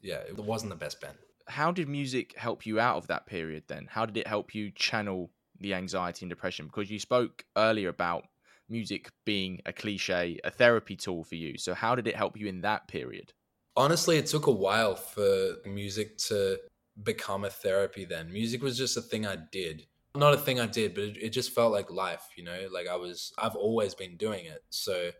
Yeah, 0.00 0.20
it 0.28 0.38
wasn't 0.38 0.70
the 0.70 0.76
best 0.76 1.00
band. 1.00 1.16
How 1.46 1.72
did 1.72 1.88
music 1.88 2.36
help 2.36 2.64
you 2.64 2.78
out 2.78 2.96
of 2.96 3.06
that 3.08 3.26
period 3.26 3.64
then? 3.66 3.88
How 3.90 4.06
did 4.06 4.16
it 4.16 4.26
help 4.26 4.54
you 4.54 4.70
channel 4.70 5.30
the 5.58 5.74
anxiety 5.74 6.24
and 6.24 6.30
depression? 6.30 6.66
Because 6.66 6.90
you 6.90 6.98
spoke 6.98 7.44
earlier 7.56 7.88
about 7.88 8.24
music 8.68 9.10
being 9.24 9.60
a 9.66 9.72
cliche, 9.72 10.38
a 10.44 10.50
therapy 10.50 10.96
tool 10.96 11.24
for 11.24 11.34
you. 11.34 11.58
So, 11.58 11.74
how 11.74 11.94
did 11.94 12.06
it 12.06 12.16
help 12.16 12.38
you 12.38 12.46
in 12.46 12.60
that 12.60 12.88
period? 12.88 13.32
Honestly, 13.76 14.16
it 14.16 14.26
took 14.26 14.46
a 14.46 14.52
while 14.52 14.94
for 14.94 15.56
music 15.64 16.18
to 16.18 16.58
become 17.02 17.44
a 17.44 17.50
therapy 17.50 18.04
then. 18.04 18.32
Music 18.32 18.62
was 18.62 18.76
just 18.76 18.96
a 18.96 19.02
thing 19.02 19.26
I 19.26 19.36
did 19.50 19.86
not 20.14 20.34
a 20.34 20.38
thing 20.38 20.58
I 20.58 20.66
did, 20.66 20.94
but 20.94 21.04
it, 21.04 21.16
it, 21.20 21.28
just 21.30 21.54
felt 21.54 21.72
like 21.72 21.90
life, 21.90 22.30
you 22.36 22.42
know, 22.42 22.68
like 22.72 22.88
I 22.88 22.96
was, 22.96 23.32
I've 23.38 23.54
always 23.54 23.94
been 23.94 24.16
doing 24.16 24.44
it. 24.44 24.64
So 24.70 25.10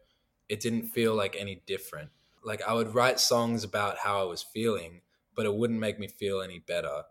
it 0.48 0.60
didn't 0.60 0.88
feel 0.88 1.14
like 1.14 1.36
any 1.38 1.62
different. 1.66 2.10
Like 2.42 2.62
I 2.66 2.74
would 2.74 2.94
write 2.94 3.20
songs 3.20 3.64
about 3.64 3.98
how 3.98 4.20
I 4.20 4.24
was 4.24 4.42
feeling, 4.42 5.02
but 5.36 5.46
it 5.46 5.54
wouldn't 5.54 5.78
make 5.78 6.00
me 6.00 6.08
feel 6.08 6.40
any 6.40 6.58
better 6.58 7.02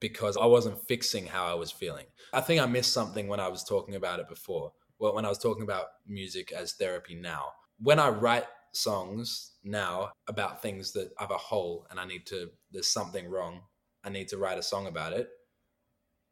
because 0.00 0.36
I 0.36 0.46
wasn't 0.46 0.86
fixing 0.86 1.26
how 1.26 1.46
I 1.46 1.54
was 1.54 1.72
feeling. 1.72 2.06
I 2.32 2.40
think 2.40 2.60
I 2.60 2.66
missed 2.66 2.92
something 2.92 3.26
when 3.26 3.40
I 3.40 3.48
was 3.48 3.64
talking 3.64 3.94
about 3.94 4.20
it 4.20 4.28
before. 4.28 4.72
Well, 4.98 5.14
when 5.14 5.24
I 5.24 5.28
was 5.28 5.38
talking 5.38 5.62
about 5.64 5.86
music 6.06 6.52
as 6.52 6.74
therapy 6.74 7.14
now. 7.14 7.52
When 7.80 7.98
I 7.98 8.10
write 8.10 8.44
songs 8.76 9.52
now 9.62 10.10
about 10.28 10.62
things 10.62 10.92
that 10.92 11.12
have 11.18 11.30
a 11.30 11.36
hole 11.36 11.86
and 11.90 11.98
I 12.00 12.06
need 12.06 12.26
to, 12.26 12.50
there's 12.72 12.88
something 12.88 13.28
wrong, 13.28 13.62
I 14.04 14.10
need 14.10 14.28
to 14.28 14.38
write 14.38 14.58
a 14.58 14.62
song 14.62 14.86
about 14.86 15.12
it 15.12 15.30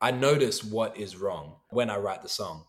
I 0.03 0.11
notice 0.11 0.65
what 0.65 0.97
is 0.97 1.17
wrong 1.17 1.59
when 1.71 1.89
I 1.89 1.97
write 1.97 2.23
the 2.23 2.29
song. 2.29 2.65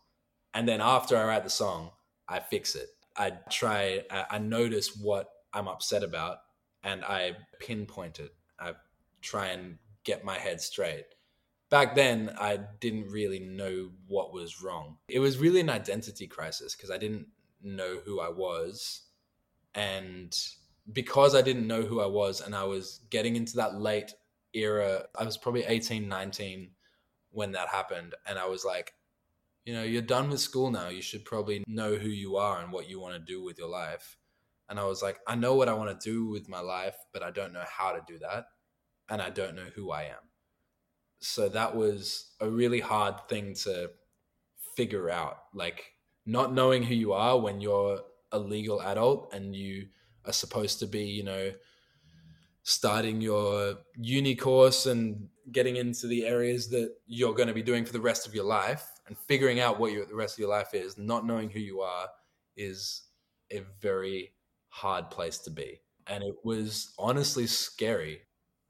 And 0.54 0.68
then 0.68 0.82
after 0.82 1.18
I 1.18 1.26
write 1.26 1.44
the 1.44 1.50
song, 1.50 1.90
I 2.30 2.40
fix 2.40 2.76
it. 2.76 2.90
I 3.18 3.32
try, 3.50 4.04
I 4.30 4.38
notice 4.38 4.96
what 4.96 5.30
I'm 5.52 5.68
upset 5.68 6.04
about 6.04 6.38
and 6.84 7.04
I 7.04 7.36
pinpoint 7.60 8.20
it. 8.20 8.36
I 8.60 8.74
try 9.24 9.48
and 9.48 9.80
get 10.04 10.24
my 10.24 10.38
head 10.38 10.62
straight. 10.62 11.06
Back 11.72 11.96
then, 11.96 12.36
I 12.38 12.60
didn't 12.80 13.10
really 13.10 13.40
know 13.40 13.90
what 14.08 14.32
was 14.32 14.62
wrong. 14.62 14.98
It 15.10 15.18
was 15.18 15.40
really 15.40 15.62
an 15.62 15.72
identity 15.72 16.28
crisis 16.28 16.76
because 16.76 16.92
I 16.92 17.00
didn't 17.00 17.26
know 17.64 17.98
who 18.06 18.20
I 18.20 18.30
was. 18.30 19.03
And 19.76 20.38
because 20.92 21.36
I 21.36 21.42
didn't 21.42 21.68
know 21.68 21.82
who 21.84 22.02
I 22.02 22.06
was 22.06 22.42
and 22.42 22.56
I 22.56 22.64
was 22.66 23.02
getting 23.10 23.36
into 23.36 23.56
that 23.58 23.80
late 23.80 24.14
era, 24.54 25.06
I 25.18 25.24
was 25.24 25.38
probably 25.38 25.64
18, 25.64 26.08
19 26.08 26.72
when 27.32 27.54
that 27.54 27.70
happened. 27.70 28.16
And 28.28 28.38
I 28.38 28.48
was 28.48 28.64
like, 28.64 28.94
you 29.66 29.74
know, 29.74 29.84
you're 29.84 30.02
done 30.02 30.30
with 30.30 30.42
school 30.42 30.70
now. 30.70 30.90
You 30.90 31.02
should 31.02 31.26
probably 31.26 31.64
know 31.68 31.96
who 31.96 32.10
you 32.10 32.36
are 32.36 32.62
and 32.62 32.72
what 32.72 32.90
you 32.90 33.00
want 33.00 33.14
to 33.14 33.20
do 33.20 33.42
with 33.42 33.58
your 33.58 33.70
life. 33.70 34.18
And 34.70 34.80
I 34.80 34.86
was 34.86 35.02
like, 35.02 35.20
I 35.28 35.36
know 35.36 35.56
what 35.56 35.70
I 35.70 35.74
want 35.74 36.00
to 36.00 36.10
do 36.10 36.26
with 36.26 36.50
my 36.50 36.60
life, 36.60 36.96
but 37.14 37.24
I 37.24 37.32
don't 37.32 37.54
know 37.54 37.64
how 37.68 37.94
to 37.94 38.02
do 38.08 38.20
that. 38.20 38.46
And 39.10 39.22
I 39.22 39.30
don't 39.30 39.56
know 39.56 39.68
who 39.76 39.92
I 39.92 40.04
am. 40.04 40.30
So 41.20 41.48
that 41.50 41.76
was 41.76 42.32
a 42.40 42.50
really 42.50 42.80
hard 42.80 43.28
thing 43.30 43.54
to 43.64 43.92
figure 44.76 45.10
out. 45.10 45.38
Like, 45.54 45.94
not 46.26 46.54
knowing 46.54 46.84
who 46.84 46.96
you 46.96 47.14
are 47.14 47.40
when 47.40 47.62
you're 47.62 48.00
a 48.34 48.40
legal 48.40 48.82
adult 48.82 49.34
and 49.34 49.56
you 49.56 49.88
are 50.26 50.34
supposed 50.34 50.80
to 50.80 50.88
be, 50.88 51.04
you 51.04 51.24
know, 51.24 51.52
starting 52.64 53.22
your 53.22 53.76
uni 53.96 54.36
course 54.36 54.86
and 54.86 55.28
getting 55.52 55.76
into 55.76 56.08
the 56.08 56.26
areas 56.26 56.70
that 56.70 56.94
you're 57.06 57.34
going 57.34 57.48
to 57.48 57.54
be 57.54 57.62
doing 57.62 57.86
for 57.86 57.94
the 57.94 58.02
rest 58.02 58.26
of 58.28 58.34
your 58.34 58.46
life 58.46 58.86
and 59.08 59.18
figuring 59.18 59.60
out 59.60 59.80
what 59.80 59.92
your, 59.92 60.06
the 60.06 60.16
rest 60.16 60.36
of 60.36 60.40
your 60.40 60.50
life 60.50 60.74
is, 60.74 60.98
not 60.98 61.26
knowing 61.26 61.50
who 61.50 61.60
you 61.60 61.82
are 61.82 62.08
is 62.56 63.04
a 63.52 63.62
very 63.82 64.34
hard 64.70 65.10
place 65.12 65.40
to 65.40 65.52
be. 65.52 65.82
And 66.08 66.24
it 66.24 66.36
was 66.44 66.94
honestly 66.98 67.48
scary. 67.48 68.22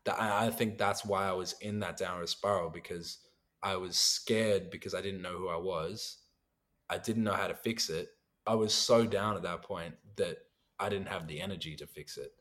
I 0.07 0.49
think 0.49 0.77
that's 0.77 1.05
why 1.05 1.27
I 1.27 1.33
was 1.33 1.55
in 1.61 1.79
that 1.79 1.97
downward 1.97 2.29
spiral 2.29 2.69
because 2.69 3.19
I 3.61 3.77
was 3.77 3.95
scared 3.95 4.69
because 4.69 4.93
I 4.93 5.01
didn't 5.01 5.21
know 5.21 5.37
who 5.37 5.47
I 5.47 5.57
was. 5.57 6.17
I 6.89 6.97
didn't 6.97 7.23
know 7.23 7.33
how 7.33 7.47
to 7.47 7.53
fix 7.53 7.89
it. 7.89 8.09
I 8.45 8.55
was 8.55 8.73
so 8.73 9.05
down 9.05 9.35
at 9.35 9.43
that 9.43 9.61
point 9.61 9.95
that 10.17 10.37
I 10.79 10.89
didn't 10.89 11.07
have 11.07 11.27
the 11.27 11.39
energy 11.39 11.75
to 11.77 11.87
fix 11.87 12.17
it. 12.17 12.33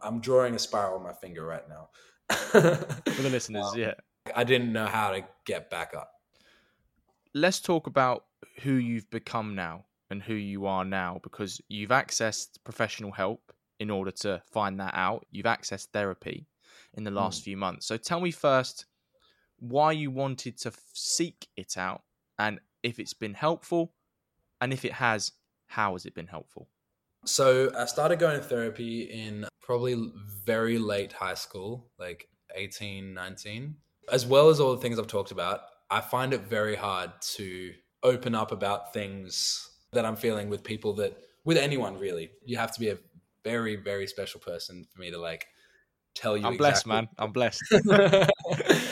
I'm 0.00 0.20
drawing 0.20 0.54
a 0.54 0.58
spiral 0.58 0.98
on 0.98 1.04
my 1.04 1.12
finger 1.12 1.44
right 1.44 1.66
now. 1.68 1.88
For 2.28 3.22
the 3.22 3.30
listeners, 3.30 3.66
um, 3.72 3.78
yeah. 3.78 3.94
I 4.34 4.44
didn't 4.44 4.72
know 4.72 4.86
how 4.86 5.12
to 5.12 5.24
get 5.46 5.70
back 5.70 5.94
up. 5.96 6.12
Let's 7.34 7.60
talk 7.60 7.86
about 7.86 8.24
who 8.62 8.74
you've 8.74 9.08
become 9.10 9.54
now 9.54 9.86
and 10.10 10.22
who 10.22 10.34
you 10.34 10.66
are 10.66 10.84
now 10.84 11.20
because 11.22 11.60
you've 11.68 11.90
accessed 11.90 12.58
professional 12.64 13.10
help 13.10 13.52
in 13.80 13.90
order 13.90 14.10
to 14.10 14.42
find 14.52 14.78
that 14.80 14.94
out. 14.94 15.26
You've 15.30 15.46
accessed 15.46 15.88
therapy 15.92 16.46
in 16.94 17.04
the 17.04 17.10
last 17.10 17.40
mm. 17.40 17.44
few 17.44 17.56
months. 17.56 17.86
So 17.86 17.96
tell 17.96 18.20
me 18.20 18.30
first 18.30 18.86
why 19.58 19.92
you 19.92 20.10
wanted 20.10 20.58
to 20.58 20.72
seek 20.92 21.48
it 21.56 21.78
out 21.78 22.02
and 22.38 22.60
if 22.82 22.98
it's 22.98 23.14
been 23.14 23.34
helpful 23.34 23.92
and 24.62 24.72
if 24.72 24.84
it 24.84 24.92
has, 24.92 25.32
how 25.66 25.92
has 25.92 26.06
it 26.06 26.14
been 26.14 26.28
helpful? 26.28 26.68
So 27.26 27.70
I 27.76 27.84
started 27.86 28.20
going 28.20 28.38
to 28.38 28.44
therapy 28.44 29.02
in 29.02 29.46
probably 29.60 30.12
very 30.44 30.78
late 30.78 31.12
high 31.12 31.34
school, 31.34 31.90
like 31.98 32.28
18, 32.54 33.12
19. 33.12 33.74
As 34.10 34.24
well 34.24 34.48
as 34.50 34.60
all 34.60 34.74
the 34.74 34.80
things 34.80 34.98
I've 34.98 35.08
talked 35.08 35.32
about, 35.32 35.62
I 35.90 36.00
find 36.00 36.32
it 36.32 36.42
very 36.42 36.76
hard 36.76 37.10
to 37.34 37.72
open 38.04 38.34
up 38.36 38.52
about 38.52 38.92
things 38.92 39.68
that 39.92 40.06
I'm 40.06 40.16
feeling 40.16 40.48
with 40.48 40.62
people 40.62 40.94
that, 40.94 41.16
with 41.44 41.56
anyone 41.56 41.98
really. 41.98 42.30
You 42.44 42.56
have 42.56 42.72
to 42.72 42.80
be 42.80 42.90
a 42.90 42.98
very, 43.44 43.76
very 43.76 44.06
special 44.06 44.40
person 44.40 44.86
for 44.92 45.00
me 45.00 45.10
to 45.10 45.18
like 45.18 45.46
tell 46.14 46.36
you. 46.36 46.46
I'm 46.46 46.54
exactly. 46.54 46.58
blessed, 46.58 46.86
man. 46.86 47.08
I'm 47.18 47.32
blessed. 47.32 48.30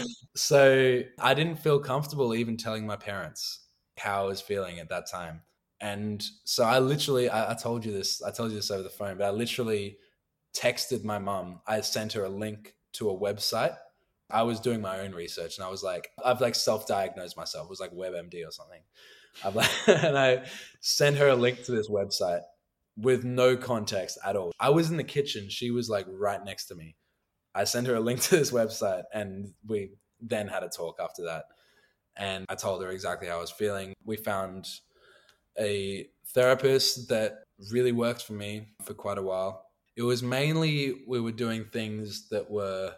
so 0.36 1.02
I 1.20 1.34
didn't 1.34 1.56
feel 1.60 1.78
comfortable 1.78 2.34
even 2.34 2.56
telling 2.56 2.86
my 2.86 2.96
parents 2.96 3.66
how 3.98 4.24
I 4.24 4.26
was 4.26 4.40
feeling 4.40 4.80
at 4.80 4.88
that 4.88 5.08
time. 5.08 5.42
And 5.80 6.22
so 6.44 6.64
I 6.64 6.78
literally, 6.78 7.30
I, 7.30 7.52
I 7.52 7.54
told 7.54 7.84
you 7.84 7.92
this, 7.92 8.22
I 8.22 8.30
told 8.30 8.50
you 8.50 8.56
this 8.56 8.70
over 8.70 8.82
the 8.82 8.90
phone, 8.90 9.16
but 9.16 9.24
I 9.24 9.30
literally 9.30 9.98
texted 10.54 11.04
my 11.04 11.18
mom. 11.18 11.60
I 11.66 11.80
sent 11.80 12.12
her 12.12 12.24
a 12.24 12.28
link 12.28 12.74
to 12.94 13.10
a 13.10 13.18
website. 13.18 13.76
I 14.30 14.42
was 14.42 14.60
doing 14.60 14.80
my 14.80 15.00
own 15.00 15.12
research 15.12 15.56
and 15.56 15.66
I 15.66 15.70
was 15.70 15.82
like, 15.82 16.10
I've 16.24 16.40
like 16.40 16.54
self-diagnosed 16.54 17.36
myself. 17.36 17.66
It 17.66 17.70
was 17.70 17.80
like 17.80 17.92
WebMD 17.92 18.46
or 18.46 18.52
something. 18.52 18.80
I've 19.44 19.56
like, 19.56 19.70
and 20.04 20.18
I 20.18 20.44
sent 20.80 21.16
her 21.16 21.28
a 21.28 21.34
link 21.34 21.64
to 21.64 21.72
this 21.72 21.88
website 21.88 22.42
with 22.96 23.24
no 23.24 23.56
context 23.56 24.18
at 24.24 24.36
all. 24.36 24.52
I 24.60 24.70
was 24.70 24.90
in 24.90 24.96
the 24.96 25.04
kitchen. 25.04 25.48
She 25.48 25.70
was 25.70 25.88
like 25.88 26.06
right 26.08 26.44
next 26.44 26.66
to 26.66 26.74
me. 26.74 26.96
I 27.54 27.64
sent 27.64 27.86
her 27.86 27.94
a 27.94 28.00
link 28.00 28.20
to 28.24 28.36
this 28.36 28.50
website 28.50 29.04
and 29.12 29.52
we 29.66 29.92
then 30.20 30.48
had 30.48 30.62
a 30.62 30.68
talk 30.68 30.98
after 31.00 31.24
that. 31.24 31.44
And 32.16 32.44
I 32.48 32.54
told 32.54 32.82
her 32.82 32.90
exactly 32.90 33.28
how 33.28 33.38
I 33.38 33.40
was 33.40 33.50
feeling. 33.50 33.94
We 34.04 34.16
found 34.16 34.68
a 35.60 36.06
therapist 36.32 37.08
that 37.08 37.44
really 37.70 37.92
worked 37.92 38.22
for 38.22 38.32
me 38.32 38.68
for 38.82 38.94
quite 38.94 39.18
a 39.18 39.22
while. 39.22 39.66
It 39.96 40.02
was 40.02 40.22
mainly 40.22 41.02
we 41.06 41.20
were 41.20 41.32
doing 41.32 41.66
things 41.66 42.28
that 42.30 42.50
were, 42.50 42.92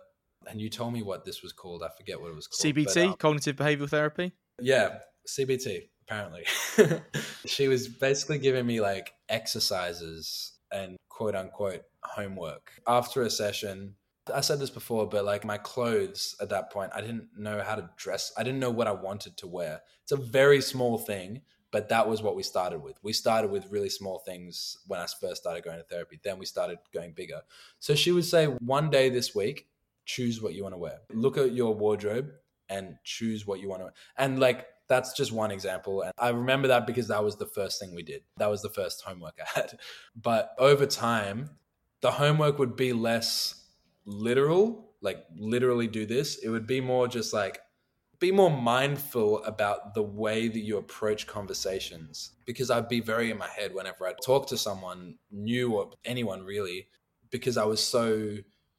and 0.49 0.61
you 0.61 0.69
told 0.69 0.93
me 0.93 1.03
what 1.03 1.25
this 1.25 1.43
was 1.43 1.53
called. 1.53 1.83
I 1.83 1.89
forget 1.97 2.21
what 2.21 2.31
it 2.31 2.37
was 2.37 2.47
called. 2.47 2.75
CBT, 2.75 2.95
but, 2.95 2.97
um, 2.99 3.15
cognitive 3.15 3.57
behavioral 3.57 3.91
therapy. 3.91 4.33
Yeah, 4.61 4.99
CBT. 5.27 5.89
Apparently, 6.07 6.45
she 7.47 7.69
was 7.69 7.89
basically 7.89 8.39
giving 8.39 8.67
me 8.67 8.81
like 8.81 9.15
exercises 9.29 10.53
and 10.71 10.97
quote 11.09 11.35
unquote 11.35 11.83
homework 12.03 12.73
after 12.87 13.23
a 13.23 13.31
session. 13.31 13.95
I 14.33 14.41
said 14.41 14.61
this 14.61 14.71
before, 14.71 15.09
but 15.09 15.25
like 15.25 15.45
my 15.45 15.59
clothes 15.59 16.37
at 16.41 16.51
that 16.51 16.71
point, 16.71 16.93
I 16.95 17.01
didn't 17.01 17.29
know 17.37 17.63
how 17.63 17.75
to 17.75 17.91
dress. 17.97 18.33
I 18.37 18.45
didn't 18.45 18.61
know 18.61 18.71
what 18.71 18.87
I 18.87 18.93
wanted 18.93 19.37
to 19.39 19.47
wear. 19.47 19.81
It's 20.03 20.13
a 20.13 20.17
very 20.17 20.61
small 20.61 20.99
thing, 20.99 21.43
but 21.73 21.89
that 21.89 22.07
was 22.07 22.23
what 22.23 22.37
we 22.37 22.43
started 22.43 22.83
with. 22.83 22.99
We 23.03 23.15
started 23.15 23.51
with 23.51 23.71
really 23.71 23.89
small 23.89 24.19
things 24.19 24.77
when 24.87 25.01
I 25.01 25.07
first 25.21 25.41
started 25.41 25.65
going 25.65 25.79
to 25.79 25.85
therapy. 25.85 26.21
Then 26.23 26.39
we 26.39 26.45
started 26.45 26.79
going 26.93 27.13
bigger. 27.13 27.41
So 27.81 27.95
she 27.95 28.13
would 28.13 28.27
say, 28.27 28.45
one 28.45 28.91
day 28.91 29.09
this 29.09 29.35
week, 29.35 29.67
choose 30.05 30.43
what 30.43 30.55
you 30.55 30.63
want 30.63 30.75
to 30.75 30.79
wear. 30.79 30.99
Look 31.11 31.39
at 31.39 31.53
your 31.53 31.75
wardrobe 31.75 32.31
and 32.69 32.97
choose 33.05 33.47
what 33.47 33.59
you 33.59 33.71
want 33.71 33.81
to 33.81 33.85
wear. 33.85 33.95
And 34.19 34.39
like, 34.39 34.67
that's 34.87 35.15
just 35.15 35.33
one 35.33 35.51
example. 35.51 36.03
And 36.03 36.13
I 36.19 36.29
remember 36.29 36.69
that 36.69 36.87
because 36.87 37.09
that 37.09 37.25
was 37.25 37.37
the 37.37 37.47
first 37.47 37.81
thing 37.81 37.95
we 37.95 38.03
did. 38.03 38.23
That 38.37 38.51
was 38.51 38.61
the 38.61 38.69
first 38.69 39.03
homework 39.03 39.39
I 39.57 39.61
had. 39.61 39.79
But 40.15 40.55
over 40.59 40.85
time, 40.85 41.51
the 42.03 42.11
homework 42.11 42.59
would 42.59 42.77
be 42.77 42.93
less 42.93 43.65
literal, 44.05 44.93
like 45.01 45.25
literally 45.35 45.87
do 45.87 46.05
this. 46.05 46.37
It 46.37 46.51
would 46.51 46.67
be 46.67 46.83
more 46.83 47.09
just 47.09 47.33
like, 47.33 47.61
be 48.23 48.31
more 48.31 48.57
mindful 48.57 49.43
about 49.43 49.95
the 49.95 50.03
way 50.03 50.47
that 50.47 50.61
you 50.61 50.77
approach 50.77 51.27
conversations 51.27 52.35
because 52.47 52.71
I'd 52.71 52.89
be 52.89 53.01
very 53.01 53.33
in 53.33 53.37
my 53.37 53.49
head 53.49 53.75
whenever 53.75 54.07
I'd 54.07 54.23
talk 54.25 54.47
to 54.47 54.57
someone 54.57 55.17
new 55.33 55.75
or 55.75 55.91
anyone 56.05 56.45
really 56.45 56.87
because 57.33 57.57
I 57.57 57.65
was 57.65 57.83
so 57.83 58.37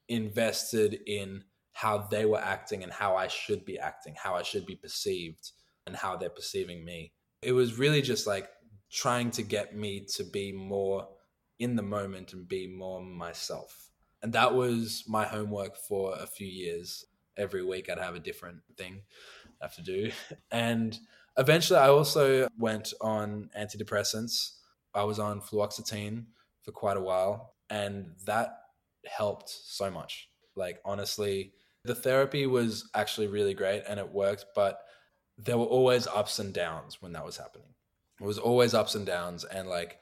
invested 0.07 1.01
in 1.07 1.43
how 1.73 2.07
they 2.09 2.23
were 2.23 2.39
acting 2.39 2.83
and 2.83 2.91
how 2.93 3.17
I 3.17 3.27
should 3.27 3.65
be 3.65 3.77
acting, 3.77 4.15
how 4.15 4.33
I 4.33 4.43
should 4.43 4.65
be 4.65 4.77
perceived 4.77 5.51
and 5.85 5.93
how 5.93 6.15
they're 6.15 6.29
perceiving 6.29 6.85
me. 6.85 7.11
It 7.41 7.51
was 7.51 7.77
really 7.77 8.01
just 8.01 8.25
like 8.25 8.47
trying 8.89 9.29
to 9.31 9.43
get 9.43 9.75
me 9.75 10.05
to 10.15 10.23
be 10.23 10.53
more 10.53 11.05
in 11.59 11.75
the 11.75 11.83
moment 11.83 12.31
and 12.31 12.47
be 12.47 12.65
more 12.65 13.03
myself. 13.03 13.89
And 14.21 14.31
that 14.31 14.55
was 14.55 15.03
my 15.05 15.25
homework 15.25 15.75
for 15.75 16.15
a 16.17 16.27
few 16.27 16.47
years 16.47 17.03
every 17.37 17.63
week 17.63 17.89
I'd 17.89 17.99
have 17.99 18.15
a 18.15 18.19
different 18.19 18.59
thing 18.77 19.01
I 19.61 19.65
have 19.65 19.75
to 19.75 19.81
do. 19.81 20.11
And 20.51 20.97
eventually 21.37 21.79
I 21.79 21.89
also 21.89 22.47
went 22.57 22.93
on 23.01 23.49
antidepressants. 23.57 24.57
I 24.93 25.03
was 25.03 25.19
on 25.19 25.41
fluoxetine 25.41 26.25
for 26.61 26.71
quite 26.71 26.97
a 26.97 27.01
while 27.01 27.55
and 27.69 28.11
that 28.25 28.59
helped 29.05 29.49
so 29.49 29.89
much. 29.89 30.29
Like 30.55 30.79
honestly, 30.85 31.53
the 31.83 31.95
therapy 31.95 32.45
was 32.45 32.89
actually 32.93 33.27
really 33.27 33.53
great 33.53 33.83
and 33.87 33.99
it 33.99 34.13
worked, 34.13 34.45
but 34.55 34.79
there 35.37 35.57
were 35.57 35.65
always 35.65 36.07
ups 36.07 36.39
and 36.39 36.53
downs 36.53 37.01
when 37.01 37.13
that 37.13 37.25
was 37.25 37.37
happening. 37.37 37.67
It 38.21 38.25
was 38.25 38.37
always 38.37 38.73
ups 38.73 38.95
and 38.95 39.05
downs 39.05 39.43
and 39.43 39.67
like 39.67 39.99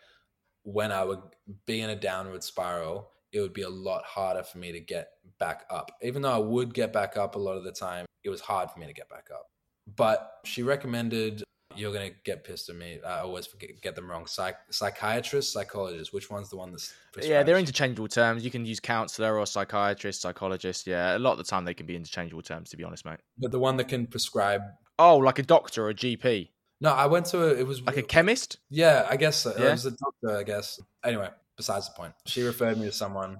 when 0.63 0.91
I 0.91 1.03
would 1.03 1.21
be 1.65 1.81
in 1.81 1.89
a 1.89 1.95
downward 1.95 2.43
spiral, 2.43 3.09
it 3.31 3.39
would 3.39 3.53
be 3.53 3.61
a 3.61 3.69
lot 3.69 4.03
harder 4.03 4.43
for 4.43 4.57
me 4.57 4.71
to 4.71 4.79
get 4.79 5.09
back 5.39 5.65
up. 5.69 5.91
Even 6.01 6.21
though 6.21 6.31
I 6.31 6.37
would 6.37 6.73
get 6.73 6.93
back 6.93 7.17
up 7.17 7.35
a 7.35 7.39
lot 7.39 7.57
of 7.57 7.63
the 7.63 7.71
time, 7.71 8.05
it 8.23 8.29
was 8.29 8.41
hard 8.41 8.69
for 8.71 8.79
me 8.79 8.87
to 8.87 8.93
get 8.93 9.09
back 9.09 9.27
up. 9.33 9.47
But 9.95 10.31
she 10.45 10.63
recommended 10.63 11.43
you're 11.75 11.93
gonna 11.93 12.11
get 12.23 12.43
pissed 12.43 12.69
at 12.69 12.75
me. 12.75 12.99
I 13.05 13.19
always 13.19 13.45
forget, 13.45 13.69
get 13.81 13.95
them 13.95 14.09
wrong. 14.09 14.25
Psych, 14.25 14.55
psychiatrist, 14.69 15.53
psychologist. 15.53 16.13
Which 16.13 16.29
one's 16.29 16.49
the 16.49 16.57
one 16.57 16.71
that's? 16.71 16.93
Yeah, 17.21 17.43
they're 17.43 17.57
interchangeable 17.57 18.07
terms. 18.07 18.43
You 18.43 18.51
can 18.51 18.65
use 18.65 18.79
counselor 18.79 19.37
or 19.37 19.45
psychiatrist, 19.45 20.21
psychologist. 20.21 20.87
Yeah, 20.87 21.17
a 21.17 21.19
lot 21.19 21.33
of 21.33 21.37
the 21.37 21.43
time 21.43 21.65
they 21.65 21.73
can 21.73 21.85
be 21.85 21.95
interchangeable 21.95 22.41
terms. 22.41 22.69
To 22.71 22.77
be 22.77 22.83
honest, 22.83 23.05
mate. 23.05 23.19
But 23.37 23.51
the 23.51 23.59
one 23.59 23.77
that 23.77 23.87
can 23.87 24.07
prescribe. 24.07 24.61
Oh, 24.99 25.17
like 25.17 25.39
a 25.39 25.43
doctor 25.43 25.85
or 25.85 25.89
a 25.89 25.95
GP. 25.95 26.49
No, 26.79 26.91
I 26.91 27.05
went 27.05 27.27
to 27.27 27.43
a, 27.43 27.53
it 27.53 27.67
was 27.67 27.81
like 27.83 27.97
a 27.97 28.03
chemist. 28.03 28.57
Yeah, 28.69 29.05
I 29.09 29.15
guess 29.15 29.37
so. 29.37 29.53
Yeah. 29.57 29.67
it 29.67 29.71
was 29.71 29.85
a 29.85 29.91
doctor. 29.91 30.37
I 30.37 30.43
guess. 30.43 30.79
Anyway, 31.03 31.29
besides 31.57 31.87
the 31.87 31.95
point. 31.95 32.13
She 32.25 32.43
referred 32.43 32.77
me 32.77 32.85
to 32.85 32.91
someone. 32.91 33.39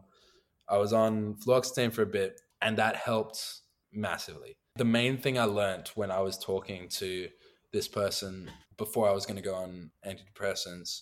I 0.68 0.78
was 0.78 0.94
on 0.94 1.36
fluoxetine 1.36 1.92
for 1.92 2.04
a 2.04 2.08
bit, 2.08 2.40
and 2.62 2.78
that 2.78 2.96
helped 2.96 3.62
massively. 3.92 4.56
The 4.76 4.86
main 4.86 5.18
thing 5.18 5.38
I 5.38 5.44
learned 5.44 5.92
when 5.96 6.12
I 6.12 6.22
was 6.22 6.38
talking 6.38 6.88
to 6.90 7.28
this 7.74 7.88
person 7.88 8.50
before 8.78 9.10
I 9.10 9.14
was 9.14 9.26
going 9.26 9.38
to 9.38 9.44
go 9.44 9.56
on 9.56 9.92
antidepressants 10.06 11.02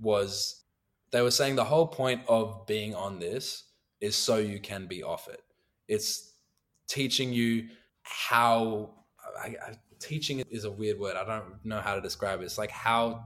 was 0.00 0.62
they 1.10 1.22
were 1.22 1.30
saying 1.30 1.56
the 1.56 1.64
whole 1.64 1.86
point 1.86 2.22
of 2.28 2.66
being 2.66 2.94
on 2.94 3.18
this 3.18 3.64
is 4.00 4.16
so 4.16 4.36
you 4.36 4.58
can 4.58 4.86
be 4.86 5.02
off 5.02 5.28
it. 5.28 5.40
It's 5.88 6.32
teaching 6.86 7.32
you 7.32 7.68
how 8.02 8.90
I, 9.38 9.56
I, 9.66 9.74
teaching 9.98 10.42
is 10.50 10.64
a 10.64 10.70
weird 10.70 10.98
word. 10.98 11.16
I 11.16 11.24
don't 11.24 11.64
know 11.64 11.80
how 11.80 11.94
to 11.94 12.00
describe 12.00 12.40
it. 12.40 12.44
It's 12.44 12.58
like 12.58 12.70
how 12.70 13.24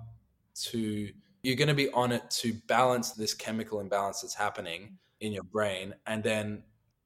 to 0.71 1.11
you're 1.43 1.57
going 1.57 1.69
to 1.69 1.75
be 1.75 1.91
on 1.91 2.13
it 2.13 2.29
to 2.31 2.53
balance 2.67 3.13
this 3.13 3.35
chemical 3.35 3.81
imbalance 3.81 4.23
that's 4.23 4.35
happening 4.35 4.99
in 5.21 5.33
your 5.33 5.45
brain. 5.45 5.95
And 6.07 6.23
then 6.23 6.63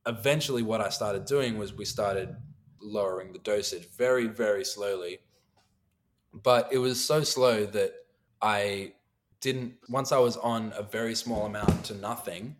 eventually, 0.06 0.62
what 0.62 0.80
I 0.80 0.88
started 0.88 1.24
doing 1.24 1.58
was 1.58 1.72
we 1.72 1.84
started 1.84 2.34
lowering 2.80 3.32
the 3.32 3.38
dosage 3.38 3.88
very, 3.96 4.26
very 4.26 4.64
slowly. 4.64 5.18
But 6.32 6.68
it 6.72 6.78
was 6.78 7.02
so 7.02 7.22
slow 7.22 7.66
that 7.66 7.92
I 8.40 8.94
didn't, 9.40 9.74
once 9.88 10.12
I 10.12 10.18
was 10.18 10.36
on 10.38 10.72
a 10.76 10.82
very 10.82 11.14
small 11.14 11.46
amount 11.46 11.84
to 11.84 11.94
nothing, 11.94 12.56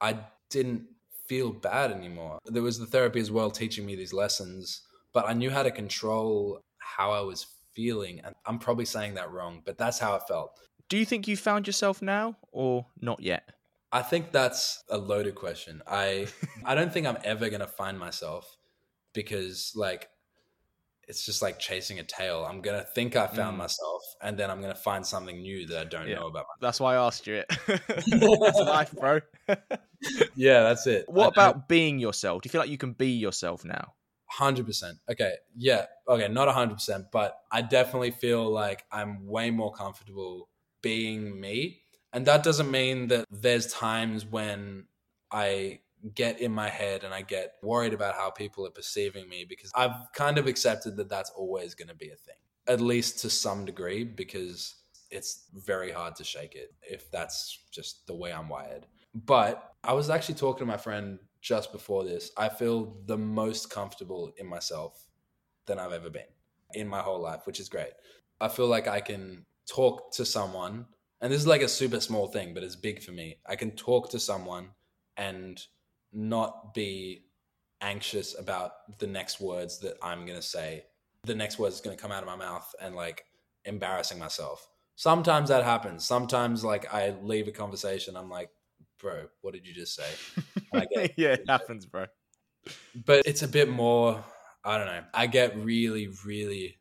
I 0.00 0.18
didn't 0.50 0.84
feel 1.26 1.50
bad 1.52 1.90
anymore. 1.90 2.38
There 2.44 2.62
was 2.62 2.78
the 2.78 2.86
therapy 2.86 3.20
as 3.20 3.30
well 3.30 3.50
teaching 3.50 3.86
me 3.86 3.96
these 3.96 4.12
lessons, 4.12 4.82
but 5.12 5.26
I 5.26 5.32
knew 5.32 5.50
how 5.50 5.62
to 5.62 5.70
control 5.70 6.60
how 6.78 7.12
I 7.12 7.20
was 7.20 7.46
feeling. 7.72 8.20
And 8.24 8.34
I'm 8.44 8.58
probably 8.58 8.84
saying 8.84 9.14
that 9.14 9.32
wrong, 9.32 9.62
but 9.64 9.78
that's 9.78 9.98
how 9.98 10.14
it 10.16 10.22
felt. 10.28 10.60
Do 10.88 10.96
you 10.96 11.04
think 11.04 11.26
you 11.28 11.36
found 11.36 11.66
yourself 11.66 12.02
now 12.02 12.36
or 12.52 12.86
not 13.00 13.20
yet? 13.20 13.50
I 13.92 14.02
think 14.02 14.32
that's 14.32 14.82
a 14.90 14.98
loaded 14.98 15.34
question. 15.34 15.82
I 15.86 16.26
I 16.64 16.74
don't 16.74 16.92
think 16.92 17.06
I'm 17.06 17.18
ever 17.24 17.48
gonna 17.50 17.66
find 17.66 17.98
myself 17.98 18.56
because 19.12 19.72
like 19.74 20.08
it's 21.06 21.24
just 21.26 21.42
like 21.42 21.58
chasing 21.58 21.98
a 21.98 22.02
tail. 22.04 22.46
I'm 22.48 22.60
gonna 22.62 22.84
think 22.94 23.14
I 23.16 23.26
found 23.26 23.54
Mm. 23.56 23.58
myself, 23.58 24.02
and 24.22 24.38
then 24.38 24.50
I'm 24.50 24.60
gonna 24.60 24.74
find 24.74 25.06
something 25.06 25.40
new 25.40 25.66
that 25.68 25.78
I 25.78 25.84
don't 25.84 26.08
Yeah. 26.08 26.16
know 26.16 26.26
about. 26.28 26.46
That's 26.60 26.80
why 26.80 26.94
I 26.94 27.06
asked 27.06 27.26
you 27.26 27.34
it. 27.36 27.46
That's 28.06 28.60
life, 28.60 28.92
bro. 28.92 29.20
Yeah, 30.36 30.62
that's 30.64 30.86
it. 30.86 31.06
what 31.08 31.28
about 31.28 31.66
being 31.68 31.98
yourself? 31.98 32.42
Do 32.42 32.46
you 32.46 32.50
feel 32.50 32.60
like 32.60 32.68
you 32.68 32.76
can 32.76 32.92
be 32.92 33.12
yourself 33.12 33.64
now? 33.64 33.94
Hundred 34.26 34.66
percent. 34.66 34.98
Okay, 35.08 35.32
yeah. 35.56 35.86
Okay, 36.08 36.28
not 36.28 36.48
hundred 36.48 36.74
percent, 36.74 37.06
but 37.12 37.38
I 37.50 37.62
definitely 37.62 38.10
feel 38.10 38.50
like 38.50 38.84
I'm 38.92 39.26
way 39.26 39.50
more 39.50 39.72
comfortable 39.72 40.48
being 40.84 41.40
me, 41.40 41.80
and 42.12 42.26
that 42.26 42.44
doesn't 42.44 42.70
mean 42.70 43.08
that 43.08 43.24
there's 43.30 43.66
times 43.72 44.24
when 44.24 44.84
I 45.32 45.80
get 46.14 46.40
in 46.40 46.52
my 46.52 46.68
head 46.68 47.02
and 47.02 47.14
I 47.14 47.22
get 47.22 47.54
worried 47.62 47.94
about 47.94 48.14
how 48.14 48.30
people 48.30 48.66
are 48.66 48.70
perceiving 48.70 49.28
me 49.28 49.46
because 49.48 49.72
I've 49.74 50.12
kind 50.12 50.36
of 50.38 50.46
accepted 50.46 50.96
that 50.98 51.08
that's 51.08 51.30
always 51.30 51.74
going 51.74 51.88
to 51.88 51.94
be 51.94 52.10
a 52.10 52.16
thing, 52.16 52.36
at 52.68 52.80
least 52.80 53.20
to 53.20 53.30
some 53.30 53.64
degree, 53.64 54.04
because 54.04 54.74
it's 55.10 55.46
very 55.54 55.90
hard 55.90 56.14
to 56.16 56.24
shake 56.24 56.54
it 56.54 56.74
if 56.82 57.10
that's 57.10 57.60
just 57.72 58.06
the 58.06 58.14
way 58.14 58.32
I'm 58.32 58.48
wired. 58.48 58.86
But 59.14 59.72
I 59.82 59.94
was 59.94 60.10
actually 60.10 60.34
talking 60.34 60.66
to 60.66 60.72
my 60.72 60.76
friend 60.76 61.18
just 61.40 61.72
before 61.72 62.04
this. 62.04 62.30
I 62.36 62.48
feel 62.48 62.96
the 63.06 63.18
most 63.18 63.70
comfortable 63.70 64.32
in 64.36 64.46
myself 64.46 65.08
than 65.66 65.78
I've 65.78 65.92
ever 65.92 66.10
been 66.10 66.22
in 66.74 66.86
my 66.88 67.00
whole 67.00 67.20
life, 67.20 67.46
which 67.46 67.60
is 67.60 67.68
great. 67.68 67.92
I 68.40 68.48
feel 68.48 68.66
like 68.66 68.88
I 68.88 69.00
can 69.00 69.46
talk 69.68 70.12
to 70.14 70.24
someone, 70.24 70.86
and 71.20 71.32
this 71.32 71.40
is 71.40 71.46
like 71.46 71.62
a 71.62 71.68
super 71.68 72.00
small 72.00 72.26
thing, 72.28 72.54
but 72.54 72.62
it's 72.62 72.76
big 72.76 73.02
for 73.02 73.12
me. 73.12 73.38
I 73.46 73.56
can 73.56 73.70
talk 73.72 74.10
to 74.10 74.20
someone 74.20 74.68
and 75.16 75.62
not 76.12 76.74
be 76.74 77.24
anxious 77.80 78.38
about 78.38 78.98
the 78.98 79.06
next 79.06 79.40
words 79.40 79.78
that 79.80 79.96
I'm 80.02 80.26
going 80.26 80.38
to 80.38 80.46
say, 80.46 80.84
the 81.24 81.34
next 81.34 81.58
words 81.58 81.80
going 81.80 81.96
to 81.96 82.02
come 82.02 82.12
out 82.12 82.22
of 82.22 82.28
my 82.28 82.36
mouth, 82.36 82.74
and 82.80 82.94
like 82.94 83.24
embarrassing 83.64 84.18
myself. 84.18 84.68
Sometimes 84.96 85.48
that 85.48 85.64
happens. 85.64 86.06
Sometimes, 86.06 86.62
like, 86.62 86.92
I 86.94 87.14
leave 87.22 87.48
a 87.48 87.52
conversation, 87.52 88.16
I'm 88.16 88.30
like, 88.30 88.50
bro, 88.98 89.24
what 89.40 89.54
did 89.54 89.66
you 89.66 89.74
just 89.74 89.94
say? 89.96 90.42
I 90.72 90.86
get 90.94 91.12
yeah, 91.16 91.32
it 91.32 91.44
happens, 91.48 91.84
bro. 91.86 92.06
but 93.04 93.26
it's 93.26 93.42
a 93.42 93.48
bit 93.48 93.68
more 93.68 94.24
i 94.64 94.78
don't 94.78 94.86
know 94.86 95.02
i 95.12 95.26
get 95.26 95.56
really 95.58 96.08
really 96.24 96.78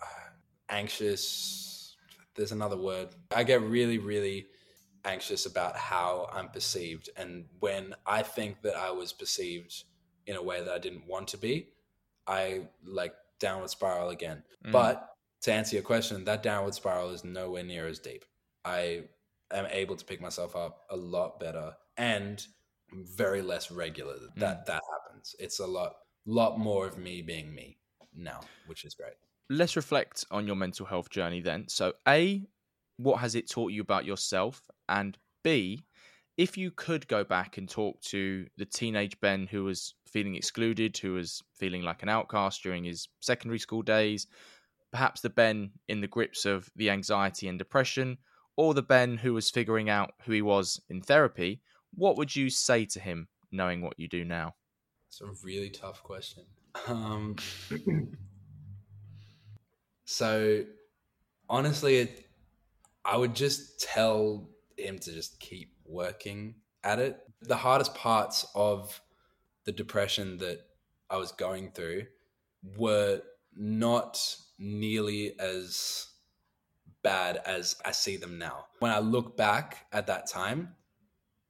uh, 0.00 0.30
anxious 0.68 1.71
there's 2.34 2.52
another 2.52 2.76
word. 2.76 3.08
I 3.30 3.44
get 3.44 3.62
really 3.62 3.98
really 3.98 4.46
anxious 5.04 5.46
about 5.46 5.76
how 5.76 6.28
i'm 6.32 6.48
perceived 6.48 7.10
and 7.16 7.44
when 7.58 7.92
i 8.06 8.22
think 8.22 8.62
that 8.62 8.76
i 8.76 8.88
was 8.88 9.12
perceived 9.12 9.82
in 10.28 10.36
a 10.36 10.42
way 10.42 10.62
that 10.62 10.72
i 10.72 10.78
didn't 10.78 11.04
want 11.08 11.26
to 11.26 11.36
be 11.36 11.66
i 12.28 12.60
like 12.84 13.12
downward 13.42 13.68
spiral 13.70 14.10
again. 14.10 14.42
Mm. 14.64 14.72
but 14.72 15.08
to 15.42 15.52
answer 15.52 15.74
your 15.74 15.82
question 15.82 16.24
that 16.24 16.42
downward 16.42 16.74
spiral 16.74 17.10
is 17.10 17.24
nowhere 17.24 17.64
near 17.64 17.88
as 17.88 17.98
deep. 17.98 18.24
I 18.64 19.02
am 19.50 19.66
able 19.70 19.96
to 19.96 20.04
pick 20.04 20.20
myself 20.20 20.54
up 20.54 20.82
a 20.88 20.96
lot 20.96 21.40
better 21.40 21.72
and 21.96 22.46
very 22.92 23.42
less 23.42 23.72
regular 23.72 24.14
that 24.14 24.36
that, 24.36 24.66
that 24.66 24.82
happens. 24.92 25.34
It's 25.40 25.58
a 25.58 25.66
lot 25.66 25.94
lot 26.24 26.60
more 26.60 26.86
of 26.86 26.96
me 26.96 27.20
being 27.20 27.52
me 27.52 27.76
now 28.14 28.40
which 28.66 28.84
is 28.84 28.94
great 28.94 29.14
let's 29.50 29.76
reflect 29.76 30.24
on 30.30 30.46
your 30.46 30.56
mental 30.56 30.86
health 30.86 31.10
journey 31.10 31.40
then. 31.40 31.68
So, 31.68 31.92
A, 32.08 32.42
what 32.96 33.20
has 33.20 33.34
it 33.34 33.50
taught 33.50 33.72
you 33.72 33.82
about 33.82 34.04
yourself? 34.04 34.62
And 34.88 35.16
B, 35.42 35.80
if 36.36 36.56
you 36.56 36.70
could 36.70 37.06
go 37.08 37.24
back 37.24 37.58
and 37.58 37.68
talk 37.68 38.00
to 38.02 38.46
the 38.56 38.64
teenage 38.64 39.18
Ben 39.20 39.46
who 39.46 39.64
was 39.64 39.94
feeling 40.06 40.34
excluded, 40.34 40.96
who 40.98 41.14
was 41.14 41.42
feeling 41.54 41.82
like 41.82 42.02
an 42.02 42.08
outcast 42.08 42.62
during 42.62 42.84
his 42.84 43.08
secondary 43.20 43.58
school 43.58 43.82
days, 43.82 44.26
perhaps 44.90 45.20
the 45.20 45.30
Ben 45.30 45.70
in 45.88 46.00
the 46.00 46.06
grips 46.06 46.44
of 46.44 46.70
the 46.76 46.90
anxiety 46.90 47.48
and 47.48 47.58
depression, 47.58 48.18
or 48.56 48.74
the 48.74 48.82
Ben 48.82 49.16
who 49.16 49.34
was 49.34 49.50
figuring 49.50 49.88
out 49.88 50.12
who 50.24 50.32
he 50.32 50.42
was 50.42 50.80
in 50.88 51.00
therapy, 51.00 51.60
what 51.94 52.16
would 52.16 52.34
you 52.34 52.48
say 52.50 52.84
to 52.86 53.00
him 53.00 53.28
knowing 53.50 53.82
what 53.82 53.98
you 53.98 54.08
do 54.08 54.24
now? 54.24 54.54
it's 55.12 55.20
a 55.20 55.46
really 55.46 55.68
tough 55.68 56.02
question 56.02 56.42
um 56.88 57.36
so 60.12 60.64
honestly 61.48 61.96
it, 61.96 62.26
i 63.04 63.16
would 63.16 63.34
just 63.34 63.80
tell 63.80 64.48
him 64.76 64.98
to 64.98 65.12
just 65.12 65.40
keep 65.40 65.74
working 65.86 66.54
at 66.84 66.98
it 66.98 67.18
the 67.40 67.56
hardest 67.56 67.94
parts 67.94 68.46
of 68.54 69.00
the 69.64 69.72
depression 69.72 70.36
that 70.38 70.60
i 71.10 71.16
was 71.16 71.32
going 71.32 71.70
through 71.70 72.04
were 72.76 73.20
not 73.56 74.18
nearly 74.58 75.38
as 75.40 76.08
bad 77.02 77.38
as 77.46 77.76
i 77.84 77.90
see 77.90 78.16
them 78.16 78.38
now 78.38 78.66
when 78.80 78.92
i 78.92 78.98
look 78.98 79.36
back 79.36 79.86
at 79.92 80.06
that 80.06 80.28
time 80.28 80.74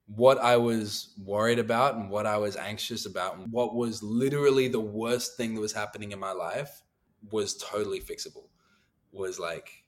what 0.07 0.39
I 0.39 0.57
was 0.57 1.15
worried 1.25 1.59
about 1.59 1.95
and 1.95 2.11
what 2.11 2.27
I 2.27 2.37
was 2.37 2.57
anxious 2.57 3.07
about 3.07 3.39
and 3.39 3.51
what 3.51 3.75
was 3.75 4.03
literally 4.03 4.69
the 4.69 4.81
worst 4.81 5.37
thing 5.37 5.55
that 5.55 5.61
was 5.61 5.73
happening 5.73 6.13
in 6.13 6.19
my 6.19 6.33
life 6.33 6.83
was 7.31 7.57
totally 7.57 8.01
fixable. 8.01 8.49
Was 9.13 9.39
like 9.39 9.85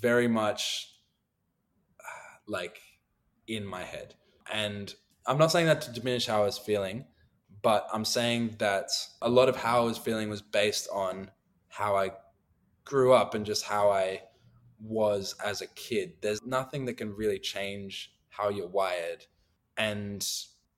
very 0.00 0.28
much 0.28 0.94
uh, 2.00 2.36
like 2.46 2.78
in 3.46 3.64
my 3.64 3.82
head. 3.82 4.14
And 4.52 4.92
I'm 5.26 5.38
not 5.38 5.52
saying 5.52 5.66
that 5.66 5.82
to 5.82 5.92
diminish 5.92 6.26
how 6.26 6.42
I 6.42 6.46
was 6.46 6.58
feeling, 6.58 7.04
but 7.62 7.86
I'm 7.92 8.04
saying 8.04 8.56
that 8.58 8.90
a 9.22 9.28
lot 9.28 9.48
of 9.48 9.56
how 9.56 9.82
I 9.82 9.84
was 9.84 9.98
feeling 9.98 10.28
was 10.28 10.42
based 10.42 10.88
on 10.92 11.30
how 11.68 11.96
I 11.96 12.12
grew 12.84 13.12
up 13.12 13.34
and 13.34 13.46
just 13.46 13.64
how 13.64 13.90
I 13.90 14.22
was 14.80 15.34
as 15.44 15.62
a 15.62 15.66
kid. 15.68 16.14
There's 16.20 16.44
nothing 16.44 16.84
that 16.86 16.94
can 16.94 17.14
really 17.14 17.38
change 17.38 18.12
how 18.28 18.48
you're 18.48 18.66
wired 18.66 19.24
and 19.76 20.26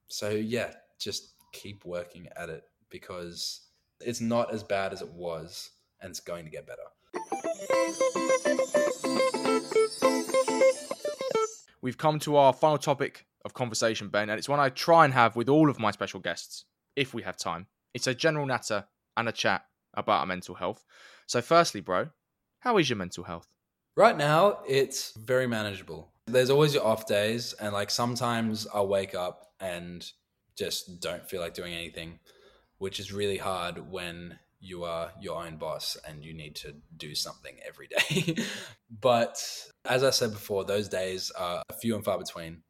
so 0.08 0.30
yeah 0.30 0.72
just 0.98 1.34
keep 1.52 1.84
working 1.84 2.28
at 2.36 2.48
it 2.48 2.64
because 2.90 3.68
it's 4.00 4.20
not 4.20 4.52
as 4.52 4.62
bad 4.62 4.92
as 4.92 5.00
it 5.00 5.10
was 5.10 5.70
and 6.00 6.10
it's 6.10 6.20
going 6.20 6.44
to 6.44 6.50
get 6.50 6.66
better 6.66 6.82
We've 11.82 11.98
come 11.98 12.18
to 12.20 12.36
our 12.36 12.52
final 12.52 12.78
topic 12.78 13.26
of 13.44 13.54
conversation, 13.54 14.08
Ben, 14.08 14.28
and 14.28 14.38
it's 14.38 14.48
one 14.48 14.58
I 14.58 14.70
try 14.70 15.04
and 15.04 15.14
have 15.14 15.36
with 15.36 15.48
all 15.48 15.70
of 15.70 15.78
my 15.78 15.92
special 15.92 16.20
guests, 16.20 16.64
if 16.96 17.14
we 17.14 17.22
have 17.22 17.36
time. 17.36 17.68
It's 17.94 18.06
a 18.06 18.14
general 18.14 18.46
natter 18.46 18.86
and 19.16 19.28
a 19.28 19.32
chat 19.32 19.64
about 19.94 20.20
our 20.20 20.26
mental 20.26 20.56
health. 20.56 20.84
So, 21.26 21.40
firstly, 21.40 21.80
bro, 21.80 22.08
how 22.60 22.76
is 22.78 22.90
your 22.90 22.96
mental 22.96 23.24
health? 23.24 23.48
right 23.96 24.16
now 24.18 24.58
it's 24.68 25.12
very 25.16 25.46
manageable 25.46 26.12
there's 26.26 26.50
always 26.50 26.74
your 26.74 26.84
off 26.84 27.06
days 27.06 27.54
and 27.54 27.72
like 27.72 27.90
sometimes 27.90 28.66
i'll 28.74 28.86
wake 28.86 29.14
up 29.14 29.52
and 29.58 30.12
just 30.56 31.00
don't 31.00 31.28
feel 31.28 31.40
like 31.40 31.54
doing 31.54 31.72
anything 31.72 32.18
which 32.78 33.00
is 33.00 33.12
really 33.12 33.38
hard 33.38 33.90
when 33.90 34.38
you 34.66 34.84
are 34.84 35.12
your 35.20 35.44
own 35.44 35.56
boss 35.56 35.96
and 36.06 36.24
you 36.24 36.34
need 36.34 36.56
to 36.56 36.74
do 36.96 37.14
something 37.14 37.56
every 37.66 37.88
day. 37.88 38.36
But 39.00 39.42
as 39.84 40.02
i 40.04 40.10
said 40.10 40.32
before 40.32 40.64
those 40.64 40.88
days 40.88 41.30
are 41.32 41.62
few 41.80 41.94
and 41.94 42.04
far 42.04 42.18
between. 42.18 42.62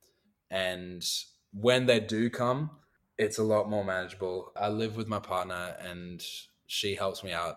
And 0.50 1.04
when 1.52 1.86
they 1.86 2.00
do 2.00 2.30
come 2.30 2.70
it's 3.18 3.38
a 3.38 3.42
lot 3.42 3.70
more 3.70 3.84
manageable. 3.84 4.52
I 4.56 4.68
live 4.68 4.96
with 4.96 5.08
my 5.08 5.18
partner 5.18 5.74
and 5.80 6.22
she 6.66 6.94
helps 6.94 7.24
me 7.24 7.32
out 7.32 7.56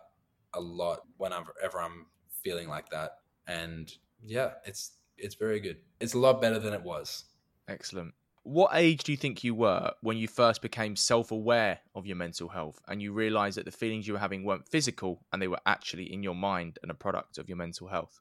a 0.54 0.62
lot 0.62 1.02
whenever 1.18 1.82
i'm 1.82 2.06
feeling 2.44 2.70
like 2.70 2.90
that. 2.90 3.12
And 3.48 3.92
yeah 4.24 4.52
it's 4.66 4.94
it's 5.18 5.36
very 5.36 5.60
good. 5.60 5.78
It's 6.00 6.14
a 6.14 6.20
lot 6.20 6.42
better 6.42 6.60
than 6.60 6.74
it 6.74 6.84
was. 6.84 7.26
Excellent. 7.68 8.14
What 8.44 8.72
age 8.74 9.04
do 9.04 9.12
you 9.12 9.18
think 9.18 9.44
you 9.44 9.54
were 9.54 9.92
when 10.02 10.18
you 10.18 10.28
first 10.28 10.62
became 10.62 10.96
self 10.96 11.32
aware 11.32 11.80
of 11.94 12.06
your 12.06 12.16
mental 12.16 12.50
health 12.50 12.82
and 12.88 13.02
you 13.02 13.14
realized 13.14 13.58
that 13.58 13.66
the 13.66 13.72
feelings 13.72 14.08
you 14.08 14.14
were 14.14 14.20
having 14.20 14.44
weren't 14.44 14.68
physical 14.68 15.22
and 15.32 15.42
they 15.42 15.48
were 15.48 15.60
actually 15.66 16.12
in 16.12 16.24
your 16.24 16.36
mind 16.36 16.80
and 16.82 16.92
a 16.92 16.96
product 16.96 17.38
of 17.38 17.48
your 17.50 17.58
mental 17.58 17.88
health? 17.88 18.20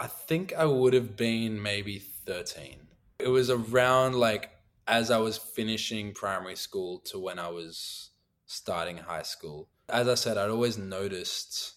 i 0.00 0.06
think 0.06 0.52
i 0.54 0.64
would 0.64 0.94
have 0.94 1.16
been 1.16 1.60
maybe 1.60 1.98
13 1.98 2.76
it 3.18 3.26
was 3.26 3.50
around 3.50 4.14
like 4.14 4.52
as 4.86 5.10
i 5.10 5.18
was 5.18 5.36
finishing 5.36 6.12
primary 6.12 6.54
school 6.54 7.00
to 7.00 7.18
when 7.18 7.36
i 7.36 7.48
was 7.48 8.10
starting 8.46 8.98
high 8.98 9.22
school 9.22 9.68
as 9.88 10.06
i 10.06 10.14
said 10.14 10.38
i'd 10.38 10.50
always 10.50 10.78
noticed 10.78 11.74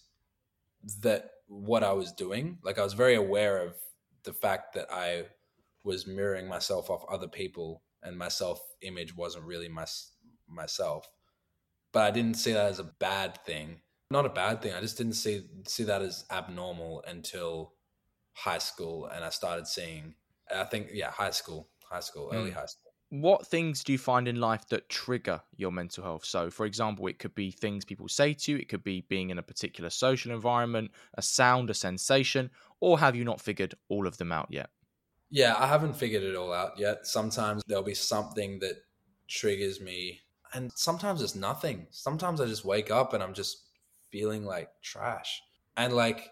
that 1.02 1.32
what 1.48 1.84
I 1.84 1.94
was 1.94 2.12
doing. 2.12 2.58
Like 2.64 2.80
I 2.80 2.84
was 2.84 2.94
very 2.94 3.16
aware 3.16 3.60
of 3.60 3.76
the 4.24 4.34
fact 4.34 4.74
that 4.74 4.92
I 4.92 5.26
was 5.84 6.08
mirroring 6.08 6.48
myself 6.48 6.90
off 6.90 7.06
other 7.10 7.28
people, 7.28 7.84
and 8.04 8.18
my 8.18 8.28
self 8.28 8.62
image 8.82 9.16
wasn't 9.16 9.46
really 9.46 9.70
my 9.70 9.86
myself. 10.48 11.08
But 11.94 12.04
I 12.04 12.12
didn't 12.12 12.36
see 12.36 12.54
that 12.54 12.68
as 12.68 12.80
a 12.80 12.84
bad 13.00 13.44
thing. 13.46 13.82
Not 14.10 14.26
a 14.26 14.30
bad 14.30 14.62
thing. 14.62 14.74
I 14.74 14.82
just 14.82 14.98
didn't 14.98 15.14
see 15.14 15.48
see 15.68 15.84
that 15.84 16.02
as 16.02 16.26
abnormal 16.32 17.04
until 17.08 17.74
high 18.34 18.60
school, 18.60 19.08
and 19.08 19.24
I 19.24 19.30
started 19.30 19.68
seeing. 19.68 20.16
I 20.54 20.66
think 20.66 20.90
yeah, 20.94 21.12
high 21.12 21.32
school, 21.32 21.70
high 21.90 22.02
school, 22.02 22.30
early 22.34 22.52
Mm. 22.52 22.56
high 22.56 22.66
school. 22.66 22.92
What 23.10 23.46
things 23.48 23.84
do 23.84 23.92
you 23.92 23.98
find 23.98 24.28
in 24.28 24.40
life 24.40 24.68
that 24.70 24.88
trigger 24.90 25.42
your 25.58 25.72
mental 25.72 26.04
health? 26.04 26.24
So, 26.24 26.50
for 26.50 26.66
example, 26.66 27.08
it 27.08 27.20
could 27.20 27.36
be 27.36 27.52
things 27.52 27.84
people 27.84 28.08
say 28.08 28.34
to 28.34 28.52
you, 28.54 28.58
it 28.58 28.70
could 28.70 28.84
be 28.84 29.02
being 29.02 29.32
in 29.32 29.38
a 29.38 29.44
particular 29.44 29.90
social 29.90 30.32
environment, 30.32 30.92
a 31.16 31.22
sound, 31.22 31.70
a 31.70 31.74
sensation, 31.74 32.50
or 32.80 33.00
have 33.00 33.16
you 33.16 33.26
not 33.26 33.42
figured 33.42 33.76
all 33.90 34.08
of 34.08 34.18
them 34.18 34.32
out 34.32 34.48
yet? 34.50 34.70
Yeah, 35.32 35.56
I 35.58 35.66
haven't 35.68 35.96
figured 35.96 36.24
it 36.24 36.36
all 36.36 36.52
out 36.52 36.78
yet. 36.78 37.08
Sometimes 37.08 37.64
there'll 37.66 37.84
be 37.84 37.96
something 37.96 38.60
that 38.60 38.84
triggers 39.30 39.80
me, 39.80 40.20
and 40.54 40.72
sometimes 40.76 41.22
it's 41.22 41.36
nothing. 41.36 41.88
Sometimes 41.90 42.42
I 42.42 42.46
just 42.48 42.66
wake 42.66 42.92
up 42.92 43.14
and 43.14 43.24
I'm 43.24 43.34
just 43.34 43.64
feeling 44.12 44.44
like 44.46 44.70
trash. 44.82 45.42
And 45.78 45.94
like 45.94 46.32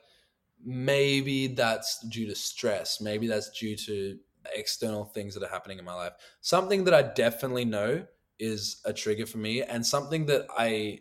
maybe 0.63 1.47
that's 1.47 1.99
due 2.09 2.27
to 2.27 2.35
stress, 2.35 2.99
maybe 2.99 3.25
that's 3.27 3.49
due 3.57 3.77
to 3.77 4.19
external 4.53 5.05
things 5.05 5.33
that 5.33 5.43
are 5.43 5.49
happening 5.49 5.79
in 5.79 5.85
my 5.85 5.93
life. 5.93 6.13
Something 6.41 6.83
that 6.83 6.93
I 6.93 7.01
definitely 7.01 7.63
know 7.63 8.05
is 8.37 8.81
a 8.83 8.91
trigger 8.91 9.25
for 9.25 9.37
me, 9.37 9.63
and 9.63 9.85
something 9.85 10.25
that 10.25 10.45
I 10.57 10.99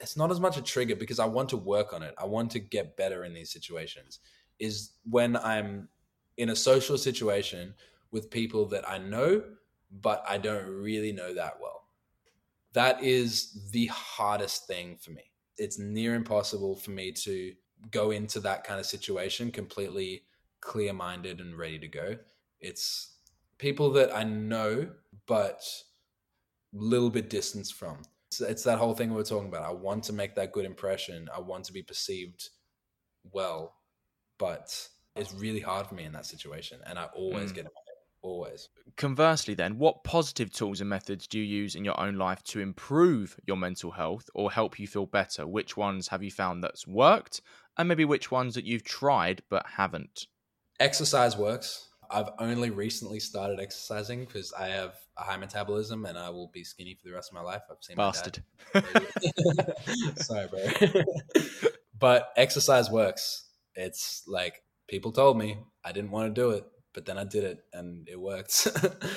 it's 0.00 0.16
not 0.16 0.30
as 0.32 0.40
much 0.40 0.58
a 0.58 0.62
trigger 0.62 0.96
because 0.96 1.20
I 1.20 1.26
want 1.26 1.48
to 1.50 1.56
work 1.56 1.92
on 1.92 2.02
it. 2.02 2.14
I 2.18 2.26
want 2.26 2.50
to 2.52 2.58
get 2.58 2.96
better 2.96 3.24
in 3.24 3.34
these 3.34 3.52
situations. 3.52 4.18
Is 4.58 4.92
when 5.08 5.36
I'm 5.36 5.88
in 6.36 6.50
a 6.50 6.56
social 6.56 6.98
situation 6.98 7.74
with 8.10 8.30
people 8.30 8.66
that 8.66 8.88
I 8.88 8.98
know, 8.98 9.42
but 9.90 10.24
I 10.28 10.38
don't 10.38 10.66
really 10.68 11.12
know 11.12 11.34
that 11.34 11.58
well. 11.60 11.82
That 12.72 13.02
is 13.02 13.70
the 13.70 13.86
hardest 13.86 14.66
thing 14.66 14.96
for 15.00 15.12
me. 15.12 15.22
It's 15.56 15.78
near 15.78 16.14
impossible 16.14 16.76
for 16.76 16.90
me 16.90 17.12
to 17.12 17.52
go 17.90 18.10
into 18.10 18.40
that 18.40 18.64
kind 18.64 18.80
of 18.80 18.86
situation 18.86 19.50
completely 19.50 20.22
clear 20.60 20.92
minded 20.92 21.40
and 21.40 21.56
ready 21.56 21.78
to 21.78 21.88
go. 21.88 22.16
It's 22.60 23.16
people 23.58 23.90
that 23.92 24.14
I 24.14 24.24
know, 24.24 24.88
but 25.26 25.62
a 26.74 26.78
little 26.78 27.10
bit 27.10 27.30
distance 27.30 27.70
from. 27.70 28.02
It's, 28.28 28.40
it's 28.40 28.64
that 28.64 28.78
whole 28.78 28.94
thing 28.94 29.10
we 29.10 29.16
we're 29.16 29.24
talking 29.24 29.48
about. 29.48 29.64
I 29.64 29.72
want 29.72 30.04
to 30.04 30.12
make 30.12 30.34
that 30.34 30.52
good 30.52 30.64
impression. 30.64 31.28
I 31.34 31.40
want 31.40 31.64
to 31.64 31.72
be 31.72 31.82
perceived 31.82 32.50
well, 33.32 33.74
but 34.38 34.88
it's 35.16 35.32
really 35.34 35.60
hard 35.60 35.86
for 35.86 35.94
me 35.94 36.04
in 36.04 36.12
that 36.12 36.26
situation. 36.26 36.80
And 36.86 36.98
I 36.98 37.06
always 37.14 37.52
Mm. 37.52 37.56
get 37.56 37.64
my. 37.64 37.70
Always. 38.22 38.70
Conversely, 38.96 39.54
then, 39.54 39.78
what 39.78 40.02
positive 40.02 40.50
tools 40.52 40.80
and 40.80 40.90
methods 40.90 41.28
do 41.28 41.38
you 41.38 41.44
use 41.44 41.76
in 41.76 41.84
your 41.84 42.00
own 42.00 42.16
life 42.16 42.42
to 42.44 42.58
improve 42.58 43.38
your 43.46 43.56
mental 43.56 43.92
health 43.92 44.28
or 44.34 44.50
help 44.50 44.80
you 44.80 44.88
feel 44.88 45.06
better? 45.06 45.46
Which 45.46 45.76
ones 45.76 46.08
have 46.08 46.24
you 46.24 46.30
found 46.32 46.64
that's 46.64 46.88
worked, 46.88 47.40
and 47.76 47.88
maybe 47.88 48.04
which 48.04 48.32
ones 48.32 48.56
that 48.56 48.64
you've 48.64 48.82
tried 48.82 49.42
but 49.48 49.64
haven't? 49.66 50.26
Exercise 50.80 51.36
works. 51.36 51.88
I've 52.10 52.30
only 52.40 52.70
recently 52.70 53.20
started 53.20 53.60
exercising 53.60 54.24
because 54.24 54.52
I 54.52 54.68
have 54.68 54.94
a 55.16 55.22
high 55.22 55.36
metabolism 55.36 56.04
and 56.04 56.18
I 56.18 56.30
will 56.30 56.48
be 56.52 56.64
skinny 56.64 56.94
for 56.94 57.06
the 57.06 57.14
rest 57.14 57.30
of 57.30 57.34
my 57.34 57.42
life. 57.42 57.62
I've 57.70 57.76
seen. 57.80 57.96
Bastard. 57.96 58.42
Sorry, 60.16 60.48
bro. 60.48 61.02
but 61.98 62.32
exercise 62.36 62.90
works. 62.90 63.50
It's 63.74 64.24
like 64.26 64.62
people 64.88 65.12
told 65.12 65.38
me 65.38 65.58
I 65.84 65.92
didn't 65.92 66.10
want 66.10 66.34
to 66.34 66.40
do 66.40 66.50
it, 66.50 66.64
but 66.92 67.06
then 67.06 67.18
I 67.18 67.24
did 67.24 67.44
it 67.44 67.64
and 67.72 68.08
it 68.08 68.20
worked. 68.20 68.68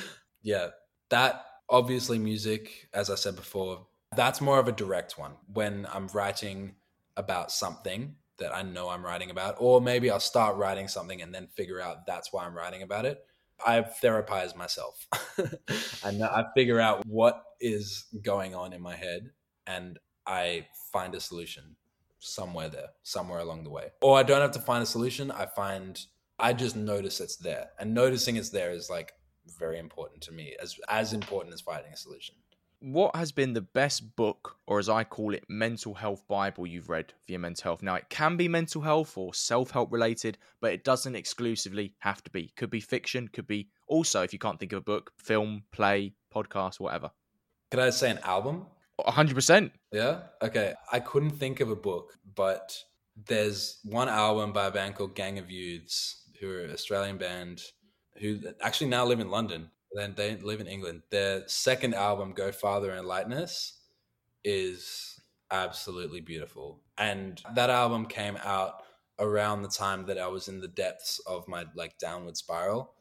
yeah, 0.42 0.68
that 1.10 1.46
obviously 1.70 2.20
music, 2.20 2.90
as 2.94 3.10
I 3.10 3.16
said 3.16 3.36
before, 3.36 3.88
that's 4.16 4.42
more 4.42 4.60
of 4.60 4.68
a 4.68 4.72
direct 4.72 5.18
one. 5.18 5.34
When 5.54 5.88
I'm 5.94 6.08
writing 6.08 6.76
about 7.16 7.52
something 7.52 8.16
that 8.40 8.56
I 8.56 8.64
know 8.64 8.90
I'm 8.90 9.06
writing 9.06 9.30
about, 9.30 9.56
or 9.60 9.82
maybe 9.82 10.10
I'll 10.10 10.20
start 10.20 10.56
writing 10.56 10.88
something 10.88 11.22
and 11.22 11.34
then 11.34 11.48
figure 11.48 11.82
out 11.82 12.06
that's 12.08 12.34
why 12.34 12.46
I'm 12.46 12.56
writing 12.56 12.82
about 12.82 13.06
it. 13.06 13.20
I 13.66 13.82
therapize 13.82 14.56
myself. 14.56 15.06
and 16.04 16.24
I 16.24 16.46
figure 16.56 16.80
out 16.80 17.06
what 17.06 17.44
is 17.60 18.06
going 18.22 18.56
on 18.56 18.72
in 18.72 18.82
my 18.82 18.96
head 18.96 19.32
and 19.68 20.00
I 20.26 20.68
find 20.94 21.14
a 21.14 21.20
solution 21.20 21.76
somewhere 22.20 22.70
there, 22.70 22.90
somewhere 23.04 23.40
along 23.40 23.64
the 23.64 23.70
way. 23.70 23.88
Or 24.02 24.18
I 24.18 24.24
don't 24.24 24.42
have 24.42 24.52
to 24.52 24.60
find 24.60 24.84
a 24.84 24.86
solution. 24.86 25.32
I 25.32 25.46
find 25.46 26.00
I 26.38 26.54
just 26.54 26.76
notice 26.76 27.20
it's 27.20 27.36
there. 27.36 27.70
And 27.80 27.94
noticing 27.94 28.38
it's 28.38 28.50
there 28.50 28.72
is 28.72 28.90
like 28.90 29.14
very 29.58 29.80
important 29.80 30.22
to 30.22 30.32
me, 30.32 30.56
as 30.62 30.76
as 30.88 31.14
important 31.14 31.54
as 31.54 31.62
finding 31.62 31.94
a 31.94 31.98
solution. 31.98 32.36
What 32.82 33.14
has 33.18 33.34
been 33.34 33.52
the 33.52 33.62
best 33.62 34.16
book, 34.16 34.56
or 34.66 34.80
as 34.80 34.88
I 34.88 35.04
call 35.04 35.34
it, 35.34 35.44
mental 35.50 35.94
health 35.94 36.26
Bible 36.30 36.66
you've 36.66 36.88
read 36.88 37.12
for 37.26 37.34
your 37.34 37.40
mental 37.40 37.64
health? 37.64 37.84
Now, 37.84 37.96
it 37.96 38.10
can 38.10 38.38
be 38.38 38.48
mental 38.48 38.82
health 38.82 39.18
or 39.18 39.34
self 39.34 39.72
help 39.72 39.92
related, 39.92 40.38
but 40.62 40.72
it 40.72 40.86
doesn't 40.86 41.16
exclusively 41.16 41.94
have 42.00 42.24
to 42.24 42.32
be. 42.32 42.54
Could 42.56 42.70
be 42.70 42.80
fiction, 42.80 43.28
could 43.28 43.48
be 43.48 43.68
also, 43.88 44.22
if 44.22 44.32
you 44.32 44.40
can't 44.40 44.60
think 44.60 44.72
of 44.72 44.78
a 44.78 44.82
book, 44.82 45.12
film, 45.18 45.64
play, 45.72 46.14
podcast, 46.34 46.80
whatever. 46.80 47.12
Could 47.70 47.82
I 47.82 47.90
say 47.90 48.12
an 48.12 48.20
album? 48.20 48.66
100%. 49.08 49.72
Yeah. 49.92 50.22
Okay. 50.42 50.74
I 50.92 51.00
couldn't 51.00 51.32
think 51.32 51.60
of 51.60 51.70
a 51.70 51.76
book, 51.76 52.14
but 52.36 52.78
there's 53.28 53.80
one 53.84 54.10
album 54.10 54.54
by 54.54 54.68
a 54.68 54.72
band 54.72 54.96
called 54.96 55.16
Gang 55.16 55.40
of 55.40 55.50
Youths, 55.50 56.24
who 56.40 56.50
are 56.50 56.62
an 56.62 56.72
Australian 56.72 57.18
band 57.18 57.62
who 58.18 58.40
actually 58.62 58.90
now 58.90 59.06
live 59.06 59.20
in 59.20 59.30
London. 59.30 59.70
Then 59.94 60.14
they 60.16 60.36
live 60.38 60.62
in 60.62 60.68
England. 60.68 61.02
Their 61.10 61.48
second 61.48 61.96
album, 61.96 62.34
Go 62.34 62.52
Farther 62.52 62.94
in 62.94 63.06
Lightness, 63.06 63.80
is 64.44 65.20
absolutely 65.52 66.22
beautiful. 66.22 66.82
And 66.98 67.42
that 67.56 67.70
album 67.70 68.06
came 68.06 68.38
out 68.44 68.84
around 69.20 69.64
the 69.64 69.70
time 69.70 70.06
that 70.06 70.18
I 70.18 70.28
was 70.28 70.48
in 70.48 70.62
the 70.62 70.68
depths 70.68 71.20
of 71.28 71.48
my 71.48 71.66
like 71.76 71.98
downward 71.98 72.38
spiral 72.38 72.94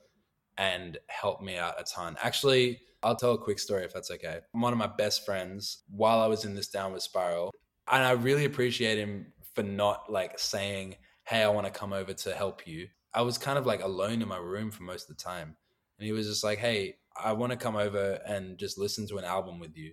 and 0.58 0.98
helped 1.06 1.42
me 1.42 1.56
out 1.56 1.80
a 1.80 1.84
ton. 1.84 2.16
Actually, 2.20 2.80
I'll 3.02 3.16
tell 3.16 3.32
a 3.32 3.38
quick 3.38 3.60
story 3.60 3.84
if 3.84 3.94
that's 3.94 4.10
okay. 4.10 4.40
One 4.52 4.72
of 4.72 4.78
my 4.78 4.88
best 4.88 5.24
friends, 5.24 5.84
while 5.88 6.20
I 6.20 6.26
was 6.26 6.44
in 6.44 6.54
this 6.54 6.68
downward 6.68 7.00
spiral, 7.00 7.54
and 7.90 8.02
I 8.02 8.10
really 8.10 8.44
appreciate 8.44 8.98
him 8.98 9.32
for 9.54 9.62
not 9.62 10.10
like 10.12 10.38
saying, 10.38 10.96
Hey, 11.24 11.42
I 11.42 11.48
want 11.48 11.66
to 11.66 11.72
come 11.72 11.92
over 11.92 12.12
to 12.12 12.34
help 12.34 12.66
you. 12.66 12.88
I 13.14 13.22
was 13.22 13.38
kind 13.38 13.58
of 13.58 13.66
like 13.66 13.82
alone 13.82 14.20
in 14.20 14.28
my 14.28 14.38
room 14.38 14.70
for 14.70 14.82
most 14.82 15.08
of 15.08 15.16
the 15.16 15.22
time. 15.22 15.56
And 15.98 16.06
he 16.06 16.12
was 16.12 16.26
just 16.26 16.44
like, 16.44 16.58
Hey, 16.58 16.96
I 17.16 17.32
want 17.32 17.52
to 17.52 17.58
come 17.58 17.76
over 17.76 18.20
and 18.26 18.58
just 18.58 18.78
listen 18.78 19.06
to 19.08 19.18
an 19.18 19.24
album 19.24 19.60
with 19.60 19.76
you. 19.76 19.92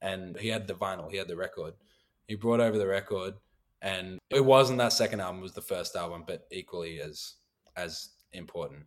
And 0.00 0.38
he 0.38 0.48
had 0.48 0.66
the 0.66 0.74
vinyl, 0.74 1.10
he 1.10 1.16
had 1.16 1.28
the 1.28 1.36
record. 1.36 1.74
He 2.26 2.36
brought 2.36 2.60
over 2.60 2.78
the 2.78 2.86
record, 2.86 3.34
and 3.82 4.18
it 4.30 4.44
wasn't 4.44 4.78
that 4.78 4.92
second 4.92 5.20
album, 5.20 5.40
it 5.40 5.42
was 5.42 5.54
the 5.54 5.60
first 5.60 5.96
album, 5.96 6.24
but 6.26 6.46
equally 6.52 7.00
as 7.00 7.34
as 7.76 8.10
important. 8.32 8.84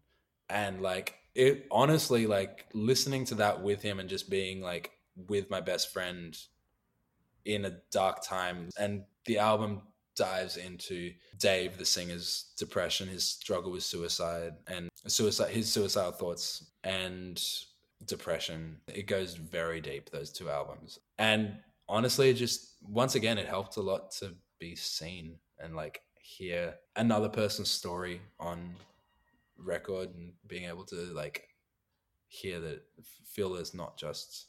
And 0.54 0.82
like 0.82 1.16
it 1.36 1.68
honestly, 1.72 2.28
like 2.28 2.68
listening 2.74 3.26
to 3.26 3.36
that 3.36 3.62
with 3.62 3.82
him 3.82 4.00
and 4.00 4.08
just 4.08 4.30
being 4.30 4.62
like 4.62 4.92
with 5.28 5.50
my 5.50 5.60
best 5.60 5.92
friend 5.92 6.38
in 7.46 7.66
a 7.66 7.78
dark 7.92 8.24
time. 8.24 8.70
And 8.78 9.04
the 9.26 9.40
album 9.40 9.82
dives 10.16 10.58
into 10.58 11.12
Dave, 11.40 11.78
the 11.78 11.86
singer's 11.86 12.54
depression, 12.58 13.08
his 13.08 13.24
struggle 13.24 13.72
with 13.72 13.84
suicide 13.84 14.54
and 14.68 14.90
suicide, 15.08 15.50
his 15.50 15.72
suicidal 15.72 16.12
thoughts 16.12 16.72
and 16.84 17.44
depression. 18.06 18.78
It 18.88 19.08
goes 19.08 19.34
very 19.34 19.82
deep, 19.82 20.12
those 20.12 20.32
two 20.32 20.50
albums. 20.50 21.00
And 21.18 21.58
honestly, 21.90 22.34
just 22.34 22.76
once 22.84 23.16
again, 23.16 23.40
it 23.40 23.48
helped 23.48 23.78
a 23.78 23.82
lot 23.82 24.12
to 24.12 24.36
be 24.60 24.76
seen 24.76 25.36
and 25.60 25.76
like 25.76 26.02
hear 26.20 26.76
another 26.96 27.30
person's 27.30 27.72
story 27.72 28.22
on 28.40 28.76
record 29.58 30.14
and 30.16 30.34
being 30.48 30.66
able 30.66 30.86
to 30.86 30.96
like 31.14 31.50
hear 32.28 32.60
that 32.60 32.84
feel 33.26 33.56
it's 33.56 33.74
not 33.74 33.98
just 33.98 34.48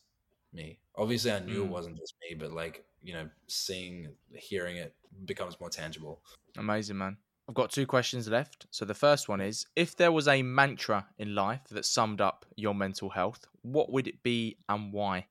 me 0.52 0.80
obviously 0.96 1.30
i 1.32 1.38
knew 1.40 1.62
Mm. 1.62 1.66
it 1.66 1.70
wasn't 1.70 1.96
just 1.98 2.14
me 2.22 2.34
but 2.34 2.52
like 2.52 2.86
you 3.02 3.12
know 3.12 3.28
seeing 3.48 4.14
hearing 4.34 4.76
it 4.76 4.94
becomes 5.24 5.58
more 5.60 5.70
tangible 5.70 6.22
Amazing, 6.56 6.98
man. 6.98 7.16
I've 7.48 7.54
got 7.56 7.70
two 7.72 7.84
questions 7.86 8.28
left. 8.28 8.66
So 8.70 8.84
the 8.84 8.94
first 8.94 9.28
one 9.28 9.40
is 9.40 9.66
if 9.74 9.96
there 9.96 10.12
was 10.12 10.28
a 10.28 10.40
mantra 10.42 11.08
in 11.18 11.34
life 11.34 11.64
that 11.72 11.84
summed 11.84 12.20
up 12.20 12.46
your 12.56 12.74
mental 12.74 13.10
health, 13.10 13.44
what 13.62 13.90
would 13.90 14.06
it 14.06 14.22
be 14.22 14.58
and 14.68 14.92
why? 14.92 15.26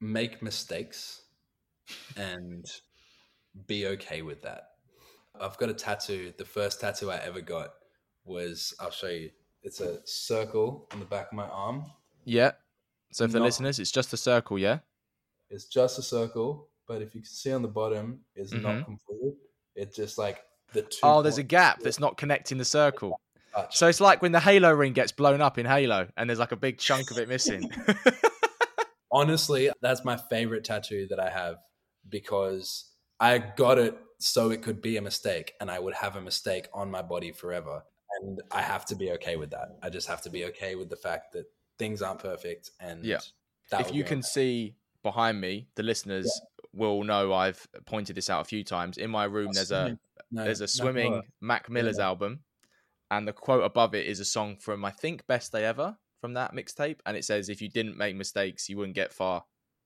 make 0.00 0.42
mistakes 0.42 1.24
and 2.16 2.64
be 3.66 3.86
okay 3.86 4.22
with 4.22 4.42
that 4.42 4.75
i've 5.40 5.56
got 5.58 5.68
a 5.68 5.74
tattoo 5.74 6.32
the 6.38 6.44
first 6.44 6.80
tattoo 6.80 7.10
i 7.10 7.16
ever 7.18 7.40
got 7.40 7.70
was 8.24 8.74
i'll 8.80 8.90
show 8.90 9.08
you 9.08 9.30
it's 9.62 9.80
a 9.80 10.00
circle 10.06 10.88
on 10.92 10.98
the 11.00 11.04
back 11.06 11.26
of 11.28 11.32
my 11.32 11.46
arm 11.48 11.84
Yeah. 12.24 12.52
So 13.12 13.26
for 13.26 13.32
the 13.32 13.38
Not- 13.38 13.44
listeners, 13.46 13.78
it's 13.78 13.90
just 13.92 14.12
a 14.12 14.16
circle, 14.16 14.58
yeah? 14.58 14.78
It's 15.48 15.64
just 15.66 15.98
a 15.98 16.02
circle, 16.02 16.68
but 16.88 17.02
if 17.02 17.14
you 17.14 17.20
can 17.20 17.30
see 17.30 17.52
on 17.52 17.62
the 17.62 17.68
bottom, 17.68 18.20
it's 18.34 18.52
Mhm. 18.52 18.62
not 18.62 18.84
completed. 18.84 19.34
It's 19.76 19.94
just 19.96 20.18
like 20.18 20.42
the 20.72 20.82
two. 20.82 20.98
Oh, 21.04 21.22
there's 21.22 21.38
a 21.38 21.42
points 21.42 21.50
gap 21.50 21.80
that's 21.80 21.98
not 22.00 22.16
connecting 22.16 22.58
the 22.58 22.64
circle. 22.64 23.18
touch. 23.54 23.76
So 23.76 23.88
it's 23.88 24.00
like 24.00 24.22
when 24.22 24.32
the 24.32 24.40
Halo 24.40 24.72
ring 24.72 24.92
gets 24.92 25.12
blown 25.12 25.40
up 25.40 25.56
in 25.58 25.66
Halo 25.66 26.08
and 26.16 26.28
there's 26.28 26.38
like 26.40 26.52
a 26.52 26.56
big 26.56 26.78
chunk 26.78 27.10
of 27.12 27.18
it 27.18 27.28
missing. 27.28 27.70
honestly, 29.12 29.70
that's 29.80 30.04
my 30.04 30.16
favorite 30.16 30.64
tattoo 30.64 31.06
that 31.10 31.20
I 31.20 31.30
have 31.30 31.56
because 32.08 32.90
I 33.20 33.38
got 33.38 33.78
it 33.78 33.96
so 34.18 34.50
it 34.50 34.62
could 34.62 34.80
be 34.80 34.96
a 34.96 35.02
mistake, 35.02 35.54
and 35.60 35.70
I 35.70 35.78
would 35.78 35.94
have 35.94 36.16
a 36.16 36.20
mistake 36.20 36.68
on 36.72 36.90
my 36.90 37.02
body 37.02 37.32
forever. 37.32 37.82
and 38.22 38.40
I 38.50 38.62
have 38.62 38.86
to 38.86 38.94
be 38.94 39.10
okay 39.12 39.36
with 39.36 39.50
that. 39.50 39.76
I 39.82 39.90
just 39.90 40.06
have 40.08 40.22
to 40.22 40.30
be 40.30 40.44
okay 40.46 40.74
with 40.76 40.88
the 40.88 40.96
fact 40.96 41.32
that 41.32 41.44
things 41.78 42.00
aren't 42.00 42.20
perfect, 42.20 42.70
and 42.80 43.04
Yeah. 43.04 43.18
if 43.72 43.92
you 43.92 44.04
can 44.04 44.18
okay. 44.20 44.26
see 44.26 44.76
behind 45.02 45.40
me, 45.40 45.68
the 45.74 45.82
listeners 45.82 46.30
will 46.72 47.02
know 47.04 47.34
I've 47.34 47.66
pointed 47.84 48.16
this 48.16 48.30
out 48.30 48.40
a 48.40 48.44
few 48.44 48.62
times. 48.64 48.96
In 48.96 49.10
my 49.10 49.24
room, 49.24 49.52
there's 49.52 49.72
a. 49.72 49.98
No, 50.30 50.44
there's 50.44 50.60
a 50.60 50.68
swimming 50.68 51.12
no. 51.12 51.22
Mac 51.40 51.68
Miller's 51.68 51.98
album, 51.98 52.40
and 53.10 53.28
the 53.28 53.32
quote 53.32 53.64
above 53.64 53.94
it 53.94 54.06
is 54.06 54.18
a 54.20 54.24
song 54.24 54.56
from 54.56 54.84
I 54.84 54.90
think 54.92 55.26
Best 55.26 55.52
Day 55.52 55.64
Ever 55.64 55.98
from 56.20 56.34
that 56.34 56.52
mixtape, 56.54 57.00
and 57.06 57.16
it 57.16 57.24
says, 57.24 57.48
"If 57.48 57.60
you 57.60 57.68
didn't 57.68 57.96
make 57.98 58.16
mistakes, 58.16 58.68
you 58.68 58.76
wouldn't 58.78 58.94
get 58.94 59.12
far," 59.12 59.44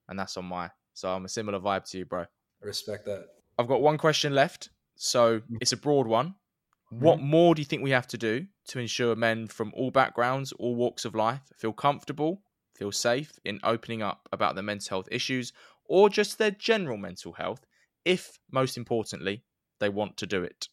and 0.09 0.19
that's 0.19 0.37
on 0.37 0.45
my. 0.45 0.71
So 0.95 1.11
I'm 1.11 1.25
a 1.25 1.29
similar 1.29 1.59
vibe 1.59 1.85
to 1.91 1.99
you, 1.99 2.05
bro. 2.05 2.23
I 2.23 2.27
respect 2.67 3.07
that. 3.07 3.27
I've 3.61 3.69
got 3.69 3.83
one 3.83 3.99
question 3.99 4.35
left, 4.35 4.71
so 4.97 5.41
Mm. 5.41 5.59
it's 5.61 5.73
a 5.73 5.77
broad 5.77 6.07
one. 6.07 6.35
What 6.89 7.21
more 7.21 7.55
do 7.55 7.61
you 7.63 7.67
think 7.67 7.83
we 7.83 7.91
have 7.93 8.09
to 8.09 8.19
do 8.19 8.47
to 8.69 8.79
ensure 8.81 9.15
men 9.15 9.47
from 9.47 9.73
all 9.77 9.91
backgrounds, 9.93 10.51
all 10.53 10.75
walks 10.75 11.05
of 11.05 11.15
life 11.15 11.43
feel 11.57 11.73
comfortable, 11.73 12.43
feel 12.75 12.91
safe 12.91 13.39
in 13.45 13.61
opening 13.63 14.03
up 14.03 14.29
about 14.33 14.55
their 14.57 14.65
mental 14.65 14.89
health 14.97 15.09
issues 15.13 15.53
or 15.85 16.09
just 16.09 16.39
their 16.39 16.51
general 16.51 16.97
mental 16.97 17.33
health, 17.35 17.65
if 18.05 18.39
most 18.51 18.77
importantly, 18.77 19.45
they 19.79 19.89
want 19.89 20.17
to 20.17 20.27
do 20.27 20.43
it? 20.43 20.69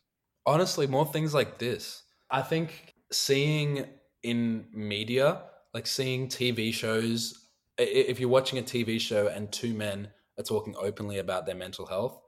honestly 0.46 0.88
more 0.88 1.06
things 1.06 1.34
like 1.34 1.58
this 1.58 2.04
i 2.32 2.42
think 2.42 2.94
seeing 3.12 3.86
in 4.24 4.66
media 4.72 5.44
like 5.74 5.86
seeing 5.88 6.28
tv 6.28 6.74
shows 6.74 7.48
if 7.78 8.20
you're 8.20 8.30
watching 8.30 8.58
a 8.60 8.64
tv 8.64 9.00
show 9.00 9.28
and 9.28 9.52
two 9.52 9.74
men 9.74 10.10
are 10.40 10.44
talking 10.44 10.76
openly 10.80 11.18
about 11.20 11.46
their 11.46 11.56
mental 11.56 11.86
health 11.86 12.22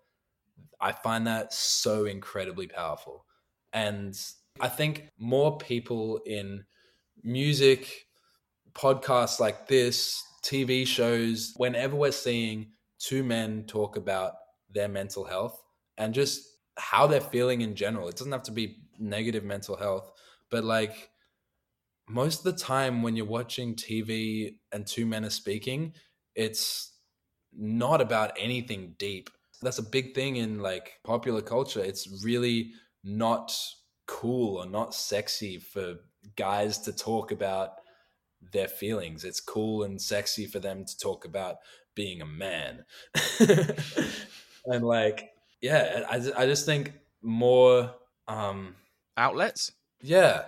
i 0.79 0.91
find 0.91 1.27
that 1.27 1.53
so 1.53 2.05
incredibly 2.05 2.67
powerful 2.67 3.25
and 3.73 4.19
i 4.59 4.67
think 4.67 5.09
more 5.17 5.57
people 5.57 6.19
in 6.25 6.63
music 7.23 8.05
podcasts 8.73 9.39
like 9.39 9.67
this 9.67 10.23
tv 10.43 10.85
shows 10.85 11.53
whenever 11.57 11.95
we're 11.95 12.11
seeing 12.11 12.71
two 12.99 13.23
men 13.23 13.63
talk 13.65 13.95
about 13.97 14.33
their 14.69 14.87
mental 14.87 15.25
health 15.25 15.61
and 15.97 16.13
just 16.13 16.57
how 16.79 17.05
they're 17.07 17.21
feeling 17.21 17.61
in 17.61 17.75
general. 17.75 18.07
It 18.07 18.15
doesn't 18.15 18.31
have 18.31 18.43
to 18.43 18.51
be 18.51 18.77
negative 18.97 19.43
mental 19.43 19.75
health, 19.75 20.11
but 20.49 20.63
like 20.63 21.09
most 22.07 22.39
of 22.39 22.45
the 22.45 22.59
time 22.59 23.03
when 23.03 23.15
you're 23.15 23.25
watching 23.25 23.75
TV 23.75 24.55
and 24.71 24.87
two 24.87 25.05
men 25.05 25.25
are 25.25 25.29
speaking, 25.29 25.93
it's 26.35 26.93
not 27.53 28.01
about 28.01 28.31
anything 28.37 28.95
deep. 28.97 29.29
That's 29.61 29.79
a 29.79 29.83
big 29.83 30.15
thing 30.15 30.37
in 30.37 30.59
like 30.59 30.99
popular 31.03 31.41
culture. 31.41 31.81
It's 31.81 32.23
really 32.23 32.71
not 33.03 33.55
cool 34.07 34.57
or 34.57 34.65
not 34.65 34.93
sexy 34.93 35.59
for 35.59 35.95
guys 36.35 36.77
to 36.79 36.93
talk 36.93 37.31
about 37.31 37.73
their 38.51 38.67
feelings. 38.67 39.23
It's 39.23 39.41
cool 39.41 39.83
and 39.83 40.01
sexy 40.01 40.45
for 40.45 40.59
them 40.59 40.85
to 40.85 40.97
talk 40.97 41.25
about 41.25 41.57
being 41.95 42.21
a 42.21 42.25
man. 42.25 42.85
and 44.65 44.83
like 44.83 45.31
yeah 45.61 46.03
I, 46.09 46.15
I 46.37 46.45
just 46.45 46.65
think 46.65 46.93
more 47.21 47.93
um 48.27 48.75
Outlets? 49.17 49.71
yeah 50.01 50.45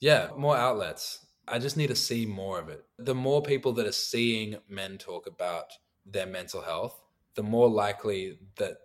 yeah 0.00 0.28
more 0.36 0.56
outlets 0.56 1.26
i 1.48 1.58
just 1.58 1.76
need 1.76 1.88
to 1.88 1.96
see 1.96 2.26
more 2.26 2.60
of 2.60 2.68
it 2.68 2.84
the 2.98 3.14
more 3.14 3.42
people 3.42 3.72
that 3.72 3.86
are 3.86 3.92
seeing 3.92 4.56
men 4.68 4.98
talk 4.98 5.26
about 5.26 5.64
their 6.06 6.26
mental 6.26 6.62
health 6.62 7.00
the 7.34 7.42
more 7.42 7.68
likely 7.68 8.38
that 8.56 8.76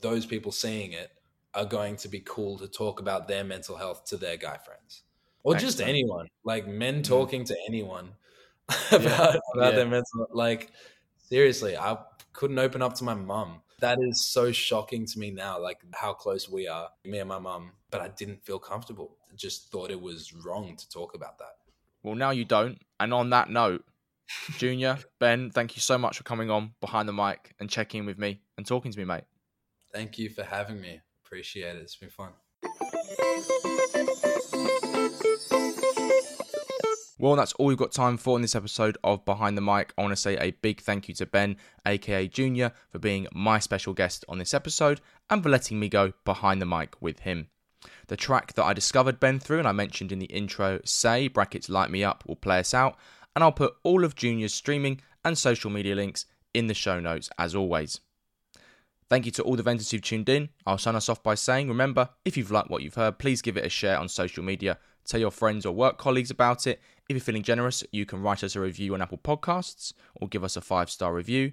those 0.00 0.26
people 0.26 0.52
seeing 0.52 0.92
it 0.92 1.10
are 1.54 1.64
going 1.64 1.96
to 1.96 2.08
be 2.08 2.20
cool 2.20 2.58
to 2.58 2.68
talk 2.68 3.00
about 3.00 3.28
their 3.28 3.44
mental 3.44 3.76
health 3.76 4.04
to 4.06 4.16
their 4.16 4.36
guy 4.36 4.58
friends. 4.58 5.02
Or 5.44 5.54
just 5.54 5.80
anyone 5.80 6.26
like 6.44 6.66
men 6.66 7.02
talking 7.02 7.44
to 7.44 7.56
anyone 7.68 8.14
about, 8.90 9.36
about 9.36 9.40
Yeah. 9.56 9.70
their 9.70 9.86
mental 9.86 10.26
like 10.32 10.72
seriously 11.16 11.76
i 11.76 11.96
couldn't 12.32 12.58
open 12.58 12.82
up 12.82 12.94
to 12.94 13.04
my 13.04 13.14
mum. 13.14 13.62
That 13.80 13.98
is 14.02 14.26
so 14.26 14.52
shocking 14.52 15.06
to 15.06 15.18
me 15.18 15.30
now 15.30 15.60
like 15.60 15.78
how 15.94 16.12
close 16.14 16.48
we 16.48 16.66
are 16.66 16.90
me 17.04 17.18
and 17.20 17.28
my 17.28 17.38
mum 17.38 17.72
but 17.90 18.00
i 18.00 18.08
didn't 18.08 18.44
feel 18.44 18.58
comfortable. 18.58 19.16
Just 19.36 19.70
thought 19.70 19.90
it 19.90 20.00
was 20.00 20.32
wrong 20.34 20.76
to 20.76 20.88
talk 20.88 21.14
about 21.14 21.38
that. 21.38 21.56
Well, 22.02 22.14
now 22.14 22.30
you 22.30 22.44
don't. 22.44 22.78
And 22.98 23.12
on 23.14 23.30
that 23.30 23.50
note, 23.50 23.84
Junior, 24.58 24.98
Ben, 25.18 25.50
thank 25.50 25.76
you 25.76 25.80
so 25.80 25.96
much 25.98 26.16
for 26.18 26.24
coming 26.24 26.50
on 26.50 26.72
behind 26.80 27.08
the 27.08 27.12
mic 27.12 27.54
and 27.60 27.68
checking 27.70 28.00
in 28.00 28.06
with 28.06 28.18
me 28.18 28.40
and 28.56 28.66
talking 28.66 28.90
to 28.92 28.98
me, 28.98 29.04
mate. 29.04 29.24
thank 29.92 30.18
you 30.18 30.28
for 30.28 30.42
having 30.42 30.80
me 30.80 31.00
appreciate 31.24 31.76
it 31.76 31.82
it's 31.82 31.96
been 31.96 32.10
fun 32.10 32.30
Well, 37.18 37.34
that's 37.34 37.54
all 37.54 37.66
we've 37.66 37.78
got 37.78 37.92
time 37.92 38.18
for 38.18 38.36
in 38.36 38.42
this 38.42 38.54
episode 38.54 38.98
of 39.02 39.24
Behind 39.24 39.56
the 39.56 39.62
Mic. 39.62 39.94
I 39.96 40.02
want 40.02 40.12
to 40.12 40.16
say 40.20 40.36
a 40.36 40.50
big 40.50 40.82
thank 40.82 41.08
you 41.08 41.14
to 41.14 41.24
Ben, 41.24 41.56
aka 41.86 42.28
Junior, 42.28 42.72
for 42.90 42.98
being 42.98 43.26
my 43.32 43.58
special 43.58 43.94
guest 43.94 44.22
on 44.28 44.36
this 44.38 44.52
episode 44.52 45.00
and 45.30 45.42
for 45.42 45.48
letting 45.48 45.80
me 45.80 45.88
go 45.88 46.12
behind 46.26 46.60
the 46.60 46.66
mic 46.66 47.00
with 47.00 47.20
him. 47.20 47.48
The 48.08 48.18
track 48.18 48.52
that 48.52 48.64
I 48.64 48.74
discovered 48.74 49.18
Ben 49.18 49.40
through 49.40 49.60
and 49.60 49.66
I 49.66 49.72
mentioned 49.72 50.12
in 50.12 50.18
the 50.18 50.26
intro, 50.26 50.80
Say, 50.84 51.28
brackets 51.28 51.70
Light 51.70 51.90
Me 51.90 52.04
Up, 52.04 52.22
will 52.26 52.36
play 52.36 52.58
us 52.58 52.74
out, 52.74 52.96
and 53.36 53.44
I'll 53.44 53.52
put 53.52 53.76
all 53.84 54.02
of 54.02 54.16
Junior's 54.16 54.54
streaming 54.54 55.02
and 55.22 55.36
social 55.36 55.70
media 55.70 55.94
links 55.94 56.24
in 56.54 56.68
the 56.68 56.74
show 56.74 56.98
notes 56.98 57.28
as 57.38 57.54
always. 57.54 58.00
Thank 59.10 59.26
you 59.26 59.32
to 59.32 59.42
all 59.42 59.54
the 59.54 59.62
vendors 59.62 59.90
who've 59.90 60.00
tuned 60.02 60.30
in. 60.30 60.48
I'll 60.66 60.78
sign 60.78 60.96
us 60.96 61.10
off 61.10 61.22
by 61.22 61.36
saying, 61.36 61.68
remember, 61.68 62.08
if 62.24 62.36
you've 62.36 62.50
liked 62.50 62.70
what 62.70 62.82
you've 62.82 62.94
heard, 62.94 63.18
please 63.18 63.42
give 63.42 63.56
it 63.56 63.64
a 63.64 63.68
share 63.68 63.98
on 63.98 64.08
social 64.08 64.42
media. 64.42 64.78
Tell 65.04 65.20
your 65.20 65.30
friends 65.30 65.64
or 65.66 65.72
work 65.72 65.98
colleagues 65.98 66.32
about 66.32 66.66
it. 66.66 66.80
If 67.08 67.14
you're 67.14 67.20
feeling 67.20 67.44
generous, 67.44 67.84
you 67.92 68.04
can 68.06 68.22
write 68.22 68.42
us 68.42 68.56
a 68.56 68.60
review 68.60 68.94
on 68.94 69.02
Apple 69.02 69.18
Podcasts 69.18 69.92
or 70.16 70.26
give 70.28 70.42
us 70.42 70.56
a 70.56 70.62
five 70.62 70.90
star 70.90 71.14
review. 71.14 71.52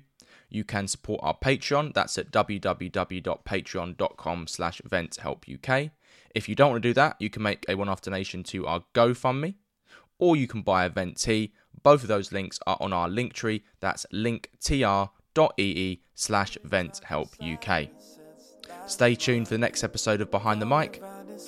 You 0.50 0.64
can 0.64 0.88
support 0.88 1.20
our 1.22 1.38
Patreon. 1.38 1.94
That's 1.94 2.18
at 2.18 2.32
www.patreon.com 2.32 4.48
slash 4.48 4.82
venthelpuk. 4.82 5.92
If 6.34 6.50
you 6.50 6.56
don't 6.56 6.72
want 6.72 6.82
to 6.82 6.90
do 6.90 6.94
that, 6.94 7.18
you 7.20 7.30
can 7.30 7.44
make 7.44 7.64
a 7.68 7.76
one-off 7.76 8.02
donation 8.02 8.42
to 8.46 8.66
our 8.66 8.84
GoFundMe 8.96 9.54
or 10.20 10.38
you 10.38 10.48
can 10.48 10.62
buy 10.62 10.86
a 10.86 10.90
vent 10.90 11.18
tee. 11.18 11.54
Both 11.84 12.02
of 12.02 12.08
those 12.08 12.32
links 12.32 12.60
are 12.66 12.78
on 12.80 12.94
our 12.94 13.08
Linktree. 13.10 13.62
That's 13.82 14.06
linktr.ee 14.14 16.02
slash 16.16 16.58
venthelpuk. 16.66 17.90
Stay 18.88 19.16
tuned 19.16 19.48
for 19.48 19.54
the 19.54 19.60
next 19.60 19.84
episode 19.84 20.22
of 20.22 20.32
Behind 20.32 20.62
the 20.62 20.66
Mic. 20.66 21.02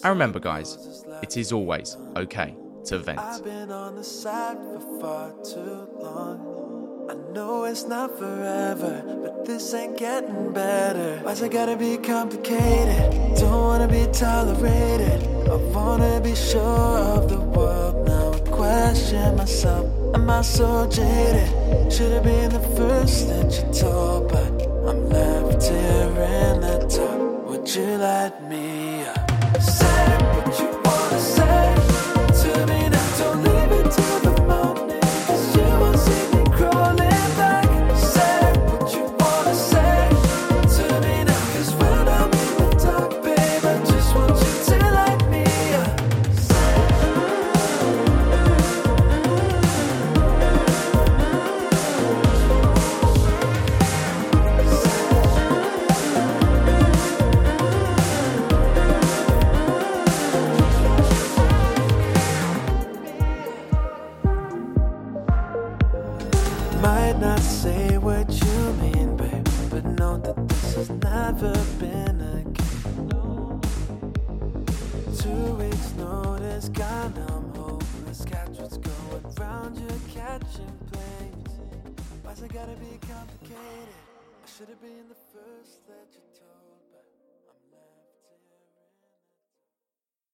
And 0.03 0.09
remember, 0.09 0.39
guys, 0.39 1.05
it 1.23 1.37
is 1.37 1.51
always 1.51 1.97
okay 2.15 2.55
to 2.85 2.99
vent. 2.99 3.19
I've 3.19 3.43
been 3.43 3.71
on 3.71 3.95
the 3.95 4.03
side 4.03 4.57
for 4.57 5.01
far 5.01 5.31
too 5.43 5.87
long. 5.99 7.07
I 7.09 7.13
know 7.33 7.65
it's 7.65 7.83
not 7.83 8.17
forever, 8.17 9.03
but 9.23 9.45
this 9.45 9.73
ain't 9.73 9.97
getting 9.97 10.51
better. 10.53 11.19
Why's 11.19 11.41
it 11.41 11.51
gotta 11.51 11.77
be 11.77 11.97
complicated? 11.97 13.37
Don't 13.37 13.51
wanna 13.51 13.87
be 13.87 14.07
tolerated. 14.11 15.23
I 15.47 15.55
wanna 15.55 16.19
be 16.21 16.35
sure 16.35 16.61
of 16.61 17.29
the 17.29 17.39
world 17.39 18.07
now. 18.07 18.24
Question 18.65 19.35
myself. 19.35 19.85
Am 20.15 20.27
I 20.27 20.41
so 20.41 20.87
jaded? 20.89 21.49
Should've 21.93 22.23
been 22.23 22.49
the 22.49 22.59
first 22.75 23.27
that 23.27 23.51
you 23.53 23.63
told, 23.71 24.29
but 24.31 24.53
I'm 24.89 25.07
left 25.07 25.61
here 25.69 26.15
in 26.41 26.61
the 26.65 26.75
dark. 26.89 27.47
Would 27.47 27.75
you 27.75 27.97
let 27.97 28.33
me 28.49 28.84